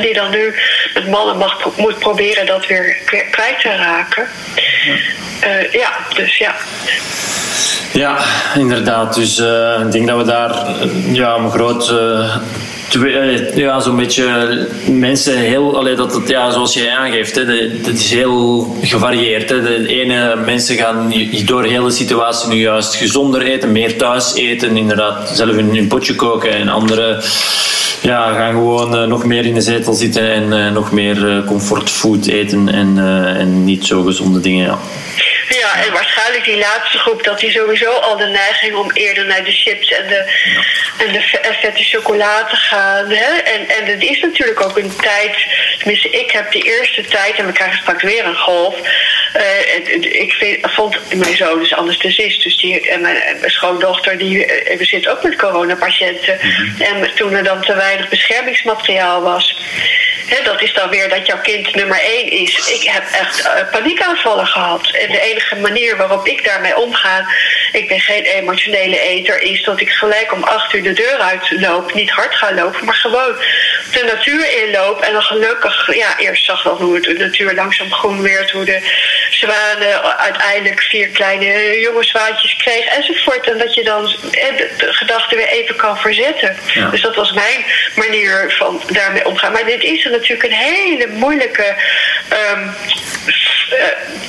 Die 0.00 0.14
dan 0.14 0.30
nu 0.30 0.54
met 0.94 1.08
mannen 1.08 1.36
mag, 1.36 1.76
moet 1.76 1.98
proberen 1.98 2.46
dat 2.46 2.66
weer 2.66 2.96
kwijt 3.30 3.60
te 3.60 3.76
raken. 3.76 4.28
Uh, 5.44 5.72
ja, 5.72 5.90
dus 6.14 6.38
ja. 6.38 6.54
Ja, 7.92 8.18
inderdaad. 8.54 9.14
Dus 9.14 9.38
uh, 9.38 9.80
ik 9.84 9.92
denk 9.92 10.06
dat 10.06 10.16
we 10.16 10.24
daar 10.24 10.66
ja, 11.12 11.34
een 11.34 11.50
groot 11.50 11.94
ja, 13.54 13.80
zo'n 13.80 13.96
beetje 13.96 14.58
mensen 14.86 15.36
heel, 15.36 15.76
allee, 15.76 15.94
dat 15.94 16.14
het, 16.14 16.28
ja, 16.28 16.50
zoals 16.50 16.74
jij 16.74 16.90
aangeeft, 16.90 17.34
hè, 17.34 17.44
dat 17.82 17.94
is 17.94 18.12
heel 18.12 18.76
gevarieerd. 18.82 19.50
Hè. 19.50 19.62
De 19.62 19.88
ene 19.88 20.36
mensen 20.44 20.76
gaan 20.76 21.12
door 21.44 21.62
de 21.62 21.68
hele 21.68 21.90
situatie 21.90 22.48
nu 22.48 22.56
juist 22.56 22.94
gezonder 22.94 23.42
eten, 23.42 23.72
meer 23.72 23.96
thuis 23.96 24.34
eten, 24.34 24.76
inderdaad 24.76 25.30
zelf 25.34 25.56
in 25.56 25.76
een 25.76 25.88
potje 25.88 26.14
koken. 26.14 26.52
En 26.52 26.68
anderen 26.68 27.22
ja, 28.02 28.32
gaan 28.32 28.52
gewoon 28.52 28.94
uh, 28.94 29.04
nog 29.04 29.24
meer 29.24 29.46
in 29.46 29.54
de 29.54 29.60
zetel 29.60 29.92
zitten 29.92 30.32
en 30.32 30.72
nog 30.72 30.92
meer 30.92 31.42
comfortfood 31.46 32.26
eten 32.26 32.68
en, 32.68 32.98
en 33.36 33.64
niet 33.64 33.86
zo 33.86 34.02
gezonde 34.02 34.40
dingen. 34.40 34.64
Ja. 34.64 34.78
Ja, 35.58 35.84
en 35.84 35.92
waarschijnlijk 35.92 36.44
die 36.44 36.58
laatste 36.58 36.98
groep, 36.98 37.24
dat 37.24 37.40
die 37.40 37.50
sowieso 37.50 37.90
al 37.90 38.16
de 38.16 38.26
neiging 38.26 38.74
om 38.74 38.90
eerder 38.92 39.26
naar 39.26 39.44
de 39.44 39.52
chips 39.52 39.92
en 39.92 40.06
de, 40.06 40.32
en 40.98 41.12
de 41.12 41.20
vette 41.60 41.84
chocola 41.84 42.44
te 42.44 42.56
gaan. 42.56 43.10
Hè? 43.10 43.36
En, 43.36 43.68
en 43.68 43.84
het 43.84 44.02
is 44.02 44.20
natuurlijk 44.20 44.60
ook 44.60 44.78
een 44.78 44.96
tijd, 44.96 45.36
tenminste, 45.78 46.10
ik 46.10 46.30
heb 46.30 46.52
de 46.52 46.62
eerste 46.62 47.04
tijd, 47.04 47.36
en 47.36 47.46
we 47.46 47.52
krijgen 47.52 47.78
straks 47.78 48.02
weer 48.02 48.24
een 48.24 48.36
golf. 48.36 48.76
Uh, 49.36 50.20
ik 50.20 50.32
vind, 50.32 50.72
vond 50.72 51.14
mijn 51.14 51.36
zoon 51.36 51.58
dus 51.58 51.74
anesthesist, 51.74 52.42
dus 52.42 52.56
die, 52.56 52.90
en 52.90 53.00
mijn, 53.00 53.16
schoondochter, 53.44 54.18
die 54.18 54.46
we 54.78 54.84
zitten 54.84 55.12
ook 55.12 55.22
met 55.22 55.36
coronapatiënten. 55.36 56.38
Mm-hmm. 56.42 56.80
En 56.80 57.14
toen 57.14 57.32
er 57.32 57.44
dan 57.44 57.60
te 57.60 57.74
weinig 57.74 58.08
beschermingsmateriaal 58.08 59.22
was. 59.22 59.56
Hè, 60.26 60.42
dat 60.42 60.62
is 60.62 60.72
dan 60.72 60.88
weer 60.88 61.08
dat 61.08 61.26
jouw 61.26 61.40
kind 61.40 61.74
nummer 61.74 62.00
één 62.00 62.30
is. 62.30 62.68
Ik 62.68 62.82
heb 62.82 63.04
echt 63.12 63.44
uh, 63.44 63.70
paniekaanvallen 63.70 64.46
gehad. 64.46 64.90
En 64.90 65.12
de 65.12 65.20
enige 65.40 65.56
manier 65.56 65.96
waarop 65.96 66.26
ik 66.26 66.44
daarmee 66.44 66.76
omga, 66.76 67.26
ik 67.72 67.88
ben 67.88 68.00
geen 68.00 68.24
emotionele 68.24 69.00
eter, 69.00 69.42
is 69.42 69.62
dat 69.62 69.80
ik 69.80 69.90
gelijk 69.90 70.32
om 70.32 70.42
acht 70.42 70.74
uur 70.74 70.82
de 70.82 70.92
deur 70.92 71.18
uitloop. 71.18 71.94
Niet 71.94 72.10
hard 72.10 72.34
ga 72.34 72.54
lopen, 72.54 72.84
maar 72.84 72.94
gewoon 72.94 73.36
de 73.92 74.04
natuur 74.04 74.64
inloop. 74.64 75.00
En 75.00 75.12
dan 75.12 75.22
gelukkig, 75.22 75.94
ja, 75.94 76.18
eerst 76.18 76.44
zag 76.44 76.62
wel 76.62 76.76
hoe 76.76 76.94
het 76.94 77.04
de 77.04 77.12
natuur 77.12 77.54
langzaam 77.54 77.92
groen 77.92 78.22
werd, 78.22 78.50
hoe 78.50 78.64
de 78.64 78.80
zwanen 79.30 80.18
uiteindelijk 80.18 80.82
vier 80.82 81.08
kleine 81.08 81.80
jonge 81.80 82.04
zwaantjes 82.04 82.56
kreeg 82.56 82.84
enzovoort. 82.84 83.50
En 83.50 83.58
dat 83.58 83.74
je 83.74 83.84
dan 83.84 84.16
de 84.32 84.88
gedachten 84.90 85.36
weer 85.36 85.48
even 85.48 85.76
kan 85.76 85.98
verzetten. 85.98 86.56
Ja. 86.74 86.88
Dus 86.90 87.00
dat 87.00 87.14
was 87.14 87.32
mijn 87.32 87.64
manier 87.94 88.54
van 88.58 88.82
daarmee 88.86 89.26
omgaan. 89.26 89.52
Maar 89.52 89.64
dit 89.64 89.82
is 89.82 90.04
natuurlijk 90.04 90.42
een 90.42 90.58
hele 90.58 91.06
moeilijke 91.06 91.74
um, 92.52 92.74
uh, 93.26 93.49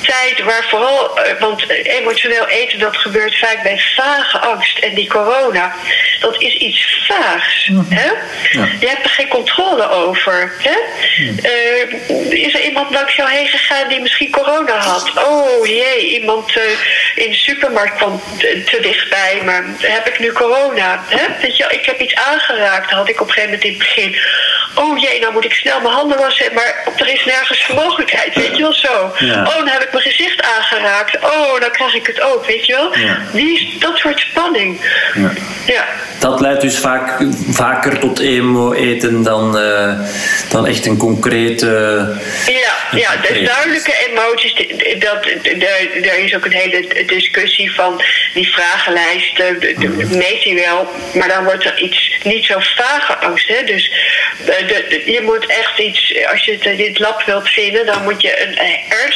tijd 0.02 0.42
waar 0.44 0.66
vooral, 0.68 1.18
uh, 1.18 1.40
want 1.40 1.68
emotioneel 1.68 2.46
eten 2.46 2.78
dat 2.78 2.96
gebeurt 2.96 3.38
vaak 3.38 3.62
bij 3.62 3.82
vage 3.96 4.38
angst 4.38 4.78
en 4.78 4.94
die 4.94 5.08
corona, 5.08 5.74
dat 6.20 6.40
is 6.40 6.54
iets 6.54 7.06
vaags. 7.08 7.68
Mm 7.68 7.86
-hmm. 7.88 7.96
hè? 7.96 8.10
Ja. 8.58 8.68
Je 8.80 8.88
hebt 8.88 9.04
er 9.04 9.10
geen 9.10 9.28
controle 9.28 9.90
over. 9.90 10.52
Hè? 10.58 10.76
Mm. 11.22 11.38
Uh, 11.42 12.44
is 12.44 12.54
er 12.54 12.60
iemand 12.60 12.90
langs 12.90 13.14
jou 13.14 13.30
heen 13.30 13.48
gegaan 13.48 13.88
die 13.88 14.00
misschien 14.00 14.30
corona 14.30 14.76
had? 14.76 15.12
Oh 15.28 15.66
jee, 15.66 16.20
iemand 16.20 16.52
in 17.14 17.30
de 17.30 17.36
supermarkt 17.36 17.96
kwam 17.96 18.22
te 18.38 18.78
dichtbij, 18.80 19.42
maar 19.44 19.64
heb 19.78 20.06
ik 20.06 20.18
nu 20.18 20.32
corona? 20.32 21.04
Hè? 21.08 21.24
Weet 21.40 21.56
je, 21.56 21.64
ik 21.68 21.86
heb 21.86 22.00
iets 22.00 22.14
aangeraakt, 22.14 22.90
had 22.90 23.08
ik 23.08 23.20
op 23.20 23.26
een 23.26 23.32
gegeven 23.32 23.50
moment 23.50 23.64
in 23.64 23.70
het 23.70 23.78
begin. 23.78 24.16
Oh 24.74 24.98
jee, 24.98 25.20
nou 25.20 25.32
moet 25.32 25.44
ik 25.44 25.54
snel 25.54 25.80
mijn 25.80 25.94
handen 25.94 26.18
wassen, 26.18 26.54
maar 26.54 26.84
er 26.96 27.08
is 27.08 27.24
nergens 27.24 27.66
mogelijkheid, 27.66 28.34
weet 28.34 28.56
je 28.56 28.62
wel 28.62 28.74
zo. 28.74 29.14
Ja. 29.18 29.31
Oh, 29.38 29.56
dan 29.56 29.68
heb 29.68 29.82
ik 29.82 29.92
mijn 29.92 30.04
gezicht 30.04 30.42
aangeraakt. 30.42 31.16
Oh, 31.24 31.60
dan 31.60 31.70
krijg 31.70 31.94
ik 31.94 32.06
het 32.06 32.20
ook, 32.20 32.46
weet 32.46 32.66
je 32.66 32.72
wel. 32.72 32.96
Ja. 32.96 33.18
Die, 33.32 33.76
dat 33.78 33.96
soort 33.96 34.18
spanning. 34.18 34.80
Ja. 35.14 35.32
ja. 35.66 35.84
Dat 36.18 36.40
leidt 36.40 36.60
dus 36.60 36.78
vaak, 36.78 37.24
vaker 37.48 37.98
tot 37.98 38.18
emo-eten 38.18 39.22
dan, 39.22 39.58
uh, 39.58 40.00
dan 40.50 40.66
echt 40.66 40.86
een 40.86 40.96
concrete... 40.96 41.66
ja, 42.46 42.98
ja 42.98 43.16
de 43.16 43.42
duidelijke 43.42 43.94
emoties, 44.10 44.54
dat, 44.98 45.24
er 46.02 46.18
is 46.18 46.34
ook 46.34 46.44
een 46.44 46.52
hele 46.52 47.04
discussie 47.06 47.74
van 47.74 48.02
die 48.34 48.52
vragenlijsten. 48.52 49.58
Meet 50.10 50.44
hij 50.44 50.54
wel, 50.54 50.88
maar 51.14 51.28
dan 51.28 51.44
wordt 51.44 51.64
er 51.64 51.78
iets 51.78 52.10
niet 52.22 52.44
zo 52.44 52.54
vage 52.58 53.16
angst. 53.16 53.48
Hè? 53.48 53.64
Dus 53.64 53.90
de, 54.44 54.84
de, 54.88 55.12
je 55.12 55.20
moet 55.22 55.46
echt 55.46 55.78
iets, 55.78 56.14
als 56.32 56.44
je 56.44 56.52
het 56.52 56.64
in 56.64 56.88
het 56.88 56.98
lab 56.98 57.22
wilt 57.22 57.48
vinden, 57.48 57.86
dan 57.86 58.02
moet 58.02 58.22
je 58.22 58.42
een 58.42 58.58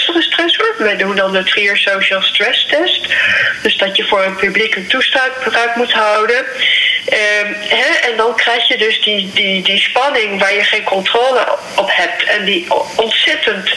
ernstige 0.06 0.32
stressor. 0.32 0.74
Wij 0.78 0.96
doen 0.96 1.16
dan 1.16 1.32
de 1.32 1.42
Trier 1.42 1.76
Social 1.76 2.22
Stress 2.22 2.66
Test. 2.66 3.14
Dus 3.62 3.76
dat 3.76 3.96
je 3.96 4.04
voor 4.04 4.24
een 4.24 4.36
publiek 4.36 4.74
een 4.74 4.86
toespraak 4.86 5.76
moet 5.76 5.92
houden. 5.92 6.36
Um, 6.36 7.56
hè, 7.68 8.08
en 8.10 8.16
dan 8.16 8.36
krijg 8.36 8.68
je 8.68 8.76
dus 8.76 9.00
die, 9.00 9.30
die, 9.34 9.62
die 9.62 9.78
spanning 9.78 10.40
waar 10.40 10.54
je 10.54 10.64
geen 10.64 10.82
controle 10.82 11.58
op 11.76 11.90
hebt. 11.92 12.24
En 12.24 12.44
die 12.44 12.66
ontzettend 12.96 13.70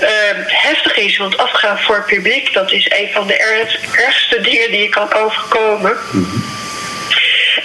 uh, 0.00 0.08
heftig 0.46 0.96
is. 0.96 1.16
Want 1.16 1.38
afgaan 1.38 1.78
voor 1.78 1.96
het 1.96 2.06
publiek, 2.06 2.52
dat 2.52 2.72
is 2.72 2.86
een 2.88 3.08
van 3.12 3.26
de 3.26 3.36
erg, 3.36 3.96
ergste 3.96 4.40
dingen 4.40 4.70
die 4.70 4.82
je 4.82 4.88
kan 4.88 5.14
overkomen. 5.14 5.96
Mm-hmm. 6.12 6.56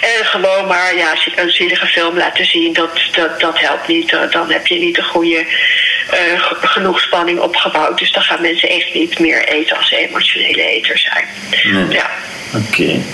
En 0.00 0.26
gewoon 0.26 0.66
maar 0.66 0.96
ja, 0.96 1.14
een 1.36 1.50
zielige 1.50 1.86
film 1.86 2.16
laten 2.16 2.46
zien, 2.46 2.72
dat, 2.72 3.00
dat, 3.12 3.40
dat 3.40 3.58
helpt 3.58 3.86
niet. 3.86 4.16
Dan 4.30 4.52
heb 4.52 4.66
je 4.66 4.78
niet 4.78 4.94
de 4.94 5.02
goede 5.02 5.46
uh, 6.14 6.40
genoeg 6.60 7.00
spanning 7.00 7.38
opgebouwd. 7.40 7.98
Dus 7.98 8.12
dan 8.12 8.22
gaan 8.22 8.40
mensen 8.40 8.68
echt 8.68 8.94
niet 8.94 9.18
meer 9.18 9.48
eten 9.48 9.76
als 9.76 9.88
ze 9.88 9.96
emotionele 9.96 10.62
eters 10.62 11.02
zijn. 11.02 11.26
Nee. 11.74 11.88
Ja. 11.88 12.10
Oké. 12.54 12.66
Okay. 12.66 13.02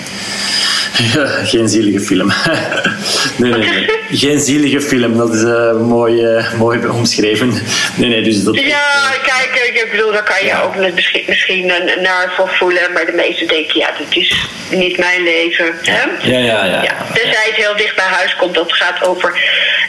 Ja, 1.13 1.25
geen 1.25 1.69
zielige 1.69 1.99
film. 1.99 2.31
nee, 3.41 3.51
nee, 3.51 3.69
nee. 3.69 3.89
Geen 4.23 4.39
zielige 4.39 4.81
film, 4.81 5.17
dat 5.17 5.33
is 5.33 5.41
uh, 5.41 5.73
mooi, 5.73 6.21
uh, 6.21 6.53
mooi 6.53 6.87
omschreven. 6.87 7.53
Nee, 7.95 8.09
nee, 8.09 8.21
dus 8.21 8.43
dat... 8.43 8.59
Ja, 8.59 9.11
kijk, 9.23 9.71
ik 9.73 9.91
bedoel, 9.91 10.11
daar 10.11 10.23
kan 10.23 10.35
je 10.39 10.45
ja. 10.45 10.61
ook 10.61 10.75
misschien, 10.75 11.23
misschien 11.27 11.65
naar 12.01 12.33
voor 12.37 12.49
voelen, 12.49 12.91
maar 12.93 13.05
de 13.05 13.11
meesten 13.11 13.47
denken, 13.47 13.79
ja, 13.79 13.89
dat 13.97 14.15
is 14.15 14.47
niet 14.71 14.97
mijn 14.97 15.23
leven. 15.23 15.73
Hè? 15.81 16.29
Ja, 16.29 16.37
ja, 16.37 16.65
ja. 16.65 16.83
ja. 16.83 17.05
Tenzij 17.13 17.45
het 17.45 17.55
heel 17.55 17.75
dicht 17.75 17.95
bij 17.95 18.05
huis 18.05 18.35
komt, 18.35 18.55
dat 18.55 18.73
gaat 18.73 19.07
over 19.07 19.39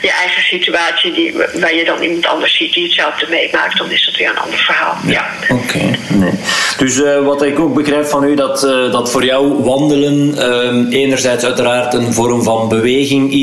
je 0.01 0.11
eigen 0.11 0.43
situatie, 0.43 1.13
die, 1.13 1.33
waar 1.59 1.75
je 1.75 1.85
dan 1.85 2.01
iemand 2.01 2.25
anders 2.25 2.57
ziet 2.57 2.73
die 2.73 2.83
hetzelfde 2.83 3.27
meemaakt, 3.29 3.77
dan 3.77 3.91
is 3.91 4.05
dat 4.05 4.15
weer 4.15 4.29
een 4.29 4.37
ander 4.37 4.59
verhaal. 4.59 4.95
Ja. 5.07 5.25
Oké, 5.49 5.97
nee. 6.07 6.31
Dus 6.77 6.97
uh, 6.97 7.25
wat 7.25 7.43
ik 7.43 7.59
ook 7.59 7.73
begrijp 7.73 8.05
van 8.05 8.23
u, 8.23 8.35
dat, 8.35 8.61
dat 8.91 9.11
voor 9.11 9.25
jou 9.25 9.63
wandelen 9.63 10.35
uh, 10.35 10.99
enerzijds 11.01 11.43
uiteraard 11.43 11.93
een 11.93 12.13
vorm 12.13 12.43
van 12.43 12.69
beweging 12.69 13.33
is. 13.33 13.42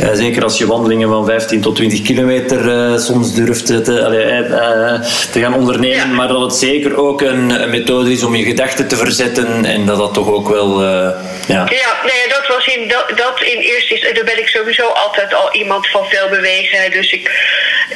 Uh, 0.00 0.08
zeker 0.12 0.42
als 0.42 0.58
je 0.58 0.66
wandelingen 0.66 1.08
van 1.08 1.26
15 1.26 1.60
tot 1.60 1.76
20 1.76 2.02
kilometer 2.02 3.00
soms 3.00 3.34
durft 3.34 3.66
te, 3.66 3.80
te 5.32 5.40
gaan 5.40 5.54
ondernemen. 5.54 6.08
Ja. 6.08 6.14
Maar 6.14 6.28
dat 6.28 6.40
het 6.40 6.54
zeker 6.54 6.96
ook 6.96 7.20
een, 7.20 7.50
een, 7.62 7.70
methode 7.70 8.12
is 8.12 8.22
om 8.22 8.34
je 8.34 8.44
gedachten 8.44 8.88
te 8.88 8.96
verzetten 8.96 9.64
en 9.64 9.86
dat 9.86 9.98
dat 9.98 10.14
toch 10.14 10.28
ook 10.28 10.48
wel. 10.48 10.82
ja. 10.82 11.24
ja, 11.48 11.90
nee, 12.02 12.28
dat 12.28 12.46
was 12.56 12.66
in, 12.66 12.88
dat, 12.88 13.08
dat 13.16 13.42
in 13.42 13.58
eerste 13.58 13.92
instantie. 13.92 14.14
Daar 14.14 14.34
ben 14.34 14.38
ik 14.38 14.48
sowieso 14.48 14.86
altijd 14.86 15.34
al 15.34 15.54
iemand 15.54 15.88
van 15.88 16.04
veel 16.06 16.28
bewegen. 16.28 16.90
Dus 16.90 17.12
ik, 17.12 17.30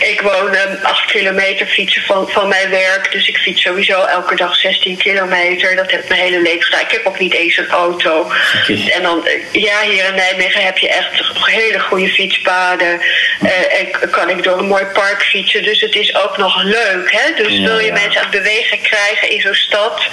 ik 0.08 0.20
woon 0.20 0.56
8 0.82 1.04
kilometer 1.04 1.66
fietsen 1.66 2.02
van, 2.02 2.30
van 2.30 2.48
mijn 2.48 2.70
werk. 2.70 3.12
Dus 3.12 3.28
ik 3.28 3.36
fiets 3.36 3.62
sowieso 3.62 4.04
elke 4.04 4.36
dag 4.36 4.56
16 4.56 4.96
kilometer. 4.96 5.76
Dat 5.76 5.90
heb 5.90 6.02
ik 6.02 6.08
mijn 6.08 6.20
hele 6.20 6.42
leven 6.42 6.62
gedaan. 6.62 6.80
Ik 6.80 6.90
heb 6.90 7.06
ook 7.06 7.18
niet 7.18 7.34
eens 7.34 7.56
een 7.56 7.68
auto. 7.68 8.20
Okay. 8.20 8.90
En 8.90 9.02
dan, 9.02 9.28
ja, 9.52 9.80
hier 9.80 10.04
in 10.04 10.14
Nijmegen 10.14 10.64
heb 10.64 10.78
je 10.78 10.88
echt 10.88 11.32
hele 11.44 11.80
goede 11.80 12.08
fietspaden. 12.08 13.00
Uh, 13.42 13.80
en 13.80 14.10
kan 14.10 14.30
ik 14.30 14.42
door 14.42 14.58
een 14.58 14.66
mooi 14.66 14.84
park 14.84 15.22
fietsen. 15.22 15.62
Dus 15.62 15.80
het 15.80 15.94
is 15.94 16.14
ook 16.14 16.36
nog 16.36 16.62
leuk. 16.62 17.12
Hè? 17.12 17.44
Dus 17.44 17.56
ja, 17.56 17.62
wil 17.62 17.78
je 17.78 17.86
ja. 17.86 17.92
mensen 17.92 18.20
aan 18.20 18.30
het 18.30 18.42
bewegen 18.42 18.80
krijgen 18.80 19.30
in 19.30 19.40
zo'n 19.40 19.54
stad, 19.54 20.06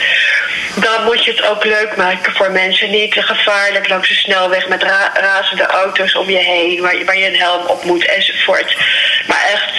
dan 0.75 1.03
moet 1.03 1.23
je 1.23 1.31
het 1.31 1.45
ook 1.45 1.63
leuk 1.63 1.95
maken 1.95 2.35
voor 2.35 2.51
mensen. 2.51 2.89
Niet 2.89 3.11
te 3.11 3.21
gevaarlijk 3.21 3.89
langs 3.89 4.07
de 4.07 4.15
snelweg 4.15 4.67
met 4.67 4.83
ra 4.83 5.11
razende 5.13 5.65
auto's 5.65 6.15
om 6.15 6.29
je 6.29 6.37
heen, 6.37 6.81
waar 6.81 6.97
je, 6.97 7.05
waar 7.05 7.17
je 7.17 7.27
een 7.27 7.39
helm 7.39 7.65
op 7.65 7.83
moet 7.83 8.05
enzovoort. 8.05 8.77
Maar 9.27 9.43
echt 9.53 9.78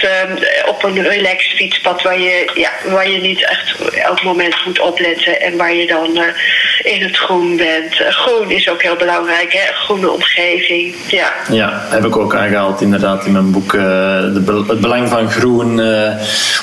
op 0.67 0.83
een 0.83 1.03
relaxed 1.03 1.51
fietspad 1.51 2.01
waar 2.01 2.19
je, 2.19 2.51
ja, 2.53 2.69
waar 2.91 3.09
je 3.09 3.21
niet 3.21 3.45
echt 3.45 3.95
elk 3.95 4.23
moment 4.23 4.55
moet 4.65 4.79
opletten 4.79 5.41
en 5.41 5.57
waar 5.57 5.73
je 5.73 5.87
dan 5.87 6.17
uh, 6.17 6.93
in 6.93 7.01
het 7.01 7.17
groen 7.17 7.57
bent. 7.57 7.99
Uh, 7.99 8.07
groen 8.07 8.51
is 8.51 8.69
ook 8.69 8.81
heel 8.81 8.95
belangrijk, 8.95 9.53
hè? 9.53 9.73
groene 9.73 10.11
omgeving. 10.11 10.95
Ja. 11.07 11.33
ja, 11.49 11.85
heb 11.89 12.05
ik 12.05 12.17
ook 12.17 12.35
aangehaald 12.35 12.81
inderdaad 12.81 13.25
in 13.25 13.31
mijn 13.31 13.51
boek. 13.51 13.71
De, 13.71 14.63
het 14.67 14.81
belang 14.81 15.09
van 15.09 15.31
groen 15.31 15.79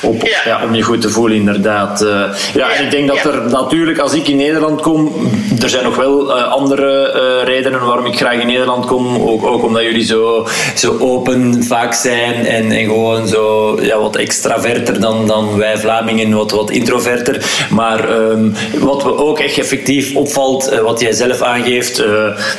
op, 0.02 0.26
ja. 0.26 0.38
Ja, 0.44 0.64
om 0.64 0.74
je 0.74 0.82
goed 0.82 1.00
te 1.00 1.08
voelen, 1.08 1.36
inderdaad. 1.36 2.00
ja, 2.00 2.30
ja, 2.54 2.72
en 2.72 2.84
ik 2.84 2.90
denk 2.90 3.08
dat 3.08 3.24
er 3.24 3.50
natuurlijk, 3.50 3.98
als 3.98 4.14
ik 4.14 4.28
in 4.28 4.36
Nederland 4.36 4.80
kom, 4.80 5.30
er 5.62 5.68
zijn 5.68 5.84
nog 5.84 5.96
wel 5.96 6.32
andere 6.32 7.12
redenen 7.44 7.86
waarom 7.86 8.06
ik 8.06 8.16
graag 8.16 8.40
in 8.40 8.46
Nederland 8.46 8.86
kom. 8.86 9.28
Ook, 9.28 9.46
ook 9.46 9.62
omdat 9.62 9.82
jullie 9.82 10.04
zo, 10.04 10.46
zo 10.74 10.98
open 10.98 11.64
vaak 11.64 11.94
zijn 11.94 12.46
en, 12.46 12.70
en 12.72 12.84
gewoon 12.84 13.27
zo 13.28 13.76
ja, 13.82 14.00
wat 14.00 14.16
extraverter 14.16 15.00
dan, 15.00 15.26
dan 15.26 15.56
wij 15.56 15.78
Vlamingen, 15.78 16.30
wat, 16.30 16.50
wat 16.50 16.70
introverter. 16.70 17.66
Maar 17.70 18.20
um, 18.20 18.54
wat 18.78 19.02
we 19.02 19.16
ook 19.16 19.38
echt 19.38 19.58
effectief 19.58 20.14
opvalt, 20.14 20.72
uh, 20.72 20.78
wat 20.78 21.00
jij 21.00 21.12
zelf 21.12 21.42
aangeeft, 21.42 22.00
uh, 22.00 22.06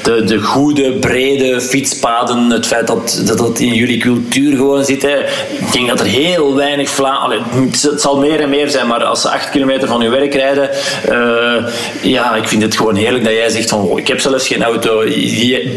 de, 0.03 0.23
de 0.23 0.39
goede, 0.39 0.91
brede 0.91 1.61
fietspaden, 1.61 2.49
het 2.49 2.67
feit 2.67 2.87
dat, 2.87 3.23
dat 3.37 3.59
in 3.59 3.73
jullie 3.73 3.97
cultuur 3.97 4.55
gewoon 4.55 4.85
zit. 4.85 5.01
Hè. 5.01 5.19
Ik 5.59 5.71
denk 5.71 5.87
dat 5.87 5.99
er 5.99 6.05
heel 6.05 6.55
weinig 6.55 6.89
Vlamingen, 6.89 7.43
het 7.81 8.01
zal 8.01 8.17
meer 8.17 8.39
en 8.39 8.49
meer 8.49 8.69
zijn, 8.69 8.87
maar 8.87 9.03
als 9.03 9.21
ze 9.21 9.29
acht 9.29 9.49
kilometer 9.49 9.87
van 9.87 10.01
je 10.01 10.09
werk 10.09 10.33
rijden, 10.33 10.69
uh, 11.09 11.65
ja, 12.01 12.35
ik 12.35 12.47
vind 12.47 12.61
het 12.61 12.77
gewoon 12.77 12.95
heerlijk 12.95 13.23
dat 13.23 13.33
jij 13.33 13.49
zegt 13.49 13.69
van, 13.69 13.97
ik 13.97 14.07
heb 14.07 14.19
zelfs 14.19 14.47
geen 14.47 14.63
auto. 14.63 15.03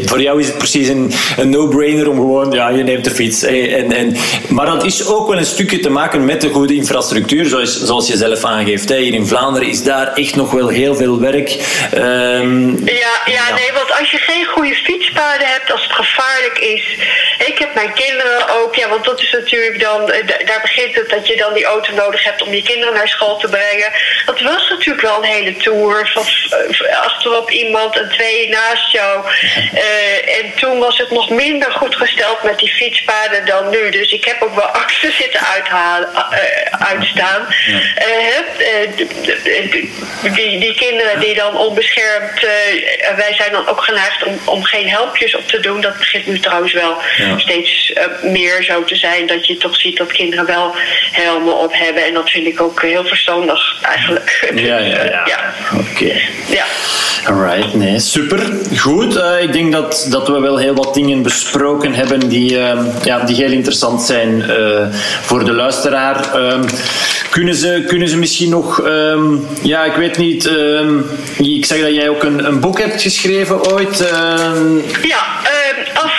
Voor 0.05 0.21
jou 0.21 0.39
is 0.39 0.47
het 0.47 0.57
precies 0.57 0.87
een, 0.87 1.11
een 1.37 1.49
no-brainer 1.49 2.09
om 2.09 2.15
gewoon, 2.15 2.51
ja, 2.51 2.69
je 2.69 2.83
neemt 2.83 3.03
de 3.03 3.11
fiets. 3.11 3.43
En, 3.43 3.91
en, 3.91 4.15
maar 4.49 4.65
dat 4.65 4.82
is 4.83 5.05
ook 5.05 5.27
wel 5.27 5.37
een 5.37 5.45
stukje 5.45 5.79
te 5.79 5.89
maken 5.89 6.25
met 6.25 6.41
de 6.41 6.49
goede 6.49 6.75
infrastructuur, 6.75 7.45
zoals, 7.45 7.83
zoals 7.83 8.07
je 8.07 8.17
zelf 8.17 8.43
aangeeft. 8.43 8.89
Hè. 8.89 8.97
Hier 8.97 9.13
in 9.13 9.27
Vlaanderen 9.27 9.67
is 9.67 9.83
daar 9.83 10.13
echt 10.13 10.35
nog 10.35 10.51
wel 10.51 10.67
heel 10.67 10.95
veel 10.95 11.19
werk. 11.19 11.49
Um, 11.95 12.85
ja, 12.85 12.93
ja, 13.25 13.43
ja, 13.47 13.55
nee, 13.55 13.71
want 13.73 13.99
als 13.99 14.11
je 14.11 14.17
geen 14.17 14.45
goede 14.45 14.75
fietspaden 14.75 15.47
hebt, 15.47 15.71
als 15.71 15.83
het 15.83 15.93
gevaarlijk 15.93 16.57
is. 16.59 16.97
Ik 17.45 17.57
heb 17.59 17.73
mijn 17.73 17.93
kinderen 17.93 18.49
ook, 18.49 18.75
ja, 18.75 18.89
want 18.89 19.05
dat 19.05 19.21
is 19.21 19.31
natuurlijk 19.31 19.79
dan, 19.79 20.05
daar 20.45 20.61
begint 20.61 20.95
het 20.95 21.09
dat 21.09 21.27
je 21.27 21.35
dan 21.35 21.53
die 21.53 21.65
auto 21.65 21.93
nodig 21.93 22.23
hebt 22.23 22.41
om 22.41 22.53
je 22.53 22.63
kinderen 22.63 22.93
naar 22.93 23.07
school 23.07 23.37
te 23.37 23.47
brengen. 23.47 23.91
Dat 24.25 24.41
was 24.41 24.69
natuurlijk 24.69 25.01
wel 25.01 25.17
een 25.17 25.29
hele 25.29 25.57
tour. 25.57 26.11
Van 26.13 26.23
achterop 27.01 27.51
iemand 27.51 27.97
en 27.97 28.09
twee 28.09 28.49
naast 28.49 28.91
jou. 28.91 29.25
Uh, 29.73 30.39
en 30.39 30.53
toen 30.55 30.79
was 30.79 30.97
het 30.97 31.11
nog 31.11 31.29
minder 31.29 31.71
goed 31.71 31.95
gesteld 31.95 32.43
met 32.43 32.57
die 32.59 32.71
fietspaden 32.71 33.45
dan 33.45 33.69
nu. 33.69 33.89
Dus 33.89 34.11
ik 34.11 34.25
heb 34.25 34.41
ook 34.41 34.55
wel 34.55 34.67
acten 34.83 35.11
zitten 35.11 35.39
uithalen, 35.39 36.09
uh, 36.13 36.87
uitstaan. 36.87 37.47
Uh, 37.67 38.97
die, 40.33 40.59
die 40.59 40.75
kinderen 40.75 41.19
die 41.19 41.35
dan 41.35 41.57
onbeschermd. 41.57 42.41
wij 43.15 43.33
zijn 43.33 43.51
dan 43.51 43.67
ook 43.67 43.83
geneigd 43.83 44.23
om, 44.23 44.39
om 44.45 44.63
geen 44.63 44.89
helmpjes 44.89 45.35
op 45.35 45.47
te 45.47 45.59
doen. 45.59 45.81
Dat 45.81 45.97
begint 45.97 46.25
nu 46.25 46.39
trouwens 46.39 46.73
wel 46.73 47.01
ja. 47.17 47.32
Steeds 47.39 47.93
meer 48.23 48.63
zo 48.63 48.83
te 48.83 48.95
zijn. 48.95 49.27
Dat 49.27 49.47
je 49.47 49.57
toch 49.57 49.75
ziet 49.75 49.97
dat 49.97 50.11
kinderen 50.11 50.45
wel 50.45 50.75
helmen 51.11 51.57
op 51.57 51.73
hebben. 51.73 52.05
En 52.05 52.13
dat 52.13 52.29
vind 52.29 52.47
ik 52.47 52.61
ook 52.61 52.81
heel 52.81 53.05
verstandig 53.05 53.77
eigenlijk. 53.81 54.51
Ja, 54.55 54.77
ja, 54.77 55.03
ja. 55.03 55.21
ja. 55.33 55.53
Oké. 55.73 55.89
Okay. 55.89 56.29
Ja. 56.49 56.65
Alright, 57.25 57.73
nee, 57.73 57.99
super. 57.99 58.39
Goed. 58.77 59.15
Uh, 59.15 59.41
ik 59.41 59.53
denk 59.53 59.71
dat, 59.71 60.07
dat 60.09 60.27
we 60.27 60.39
wel 60.39 60.57
heel 60.57 60.75
wat 60.75 60.93
dingen 60.93 61.21
besproken 61.21 61.93
hebben 61.93 62.29
die, 62.29 62.51
uh, 62.51 62.79
ja, 63.03 63.19
die 63.19 63.35
heel 63.35 63.51
interessant 63.51 64.01
zijn 64.01 64.43
voor 65.21 65.45
de 65.45 65.53
luisteraar. 65.53 66.33
Ehm, 66.33 66.63
kunnen, 67.29 67.55
ze, 67.55 67.83
kunnen 67.87 68.07
ze 68.07 68.17
misschien 68.17 68.49
nog, 68.49 68.85
um, 68.85 69.47
ja, 69.61 69.83
ik 69.83 69.93
weet 69.93 70.17
niet, 70.17 70.45
um, 70.45 71.05
ik 71.37 71.65
zeg 71.65 71.81
dat 71.81 71.93
jij 71.93 72.09
ook 72.09 72.23
een, 72.23 72.45
een 72.45 72.59
boek 72.59 72.79
hebt 72.79 73.01
geschreven 73.01 73.71
ooit. 73.71 73.97
Ja, 75.01 75.25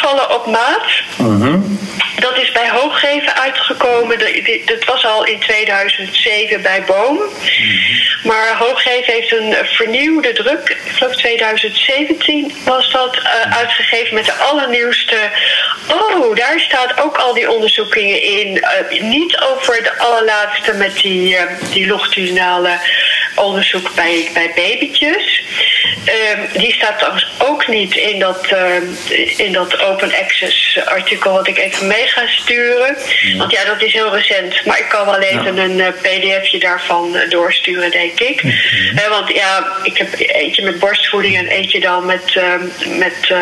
afvallen 0.05 0.35
op 0.35 0.47
maat. 0.47 1.03
-hmm. 1.17 1.79
Dat 2.19 2.39
is 2.39 2.53
bij 2.53 2.71
Hooggeven 2.71 3.35
uitgekomen. 3.35 4.19
Dat 4.65 4.85
was 4.85 5.07
al 5.07 5.25
in 5.25 5.39
2007 5.39 6.63
bij 6.63 6.85
Boom. 6.85 7.19
Maar 8.25 8.57
Hooggeven 8.59 9.13
heeft 9.13 9.33
een 9.33 9.55
vernieuwde 9.63 10.33
druk. 10.33 10.69
Ik 10.85 10.93
geloof 10.93 11.17
2017 11.17 12.53
was 12.65 12.91
dat 12.93 13.17
uh, 13.17 13.57
uitgegeven 13.57 14.15
met 14.15 14.25
de 14.25 14.33
allernieuwste. 14.33 15.17
Oh, 15.91 16.37
daar 16.37 16.61
staat 16.61 17.01
ook 17.01 17.17
al 17.17 17.35
die 17.35 17.51
onderzoekingen 17.51 18.23
in. 18.23 18.65
Uh, 18.91 19.03
niet 19.03 19.41
over 19.41 19.83
de 19.83 19.99
allerlaatste 19.99 20.73
met 20.73 20.95
die, 20.95 21.35
uh, 21.35 21.43
die 21.73 21.87
longitudinale 21.87 22.79
onderzoek 23.35 23.95
bij, 23.95 24.30
bij 24.35 24.53
babytjes. 24.55 25.43
Um, 26.05 26.61
die 26.61 26.72
staat 26.72 26.99
trouwens 26.99 27.26
ook 27.39 27.68
niet 27.68 27.97
in 27.97 28.18
dat, 28.18 28.47
um, 28.53 28.97
in 29.37 29.53
dat 29.53 29.80
open 29.80 30.12
access 30.14 30.78
artikel 30.85 31.32
wat 31.32 31.49
ik 31.49 31.59
even 31.59 31.87
mee 31.87 32.07
ga 32.07 32.26
sturen. 32.26 32.97
Ja. 33.22 33.37
Want 33.37 33.53
ja, 33.53 33.64
dat 33.64 33.82
is 33.82 33.93
heel 33.93 34.16
recent. 34.16 34.64
Maar 34.64 34.78
ik 34.78 34.89
kan 34.89 35.07
wel 35.07 35.20
even 35.20 35.55
ja. 35.55 35.62
een 35.62 35.78
uh, 35.78 35.89
pdfje 35.89 36.59
daarvan 36.59 37.16
uh, 37.16 37.30
doorsturen, 37.30 37.91
denk 37.91 38.20
ik. 38.20 38.43
Mhm. 38.43 39.09
Want 39.09 39.28
ja, 39.30 39.66
ik 39.82 39.99
heb 39.99 40.09
eentje 40.18 40.62
met 40.62 40.78
borstvoeding 40.78 41.37
en 41.37 41.47
eentje 41.47 41.80
dan 41.80 42.07
met, 42.07 42.41
met 42.99 43.32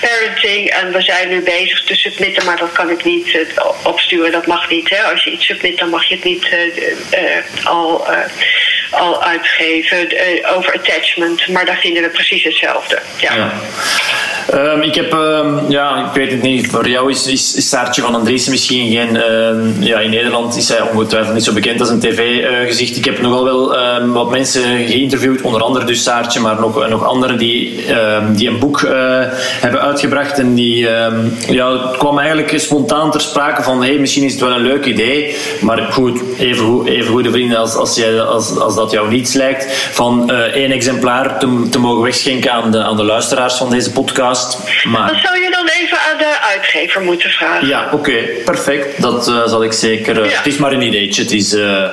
parenting. 0.00 0.68
En 0.70 0.92
we 0.92 1.02
zijn 1.02 1.28
nu 1.28 1.42
bezig 1.42 1.84
te 1.84 1.94
submitten, 1.94 2.44
maar 2.44 2.56
dat 2.56 2.72
kan 2.72 2.90
ik 2.90 3.04
niet 3.04 3.38
opsturen. 3.82 4.32
Dat 4.32 4.46
mag 4.46 4.70
niet. 4.70 4.90
Hè? 4.90 5.02
Als 5.02 5.24
je 5.24 5.30
iets 5.30 5.46
submit, 5.46 5.78
dan 5.78 5.88
mag 5.88 6.04
je 6.04 6.14
het 6.14 6.24
niet 6.24 6.56
al 7.64 8.06
al 8.92 9.22
uitgeven 9.22 10.12
uh, 10.12 10.56
over 10.56 10.74
attachment. 10.74 11.48
Maar 11.48 11.66
daar 11.66 11.78
vinden 11.80 12.02
we 12.02 12.08
precies 12.08 12.44
hetzelfde. 12.44 12.98
Ja. 13.16 13.50
Um, 14.54 14.82
ik 14.82 14.94
heb, 14.94 15.12
um, 15.12 15.70
ja, 15.70 16.06
ik 16.06 16.12
weet 16.14 16.30
het 16.30 16.42
niet, 16.42 16.70
voor 16.70 16.88
jou 16.88 17.10
is, 17.10 17.26
is, 17.26 17.68
Saartje 17.68 18.02
van 18.02 18.14
Andriessen 18.14 18.50
misschien 18.50 18.92
geen, 18.92 19.16
um, 19.32 19.76
ja, 19.80 19.98
in 19.98 20.10
Nederland 20.10 20.56
is 20.56 20.68
hij 20.68 20.80
ongetwijfeld 20.80 21.34
niet 21.34 21.44
zo 21.44 21.52
bekend 21.52 21.80
als 21.80 21.88
een 21.88 22.00
tv-gezicht. 22.00 22.96
Ik 22.96 23.04
heb 23.04 23.20
nogal 23.20 23.44
wel 23.44 23.76
wat 24.12 24.30
mensen 24.30 24.62
geïnterviewd, 24.62 25.40
onder 25.42 25.62
andere 25.62 25.84
dus 25.84 26.02
Saartje, 26.02 26.40
maar 26.40 26.60
nog, 26.60 26.88
nog 26.88 27.04
anderen 27.04 27.38
die, 27.38 27.84
die 28.32 28.48
een 28.48 28.58
boek 28.58 28.80
uh, 28.80 28.90
hebben 29.60 29.80
uitgebracht 29.80 30.38
en 30.38 30.54
die, 30.54 30.78
ja, 31.48 31.88
het 31.88 31.96
kwam 31.96 32.18
eigenlijk 32.18 32.60
spontaan 32.60 33.10
ter 33.10 33.20
sprake 33.20 33.62
van, 33.62 33.82
hey, 33.82 33.98
misschien 33.98 34.24
is 34.24 34.32
het 34.32 34.40
wel 34.40 34.50
een 34.50 34.62
leuk 34.62 34.84
idee, 34.84 35.36
maar 35.60 35.78
goed, 35.78 36.20
even, 36.38 36.86
even 36.86 37.10
goede 37.10 37.30
vrienden 37.30 37.58
als, 37.58 37.74
als, 37.74 37.96
jij, 37.96 38.20
als, 38.20 38.58
als 38.58 38.74
dat 38.74 38.81
jou 38.90 39.08
niets 39.08 39.32
lijkt, 39.34 39.72
van 39.92 40.30
uh, 40.32 40.38
één 40.38 40.70
exemplaar 40.70 41.38
te, 41.38 41.66
te 41.70 41.78
mogen 41.78 42.02
wegschenken 42.02 42.52
aan 42.52 42.70
de, 42.70 42.82
aan 42.82 42.96
de 42.96 43.04
luisteraars 43.04 43.54
van 43.54 43.70
deze 43.70 43.92
podcast. 43.92 44.58
Maar... 44.84 45.08
Dat 45.08 45.20
zou 45.22 45.40
je 45.40 45.50
dan 45.50 45.66
even 45.80 45.98
aan 46.12 46.18
de 46.18 46.36
uitgever 46.52 47.00
moeten 47.02 47.30
vragen. 47.30 47.68
Ja, 47.68 47.88
oké, 47.92 48.12
perfect. 48.44 49.02
Dat 49.02 49.28
uh, 49.28 49.46
zal 49.46 49.64
ik 49.64 49.72
zeker. 49.72 50.18
Uh, 50.24 50.30
Ja. 50.30 50.36
Het 50.36 50.46
is 50.46 50.56
maar 50.56 50.72
een 50.72 50.82
ideetje. 50.82 51.22
Het 51.22 51.32
is, 51.32 51.50
Ja, 51.50 51.58
nee, 51.60 51.90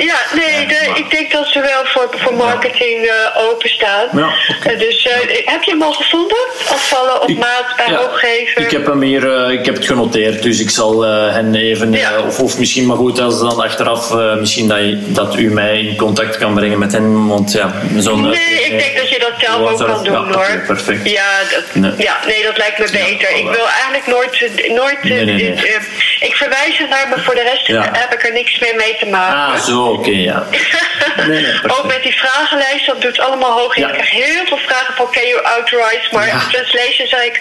de, 0.67 0.83
maar- 0.87 0.97
ik 0.97 1.09
denk 1.11 1.31
dat 1.31 1.47
ze 1.47 1.59
wel 1.59 1.81
voor, 1.85 2.09
voor 2.19 2.33
marketing 2.35 3.05
eh, 3.05 3.49
openstaan. 3.51 4.07
Ja, 4.13 4.29
oké. 4.57 4.69
Eh, 4.69 4.79
dus 4.79 5.07
eh, 5.07 5.45
heb 5.45 5.63
je 5.63 5.71
hem 5.71 5.81
al 5.81 5.91
gevonden? 5.93 6.37
Afvallen 6.69 7.21
op 7.21 7.29
Ik- 7.29 7.37
maat 7.37 7.65
bij 7.77 7.85
ja, 7.89 7.95
hooggever? 7.99 8.61
Ik 8.61 8.71
heb 8.71 8.85
hem 8.85 9.01
hier, 9.01 9.33
eh, 9.33 9.51
ik 9.51 9.65
heb 9.65 9.75
het 9.75 9.85
genoteerd, 9.85 10.43
dus 10.43 10.59
ik 10.59 10.69
zal 10.69 11.05
eh, 11.05 11.33
hen 11.33 11.55
even, 11.55 11.91
Ja. 11.91 12.11
eh, 12.13 12.25
of, 12.25 12.39
of 12.39 12.59
misschien 12.59 12.85
maar 12.85 12.97
goed 12.97 13.19
als 13.19 13.39
dan 13.39 13.61
achteraf, 13.61 14.11
eh, 14.15 14.35
misschien 14.35 14.67
dat, 14.67 14.79
dat 15.05 15.35
u 15.37 15.51
mij 15.53 15.79
in 15.79 15.95
contact 15.95 16.37
kan 16.37 16.53
brengen 16.53 16.78
met 16.79 16.91
hen, 16.91 17.27
want 17.27 17.51
ja, 17.51 17.73
zo'n... 17.97 18.21
Nee, 18.21 18.63
ik 18.69 18.79
denk 18.79 18.97
dat 18.97 19.09
je 19.09 19.19
dat 19.19 19.33
zelf 19.37 19.71
ook 19.71 19.87
kan 19.87 20.03
doen 20.03 20.13
ja, 20.13 20.33
hoor. 20.33 20.63
perfect. 20.67 21.09
Ja, 21.09 21.29
dat, 21.51 21.63
Nee. 21.73 21.91
ja, 21.97 22.17
nee, 22.25 22.43
dat 22.43 22.57
lijkt 22.57 22.79
me 22.79 22.87
beter. 22.91 23.35
Ik 23.35 23.43
wil 23.43 23.67
eigenlijk 23.67 24.07
nooit. 24.07 24.51
nooit 24.75 25.03
Nee, 25.03 25.25
nee, 25.25 25.35
nee. 25.35 25.53
eh, 25.53 25.75
eh, 25.75 25.81
ik 26.19 26.35
verwijs 26.35 26.79
er 26.79 26.87
naar, 26.89 27.07
maar 27.09 27.19
voor 27.19 27.35
de 27.35 27.41
rest 27.41 27.67
Ja. 27.67 27.89
heb 27.91 28.13
ik 28.13 28.23
er 28.27 28.33
niks 28.33 28.59
meer 28.59 28.75
mee 28.75 28.95
te 28.99 29.05
maken. 29.05 29.37
Ah, 29.55 29.63
zo, 29.65 29.83
oké, 29.83 30.09
ja. 30.09 30.43
Nee, 31.27 31.45
ook 31.67 31.85
met 31.87 32.03
die 32.03 32.15
vragenlijst, 32.19 32.85
dat 32.85 33.01
doet 33.01 33.19
allemaal 33.19 33.59
hoog. 33.59 33.75
Ja. 33.75 33.87
Ik 33.87 33.93
krijg 33.93 34.11
heel 34.11 34.45
veel 34.45 34.57
vragen 34.57 34.93
van 34.95 35.07
can 35.11 35.27
you 35.27 35.41
authorize? 35.43 36.07
Maar 36.11 36.27
Ja. 36.27 36.33
in 36.33 36.39
translation 36.51 37.07
zei 37.07 37.25
ik, 37.27 37.39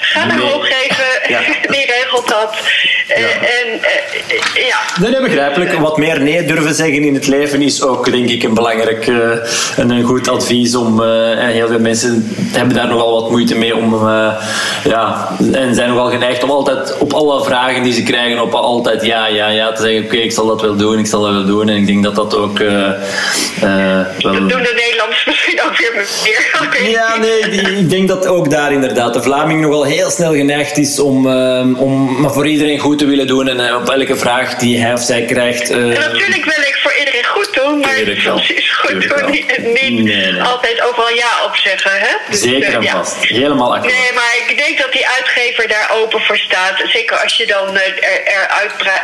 ga 0.00 0.24
naar 0.26 0.36
Nee. 0.36 0.46
hooggeven, 0.50 1.04
Ja. 1.34 1.40
die 1.74 1.86
regelt 1.86 2.28
dat. 2.28 2.54
Eh, 3.08 3.20
Ja. 3.20 3.26
En 3.28 3.82
eh, 3.82 4.66
ja, 4.66 4.78
Nee, 5.00 5.10
nee, 5.10 5.20
begrijpelijk. 5.20 5.72
Wat 5.72 5.96
meer 5.98 6.20
nee 6.20 6.44
durven 6.44 6.74
zeggen 6.74 7.02
in 7.04 7.14
het 7.14 7.26
leven 7.26 7.62
is 7.62 7.82
ook, 7.82 8.10
denk 8.12 8.28
ik, 8.30 8.42
een 8.42 8.54
belangrijk 8.54 9.06
eh, 9.06 9.78
en 9.78 9.90
een 9.90 10.02
goed 10.04 10.28
advies. 10.28 10.74
Om, 10.74 11.02
eh, 11.02 11.30
en 11.30 11.48
heel 11.48 11.68
veel 11.68 11.78
mensen 11.80 12.30
hebben 12.52 12.74
daar 12.76 12.86
nogal 12.88 13.20
wat 13.20 13.30
moeite 13.30 13.54
mee 13.56 13.76
om, 13.76 14.08
eh, 14.08 14.32
ja, 14.84 15.28
en 15.52 15.74
zijn 15.74 15.88
nogal 15.88 16.10
geneigd 16.10 16.42
om 16.42 16.50
altijd 16.50 16.98
op 16.98 17.12
alle 17.12 17.44
vragen 17.44 17.82
die 17.82 17.92
ze 17.96 18.02
krijgen, 18.02 18.40
op 18.42 18.54
altijd 18.54 19.04
ja, 19.04 19.26
ja, 19.26 19.48
ja 19.48 19.72
te 19.72 19.82
zeggen. 19.82 20.04
Oké, 20.04 20.16
ik 20.16 20.32
zal 20.32 20.46
dat 20.46 20.60
wel 20.60 20.76
doen, 20.76 20.98
ik 20.98 21.06
zal 21.06 21.20
dat 21.22 21.32
wel 21.32 21.46
doen. 21.46 21.68
En 21.68 21.76
ik 21.76 21.86
denk 21.86 22.02
dat 22.02 22.14
dat 22.14 22.36
ook 22.36 22.60
eh, 22.60 22.88
eh, 22.88 24.06
wel... 24.22 24.32
dat 24.32 24.48
doen 24.48 24.62
de 24.62 24.72
Nederlanders 24.76 25.24
misschien 25.26 25.62
ook 25.62 25.78
weer 25.78 25.92
meer. 25.94 26.68
Weet 26.80 26.90
Ja, 26.90 27.16
nee, 27.16 27.48
die- 27.48 27.78
ik 27.78 27.90
denk 27.90 28.08
dat 28.08 28.26
ook 28.26 28.50
daar 28.50 28.72
inderdaad 28.72 29.14
de 29.14 29.22
Vlaming 29.22 29.60
nogal 29.60 29.84
heel 29.84 30.10
snel 30.10 30.34
geneigd 30.34 30.76
is 30.78 30.98
om, 30.98 31.28
ehm, 31.28 31.74
om 31.74 32.20
maar 32.20 32.32
voor 32.32 32.46
iedereen 32.46 32.78
goed 32.78 32.98
te 32.98 33.06
willen 33.06 33.26
doen 33.26 33.48
en 33.48 33.68
eh, 33.68 33.76
op 33.76 33.88
elke 33.88 34.16
vraag 34.16 34.54
die 34.54 34.78
hij 34.80 34.92
of 34.92 35.00
zij 35.02 35.24
krijgt. 35.24 35.70
En 35.70 35.88
natuurlijk 35.88 36.44
wil 36.44 36.64
ik 36.66 36.78
voor 36.82 36.94
iedereen 36.98 37.24
goed 37.24 37.45
doen, 37.66 37.78
maar 37.80 37.94
Tuurlijk 37.94 38.20
wel. 38.22 38.36
soms 38.38 38.50
is 38.50 38.70
goed 38.72 39.08
doen 39.08 39.30
niet, 39.30 39.58
niet 39.58 40.04
Nee, 40.04 40.32
nee. 40.32 40.42
altijd 40.42 40.82
overal 40.88 41.14
ja 41.14 41.30
op 41.44 41.56
zeggen. 41.56 41.90
Hè? 41.94 42.14
Dus, 42.30 42.40
Zeker 42.40 42.68
eh, 42.68 42.74
en 42.74 42.82
ja. 42.82 42.92
vast. 42.92 43.16
Helemaal 43.24 43.74
akkoord. 43.74 43.92
Nee, 43.92 44.10
maar 44.14 44.34
ik 44.48 44.56
denk 44.58 44.78
dat 44.78 44.92
die 44.92 45.06
uitgever 45.08 45.68
daar 45.68 45.90
open 46.02 46.20
voor 46.20 46.38
staat. 46.38 46.74
Zeker 46.84 47.16
als 47.22 47.36
je 47.36 47.46
dan 47.46 47.76
eh, 47.76 47.86
er, 47.86 48.26
er 48.36 48.48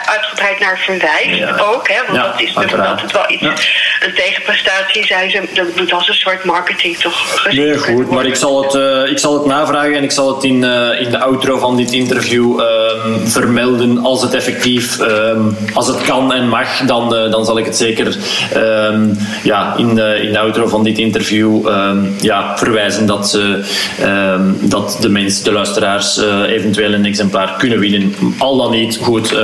uitgebreid 0.07 0.59
naar 0.61 0.79
verwijst 0.79 1.39
Ja. 1.39 1.57
ook. 1.59 1.89
Hè? 1.89 1.97
Want 2.07 2.17
Ja, 2.19 2.23
dat 2.31 2.41
is 2.41 2.53
natuurlijk 2.55 2.89
altijd 2.89 3.13
wel 3.13 3.25
iets. 3.31 3.71
Een 4.01 4.15
tegenprestatie 4.15 5.07
zijn 5.07 5.31
ze, 5.31 5.43
dat 5.55 5.77
moet 5.77 5.93
als 5.93 6.09
een 6.09 6.15
soort 6.15 6.45
marketing 6.45 6.97
toch 6.99 7.43
gezien 7.43 7.65
Nee, 7.65 7.79
goed, 7.79 8.11
maar 8.11 8.27
ik 8.27 8.35
zal 8.37 8.63
het, 8.63 8.75
eh, 8.75 9.11
ik 9.11 9.19
zal 9.19 9.35
het 9.35 9.45
navragen 9.47 9.95
en 9.95 10.03
ik 10.03 10.13
zal 10.13 10.35
het 10.35 10.45
in, 10.45 10.65
in 11.05 11.11
de 11.11 11.19
outro 11.19 11.59
van 11.59 11.77
dit 11.77 11.93
interview 11.93 12.61
ehm, 12.61 13.27
vermelden. 13.27 13.99
Als 13.99 14.23
het 14.23 14.35
effectief, 14.35 14.99
ehm, 14.99 15.41
als 15.75 15.87
het 15.87 16.03
kan 16.03 16.33
en 16.33 16.49
mag, 16.49 16.79
dan, 16.87 17.09
dan 17.31 17.45
zal 17.45 17.59
ik 17.59 17.65
het 17.65 17.77
zeker 17.77 18.17
ehm, 18.55 19.15
ja, 19.43 19.75
in, 19.77 19.95
de, 19.95 20.21
in 20.23 20.33
de 20.33 20.39
outro 20.39 20.67
van 20.67 20.85
dit 20.85 20.99
interview 20.99 21.69
ehm, 21.69 21.99
ja, 22.21 22.59
verwijzen 22.59 23.07
dat, 23.07 23.29
ze, 23.29 23.65
ehm, 24.01 24.43
dat 24.61 24.97
de 25.01 25.09
mensen, 25.09 25.45
de 25.45 25.53
luisteraars, 25.53 26.19
eh, 26.19 26.41
eventueel 26.49 26.93
een 26.93 27.05
exemplaar 27.05 27.55
kunnen 27.59 27.79
winnen. 27.79 28.15
Al 28.39 28.57
dan 28.57 28.71
niet, 28.71 28.99
goed, 29.03 29.35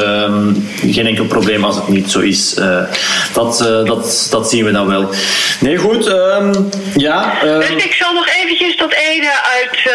geen 0.90 1.06
enkel 1.06 1.24
probleem 1.24 1.64
als 1.64 1.76
het 1.76 1.88
niet 1.88 2.10
zo 2.10 2.20
is. 2.20 2.54
Eh, 2.54 2.82
dat, 3.32 3.60
eh, 3.60 3.84
dat, 3.84 4.26
dat 4.30 4.50
zien 4.50 4.64
we 4.64 4.70
dan 4.70 4.86
wel. 4.86 5.10
Nee, 5.60 5.76
goed, 5.76 6.04
ja. 6.96 7.34
Dus 7.40 7.84
ik 7.84 7.92
zal 7.92 8.12
nog 8.12 8.28
eventjes 8.42 8.76
dat 8.76 8.92
ene 8.92 9.30
uit 9.56 9.90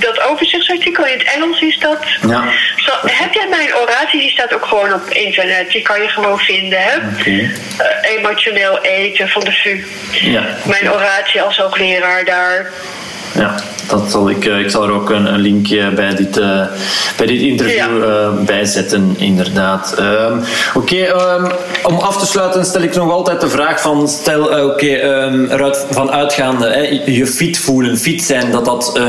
dat 0.00 0.20
overzichtsartikel 0.30 1.06
in 1.06 1.18
het 1.18 1.34
Engels 1.34 1.60
is 1.60 1.78
dat. 1.78 1.98
Ja. 2.28 2.44
Zo, 2.76 2.92
heb 3.06 3.32
jij 3.32 3.46
mijn 3.50 3.74
oratie? 3.82 4.20
Die 4.20 4.30
staat 4.30 4.54
ook 4.54 4.66
gewoon 4.66 4.92
op 4.92 5.10
internet. 5.10 5.70
Die 5.70 5.82
kan 5.82 6.02
je 6.02 6.08
gewoon 6.08 6.38
vinden. 6.38 6.78
Hè? 6.82 6.96
Oké. 6.96 7.50
Emotioneel 8.02 8.82
eten 8.82 9.28
van 9.28 9.44
de 9.44 9.52
VU. 9.52 9.84
Ja. 10.10 10.56
Mijn 10.64 10.92
oratie 10.92 11.42
als 11.42 11.56
hoogleraar 11.56 12.24
daar. 12.24 12.70
Ja, 13.34 13.54
dat 13.88 14.10
zal 14.10 14.30
ik, 14.30 14.44
eh, 14.44 14.58
ik 14.58 14.70
zal 14.70 14.82
er 14.82 14.92
ook 14.92 15.10
een, 15.10 15.34
een 15.34 15.40
linkje 15.40 15.90
bij 15.90 16.14
dit, 16.14 16.38
eh, 16.38 16.60
bij 17.16 17.26
dit 17.26 17.40
interview 17.40 18.02
eh, 18.02 18.28
bijzetten, 18.46 19.14
inderdaad. 19.18 19.94
Ehm, 19.98 20.38
Oké, 20.74 20.96
ehm, 20.96 21.44
om 21.82 21.98
af 21.98 22.18
te 22.18 22.26
sluiten 22.26 22.64
stel 22.64 22.82
ik 22.82 22.94
nog 22.94 23.10
altijd 23.10 23.40
de 23.40 23.48
vraag 23.48 23.80
van, 23.80 24.08
stel, 24.08 24.44
oké, 24.44 24.86
ehm, 24.86 25.44
eruit 25.44 25.86
van 25.90 26.10
uitgaande, 26.10 26.66
hè, 26.66 27.02
je 27.06 27.26
fit 27.26 27.58
voelen, 27.58 27.98
fit 27.98 28.22
zijn, 28.22 28.50
dat 28.50 28.64
dat, 28.64 29.00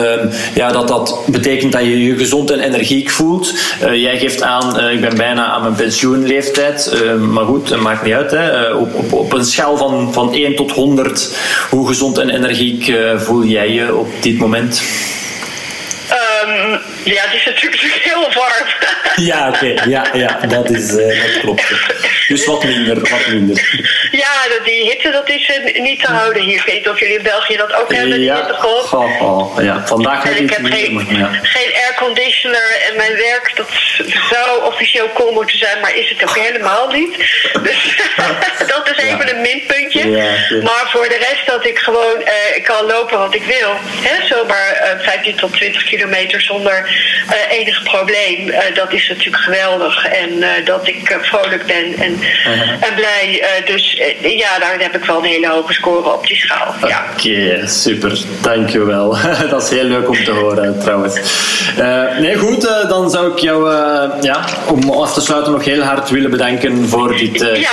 ja, 0.53 0.71
dat 0.71 0.87
dat 0.87 1.19
betekent 1.25 1.71
dat 1.71 1.81
je 1.81 2.03
je 2.03 2.17
gezond 2.17 2.51
en 2.51 2.59
energiek 2.59 3.09
voelt. 3.09 3.53
Jij 3.91 4.17
geeft 4.17 4.41
aan, 4.41 4.79
ik 4.79 5.01
ben 5.01 5.17
bijna 5.17 5.45
aan 5.45 5.61
mijn 5.61 5.73
pensioenleeftijd, 5.73 7.03
maar 7.19 7.45
goed, 7.45 7.81
maakt 7.81 8.03
niet 8.03 8.13
uit. 8.13 8.31
Hè. 8.31 8.73
Op, 8.73 8.95
op, 8.95 9.13
op 9.13 9.33
een 9.33 9.45
schaal 9.45 9.77
van, 9.77 10.13
van 10.13 10.33
1 10.33 10.55
tot 10.55 10.71
100, 10.71 11.37
hoe 11.69 11.87
gezond 11.87 12.17
en 12.17 12.29
energiek 12.29 12.93
voel 13.17 13.43
jij 13.43 13.71
je 13.71 13.95
op 13.95 14.07
dit 14.21 14.37
moment? 14.37 14.81
Ehm, 16.09 16.77
ja, 17.03 17.23
het 17.23 17.33
is 17.33 17.45
natuurlijk 17.45 17.81
heel 17.81 18.21
warm. 18.33 18.67
Ja, 19.15 19.47
oké. 19.47 19.73
Ja, 19.87 20.05
ja, 20.13 20.39
dat, 20.47 20.69
is, 20.69 20.95
eh, 20.95 21.21
dat 21.21 21.39
klopt. 21.41 21.63
Dus 22.27 22.45
wat 22.45 22.63
minder, 22.63 22.99
wat 23.09 23.27
minder. 23.27 23.87
ja, 24.11 24.31
die 24.65 24.83
hitte 24.83 25.11
dat 25.11 25.29
is 25.29 25.45
eh, 25.45 25.81
niet 25.81 25.99
te 26.03 26.11
houden 26.11 26.41
hier. 26.41 26.55
Ik 26.55 26.65
weet 26.65 26.75
niet 26.75 26.89
of 26.89 26.99
jullie 26.99 27.17
in 27.17 27.23
België 27.23 27.55
dat 27.57 27.73
ook 27.73 27.93
hebben, 27.93 28.17
die 28.17 28.23
Ja, 28.25 28.35
hittegolf. 28.35 28.93
oh, 28.93 29.21
oh, 29.21 29.63
ja. 29.63 29.85
vandaag 29.85 30.23
heb 30.23 30.35
ik 30.35 30.49
heb 30.49 30.65
geen, 30.65 30.95
minder, 30.95 31.13
maar 31.19 31.33
ja. 31.33 31.39
geen 31.43 31.71
airconditioner 31.85 32.81
en 32.89 32.97
mijn 32.97 33.15
werk 33.15 33.51
dat 33.55 33.69
zou 34.29 34.63
officieel 34.63 35.09
cool 35.13 35.31
moeten 35.31 35.57
zijn, 35.57 35.79
maar 35.81 35.95
is 35.95 36.09
het 36.09 36.23
ook 36.23 36.37
helemaal 36.37 36.87
niet. 36.91 37.17
Dus 37.63 37.95
dat 38.73 38.89
is 38.91 39.03
even 39.03 39.35
een 39.35 39.41
minpuntje. 39.41 40.09
Maar 40.63 40.89
voor 40.91 41.09
de 41.09 41.17
rest 41.29 41.45
dat 41.45 41.65
ik 41.65 41.79
gewoon 41.79 42.21
eh, 42.23 42.63
kan 42.63 42.85
lopen 42.85 43.17
wat 43.17 43.35
ik 43.35 43.43
wil. 43.43 43.73
Hè, 44.01 44.27
zomaar 44.27 44.71
eh 44.73 44.99
15 44.99 45.35
tot 45.35 45.53
20 45.53 45.83
kilometer 45.83 46.41
zonder 46.41 46.92
enig 47.49 47.83
probleem. 47.83 48.49
Eh, 48.49 48.75
dat 48.75 48.93
is 48.93 49.07
natuurlijk 49.09 49.43
geweldig. 49.43 50.05
En 50.05 50.43
eh, 50.43 50.49
dat 50.65 50.87
ik 50.87 51.09
eh, 51.09 51.17
vrolijk 51.21 51.65
ben 51.65 51.93
en, 52.05 52.11
Uh-huh. 52.47 52.69
en 52.71 52.93
blij. 52.95 53.41
Eh, 53.41 53.65
dus 53.73 53.97
eh, 54.21 54.37
ja, 54.37 54.59
daar 54.59 54.75
heb 54.79 54.95
ik 54.95 55.05
wel 55.05 55.17
een 55.17 55.23
hele 55.23 55.47
hoge 55.49 55.73
score 55.73 56.13
op 56.13 56.27
die 56.27 56.37
schaal. 56.37 56.73
Ja. 56.87 57.03
Oké, 57.13 57.67
super. 57.67 58.17
Dankjewel. 58.41 59.17
Dat 59.49 59.63
is 59.63 59.69
heel 59.69 59.83
leuk 59.83 60.09
om 60.09 60.23
te 60.23 60.31
horen, 60.31 60.79
trouwens. 60.79 61.15
Eh, 61.77 62.17
nee, 62.19 62.35
goed. 62.35 62.67
eh, 62.67 62.89
dan 62.89 63.09
zou 63.09 63.31
ik 63.31 63.39
jou, 63.39 63.71
eh, 63.73 64.09
ja, 64.21 64.45
om 64.67 64.89
af 64.91 65.13
te 65.13 65.21
sluiten, 65.21 65.51
nog 65.51 65.65
heel 65.65 65.81
hard 65.81 66.09
willen 66.09 66.31
bedanken 66.31 66.87
voor 66.89 67.17
dit 67.17 67.41
eh, 67.41 67.59
Ja, 67.61 67.69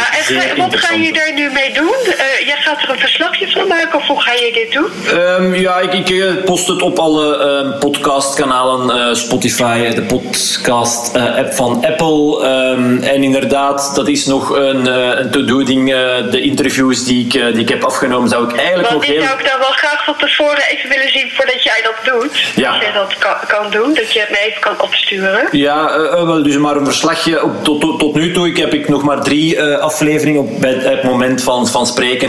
en 0.49 0.57
wat 0.57 0.77
ga 0.77 0.95
je 0.95 1.13
er 1.13 1.35
nu 1.35 1.51
mee 1.51 1.73
doen? 1.73 1.95
Eh, 2.19 2.47
jij 2.47 2.57
gaat 2.61 2.83
er 2.83 2.91
een 2.91 2.99
verslagje 2.99 3.51
van 3.51 3.67
maken 3.69 3.99
of 3.99 4.07
hoe 4.07 4.21
ga 4.23 4.33
je 4.33 4.51
dit 4.53 4.73
doen? 4.73 5.19
Ehm, 5.19 5.55
ja, 5.55 5.79
ik, 5.79 5.93
ik 5.93 6.11
eh, 6.11 6.45
post 6.45 6.67
het 6.69 6.83
op 6.83 6.99
alle 6.99 7.37
ehm, 7.37 7.79
podcastkanalen, 7.79 8.91
eh, 9.09 9.10
Spotify, 9.15 9.95
de 9.95 10.03
podcast-app 10.03 11.55
van 11.55 11.85
Apple. 11.87 12.45
Ehm, 12.45 13.03
en 13.03 13.23
inderdaad, 13.23 13.95
dat 13.95 14.09
is 14.09 14.27
nog 14.27 14.51
een, 14.51 14.87
eh, 14.87 15.19
een 15.19 15.31
to-do-ding. 15.31 15.93
eh, 15.93 16.31
de 16.31 16.41
interviews 16.41 17.05
die 17.05 17.27
ik, 17.27 17.35
eh, 17.35 17.53
die 17.53 17.63
ik 17.63 17.69
heb 17.69 17.85
afgenomen, 17.85 18.29
zou 18.29 18.45
ik 18.45 18.57
eigenlijk 18.57 18.89
Want 18.89 19.01
nog 19.01 19.11
heel... 19.11 19.23
zou 19.23 19.39
ik 19.39 19.47
dan 19.51 19.59
wel 19.59 19.71
graag 19.71 20.00
van 20.17 20.29
tevoren 20.29 20.63
even 20.71 20.89
willen 20.89 21.13
zien 21.13 21.31
voordat 21.35 21.63
jij 21.63 21.81
dat 21.83 22.15
doet. 22.15 22.53
Ja. 22.57 22.73
Dat 22.73 22.81
jij 22.81 22.93
dat 22.93 23.19
kan, 23.19 23.35
kan 23.47 23.71
doen, 23.71 23.95
dat 23.95 24.13
je 24.13 24.21
het 24.21 24.31
me 24.31 24.39
even 24.39 24.61
kan 24.61 24.81
opsturen. 24.81 25.49
Ja, 25.51 25.91
eh, 25.91 26.05
eh, 26.05 26.27
wel, 26.27 26.43
dus 26.43 26.57
maar 26.57 26.77
een 26.77 26.85
verslagje. 26.85 27.43
Op, 27.43 27.65
tot, 27.65 27.81
tot, 27.81 27.99
tot 27.99 28.15
nu 28.15 28.33
toe 28.33 28.49
ik 28.49 28.57
heb 28.57 28.75
ik 28.75 28.89
nog 28.89 29.03
maar 29.03 29.21
drie 29.23 29.57
eh, 29.57 29.79
afleveringen. 29.79 30.41
Op, 30.41 30.61
bij 30.61 30.73
het 30.73 31.03
moment 31.03 31.43
van, 31.43 31.69
van 31.69 31.87
spreken 31.87 32.29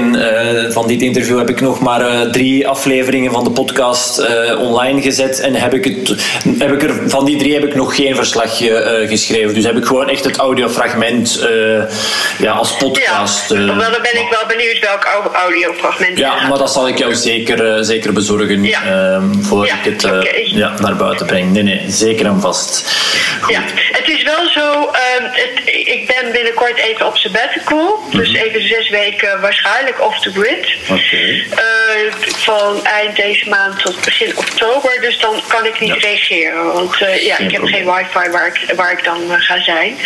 van 0.73 0.87
dit 0.87 1.01
interview 1.01 1.37
heb 1.37 1.49
ik 1.49 1.61
nog 1.61 1.79
maar 1.79 2.31
drie 2.31 2.67
afleveringen 2.67 3.31
van 3.31 3.43
de 3.43 3.51
podcast 3.51 4.25
online 4.57 5.01
gezet. 5.01 5.39
En 5.39 5.53
heb 5.53 5.73
ik, 5.73 5.85
het, 5.85 6.15
heb 6.57 6.71
ik 6.71 6.83
er, 6.83 7.09
van 7.09 7.25
die 7.25 7.37
drie 7.37 7.53
heb 7.53 7.63
ik 7.63 7.75
nog 7.75 7.95
geen 7.95 8.15
verslagje 8.15 9.05
geschreven. 9.09 9.53
Dus 9.53 9.63
heb 9.63 9.77
ik 9.77 9.85
gewoon 9.85 10.09
echt 10.09 10.23
het 10.23 10.37
audiofragment 10.37 11.47
ja, 12.37 12.51
als 12.51 12.77
podcast. 12.77 13.49
ja, 13.49 13.55
dan 13.65 13.77
ben 13.77 14.19
ik 14.19 14.27
wel 14.29 14.45
benieuwd 14.47 14.79
welk 14.79 15.03
au- 15.03 15.33
audiofragment 15.33 16.17
je 16.17 16.23
ja, 16.23 16.47
maar 16.47 16.57
dat 16.57 16.71
zal 16.71 16.87
ik 16.87 16.97
jou 16.97 17.15
zeker, 17.15 17.70
zeker, 17.71 17.85
zeker 17.85 18.13
bezorgen 18.13 18.63
Ja. 18.63 18.81
ehm, 18.85 19.33
voor 19.41 19.65
Ja, 19.65 19.73
ik 19.73 19.83
het 19.83 20.03
eh, 20.03 20.45
ja, 20.45 20.73
naar 20.79 20.95
buiten 20.95 21.25
breng. 21.25 21.51
Nee, 21.51 21.63
nee, 21.63 21.81
zeker 21.87 22.25
en 22.25 22.41
vast. 22.41 22.89
Goed. 23.41 23.53
Ja, 23.53 23.61
het 23.91 24.09
is 24.09 24.23
wel 24.23 24.49
zo. 24.49 24.89
ehm, 24.91 25.23
het, 25.31 25.61
ik 25.65 26.07
ben 26.07 26.31
binnenkort 26.31 26.77
even 26.77 27.07
op 27.07 27.17
sabbatical. 27.17 27.99
Dus 28.11 28.33
even 28.33 28.67
zes 28.67 28.89
weken 28.89 29.41
waarschijnlijk 29.41 30.01
off 30.05 30.19
the 30.19 30.31
grid. 30.31 30.67
Oké. 30.89 31.17
Eh, 31.61 32.11
van 32.37 32.83
eind 32.85 33.15
deze 33.15 33.49
maand 33.49 33.79
tot 33.83 34.01
begin 34.05 34.31
oktober. 34.37 34.97
Dus 35.01 35.19
dan 35.19 35.35
kan 35.47 35.65
ik 35.65 35.79
niet 35.79 35.93
reageren. 36.03 36.73
Want 36.73 37.01
eh, 37.01 37.25
ja, 37.25 37.35
Geen 37.35 37.45
ik 37.45 37.51
heb 37.51 37.61
probleem. 37.61 37.85
geen 37.85 37.93
wifi 38.13 38.29
waar 38.31 38.47
ik, 38.47 38.73
waar 38.75 38.91
ik 38.91 39.03
dan 39.03 39.31
eh, 39.31 39.35
ga 39.39 39.61
zijn. 39.63 39.97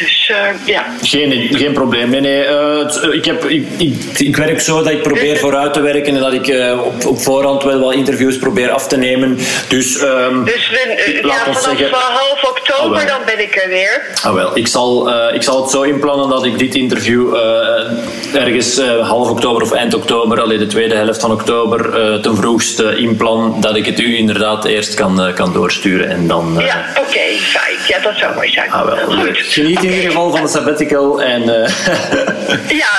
Dus 0.00 0.30
eh, 0.34 0.48
ja. 0.66 0.84
Geen, 1.02 1.48
geen 1.52 1.72
probleem. 1.72 2.10
Nee, 2.10 2.20
nee. 2.20 2.44
eh, 2.44 2.80
eh, 2.80 3.12
ik, 3.12 3.24
heb, 3.24 3.44
ik, 3.44 3.66
ik, 3.78 3.94
ik 4.18 4.36
werk 4.36 4.60
zo 4.60 4.82
dat 4.82 4.92
ik 4.92 5.02
probeer 5.02 5.36
vooruit 5.44 5.72
te 5.72 5.80
werken 5.80 6.14
en 6.14 6.20
dat 6.20 6.32
ik 6.32 6.46
eh, 6.46 6.80
op, 6.98 7.06
op 7.06 7.22
voorhand 7.22 7.62
wel 7.62 7.80
wat 7.80 7.94
interviews 7.94 8.38
probeer 8.38 8.70
af 8.70 8.86
te 8.86 8.96
nemen. 8.96 9.38
Dus, 9.68 9.98
ehm, 9.98 10.44
Dus 10.44 10.68
we, 10.70 10.78
eh, 10.78 11.24
laat 11.24 11.36
ja, 11.44 11.44
ons 11.48 11.58
vanaf 11.58 11.78
zeggen- 11.78 11.98
half 11.98 12.44
oktober 12.48 13.06
dan 13.06 13.20
ben 13.26 13.40
ik 13.40 13.56
er 13.62 13.68
weer. 13.68 14.02
Ah, 14.22 14.34
wel. 14.34 14.56
Ik, 14.56 14.66
zal, 14.68 15.10
eh, 15.10 15.34
ik 15.34 15.42
zal 15.42 15.62
het 15.62 15.70
zo 15.70 15.82
inplannen 15.82 16.28
dat 16.28 16.44
ik 16.44 16.58
dit 16.58 16.74
interview 16.74 17.34
eh, 17.36 18.42
ergens 18.44 18.80
half 19.02 19.30
oktober 19.30 19.62
of 19.62 19.72
eind 19.72 19.94
oktober, 19.94 20.40
alleen 20.40 20.58
de 20.58 20.66
tweede 20.66 20.94
helft 20.94 21.20
van 21.20 21.32
oktober, 21.32 21.92
ten 22.22 22.36
vroegste 22.36 22.96
inplan, 22.96 23.56
dat 23.60 23.76
ik 23.76 23.86
het 23.86 24.00
u 24.00 24.16
inderdaad 24.16 24.64
eerst 24.64 24.94
kan, 24.94 25.32
kan 25.34 25.52
doorsturen. 25.52 26.08
En 26.10 26.26
dan, 26.26 26.54
Ja, 26.58 26.84
oké, 26.98 27.20
fijn. 27.40 27.76
Ja, 27.88 27.98
dat 27.98 28.12
zou 28.16 28.34
mooi 28.34 28.50
zijn. 28.50 28.70
ah, 28.70 28.84
wel. 28.86 28.96
Goed. 28.96 29.38
Geniet 29.38 29.84
in 29.84 29.90
ieder 29.92 30.10
geval 30.10 30.30
van 30.30 30.42
de 30.42 30.48
sabbatical 30.48 31.22
en... 31.22 31.42
Ja, 32.82 32.92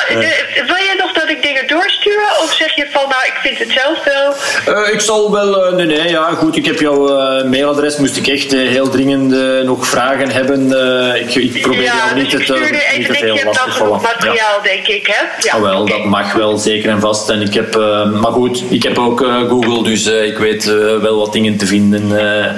wil 0.65 0.75
je 0.75 0.95
nog 0.97 1.11
dat 1.13 1.29
ik 1.29 1.41
dingen 1.41 1.67
doorstuur? 1.67 2.08
Of 2.43 2.53
zeg 2.53 2.75
je 2.75 2.87
van, 2.91 3.09
nou, 3.09 3.25
ik 3.25 3.37
vind 3.41 3.57
het 3.59 3.71
zelf 3.71 4.03
wel... 4.03 4.33
Eh, 4.75 4.93
ik 4.93 5.01
zal 5.01 5.31
wel, 5.31 5.65
eh, 5.65 5.73
nee, 5.73 5.85
nee, 5.85 6.09
ja, 6.09 6.29
goed. 6.33 6.55
Ik 6.55 6.65
heb 6.65 6.79
jouw 6.79 7.17
eh, 7.17 7.43
mailadres. 7.43 7.97
Moest 7.97 8.17
ik 8.17 8.27
echt 8.27 8.51
heel 8.51 8.89
dringend 8.89 9.63
nog 9.65 9.87
vragen 9.87 10.29
hebben. 10.31 10.71
ik, 11.19 11.35
ik 11.35 11.61
probeer 11.61 11.81
ja, 11.81 11.93
jou 11.95 12.19
niet 12.21 12.31
dus 12.31 12.47
het, 12.47 12.59
niet 12.71 12.81
even, 12.93 13.15
te 13.15 13.19
veel 13.19 13.45
last 13.45 13.63
te 13.63 13.71
vallen. 13.71 13.99
Ja. 14.01 14.09
materiaal, 14.13 14.61
denk 14.63 14.87
ik, 14.87 15.07
hè? 15.07 15.23
Ja, 15.39 15.53
Ah, 15.53 15.61
wel, 15.61 15.85
dat 15.85 16.03
mag 16.05 16.33
wel, 16.33 16.57
zeker 16.57 16.89
en 16.89 16.99
vast. 16.99 17.29
En 17.29 17.41
ik 17.41 17.53
heb, 17.53 17.75
maar 18.13 18.31
goed, 18.31 18.63
ik 18.69 18.83
heb 18.83 18.97
ook 18.97 19.19
Google, 19.49 19.83
dus 19.83 20.05
ik 20.05 20.37
weet 20.37 20.63
wel 21.01 21.17
wat 21.17 21.33
dingen 21.33 21.57
te 21.57 21.65
vinden. 21.65 22.07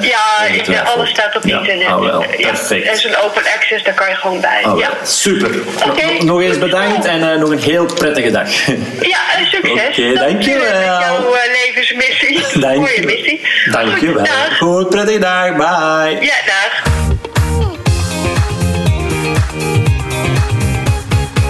Ja, 0.02 0.82
alles 0.96 1.10
staat 1.10 1.36
op 1.36 1.46
internet. 1.46 1.88
Ah, 1.88 2.00
wel, 2.00 2.26
perfect. 2.38 2.88
En 2.88 2.98
zo'n 2.98 3.16
open 3.24 3.42
access, 3.56 3.84
daar 3.84 3.94
kan 3.94 4.10
je 4.10 4.16
gewoon 4.16 4.42
bij. 4.42 4.64
Ah, 4.64 4.80
ja. 4.80 4.90
Super. 5.04 5.50
Oké. 5.90 6.24
Nog- 6.24 6.42
eens 6.42 6.58
bedankt 6.58 7.06
en 7.06 7.40
nog 7.40 7.50
een 7.50 7.60
heel 7.60 7.86
prettige 7.86 8.32
dag. 8.32 8.66
ja, 9.02 9.20
succes. 9.52 9.98
Oké, 9.98 10.14
dankjewel. 10.14 10.74
Met 10.74 10.84
jouw 10.84 11.34
eh, 11.34 11.42
levensmissie. 11.66 12.40
Dank 12.62 12.76
Mooie 12.76 13.00
je. 13.00 13.06
missie. 13.06 13.42
Dankjewel. 13.72 14.26
Goed. 14.26 14.58
Goed, 14.58 14.90
prettige 14.90 15.20
dag. 15.20 15.56
Bye. 15.56 16.18
Ja, 16.26 16.36
dag. 16.46 16.90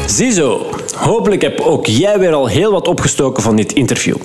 Ziezo, 0.06 0.70
hopelijk 0.96 1.42
heb 1.42 1.60
ook 1.60 1.86
jij 1.86 2.20
weer 2.20 2.34
al 2.34 2.48
heel 2.48 2.72
wat 2.72 2.88
opgestoken 2.88 3.44
van 3.44 3.56
dit 3.56 3.74
interview. 3.74 4.16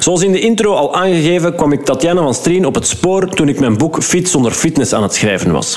Zoals 0.00 0.22
in 0.22 0.32
de 0.32 0.40
intro 0.40 0.74
al 0.74 0.94
aangegeven 0.94 1.54
kwam 1.54 1.72
ik 1.72 1.84
Tatjana 1.84 2.22
van 2.22 2.34
Strien 2.34 2.66
op 2.66 2.74
het 2.74 2.86
spoor 2.86 3.28
toen 3.28 3.48
ik 3.48 3.60
mijn 3.60 3.76
boek 3.76 4.02
Fit 4.02 4.28
zonder 4.28 4.52
fitness 4.52 4.92
aan 4.92 5.02
het 5.02 5.14
schrijven 5.14 5.52
was. 5.52 5.76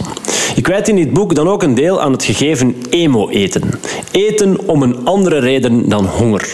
Ik 0.55 0.67
wijd 0.67 0.87
in 0.87 0.95
dit 0.95 1.13
boek 1.13 1.35
dan 1.35 1.49
ook 1.49 1.63
een 1.63 1.75
deel 1.75 2.01
aan 2.01 2.11
het 2.11 2.23
gegeven 2.23 2.75
emo-eten. 2.89 3.79
Eten 4.11 4.67
om 4.67 4.81
een 4.83 5.05
andere 5.05 5.39
reden 5.39 5.89
dan 5.89 6.05
honger. 6.05 6.53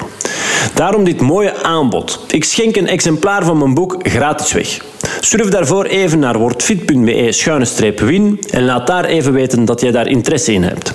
Daarom 0.74 1.04
dit 1.04 1.22
mooie 1.22 1.64
aanbod. 1.64 2.26
Ik 2.28 2.44
schenk 2.44 2.76
een 2.76 2.88
exemplaar 2.88 3.46
van 3.46 3.58
mijn 3.58 3.74
boek 3.74 3.96
gratis 4.00 4.52
weg. 4.52 4.80
Surf 5.20 5.50
daarvoor 5.50 5.86
even 5.86 6.20
naar 6.20 6.38
wordfit.be-win 6.38 8.40
en 8.50 8.66
laat 8.66 8.88
daar 8.88 9.06
even 9.06 9.34
weten 9.34 9.66
dat 9.66 9.82
jij 9.82 9.92
daar 9.92 10.08
interesse 10.08 10.54
in 10.54 10.64
hebt. 10.64 10.94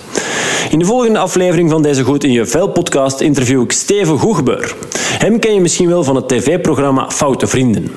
In 0.70 0.78
de 0.78 0.84
volgende 0.84 1.18
aflevering 1.18 1.70
van 1.70 1.82
deze 1.82 2.02
Goed 2.02 2.24
in 2.24 2.32
je 2.32 2.46
Vel 2.46 2.68
podcast 2.68 3.20
interview 3.20 3.62
ik 3.62 3.72
Steven 3.72 4.18
Goegebeur. 4.18 4.74
Hem 5.26 5.38
ken 5.38 5.54
je 5.54 5.60
misschien 5.60 5.88
wel 5.88 6.04
van 6.04 6.16
het 6.16 6.28
tv-programma 6.28 7.10
Foute 7.10 7.46
Vrienden. 7.46 7.90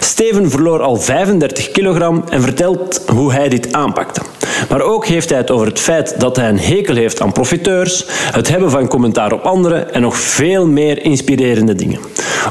Steven 0.00 0.50
verloor 0.50 0.82
al 0.82 0.96
35 0.96 1.70
kilogram 1.70 2.24
en 2.28 2.42
vertelt 2.42 3.02
hoe 3.06 3.32
hij 3.32 3.48
dit 3.48 3.72
aanpakte. 3.72 4.20
Maar 4.68 4.80
ook 4.80 5.06
heeft 5.06 5.28
hij 5.28 5.38
het 5.38 5.50
over 5.50 5.66
het 5.66 5.78
feit 5.78 6.20
dat 6.20 6.36
hij 6.36 6.48
een 6.48 6.58
hekel 6.58 6.94
heeft 6.94 7.20
aan 7.20 7.32
profiteurs, 7.32 8.04
het 8.08 8.48
hebben 8.48 8.70
van 8.70 8.88
commentaar 8.88 9.32
op 9.32 9.42
anderen 9.42 9.92
en 9.94 10.00
nog 10.00 10.16
veel 10.16 10.66
meer 10.66 11.04
inspirerende 11.04 11.74
dingen. 11.74 12.00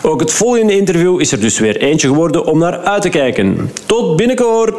Ook 0.01 0.19
het 0.19 0.31
volgende 0.31 0.75
interview 0.75 1.21
is 1.21 1.31
er 1.31 1.39
dus 1.39 1.59
weer 1.59 1.77
eentje 1.77 2.07
geworden 2.07 2.45
om 2.45 2.59
naar 2.59 2.77
uit 2.77 3.01
te 3.01 3.09
kijken. 3.09 3.71
Tot 3.85 4.15
binnenkort! 4.15 4.75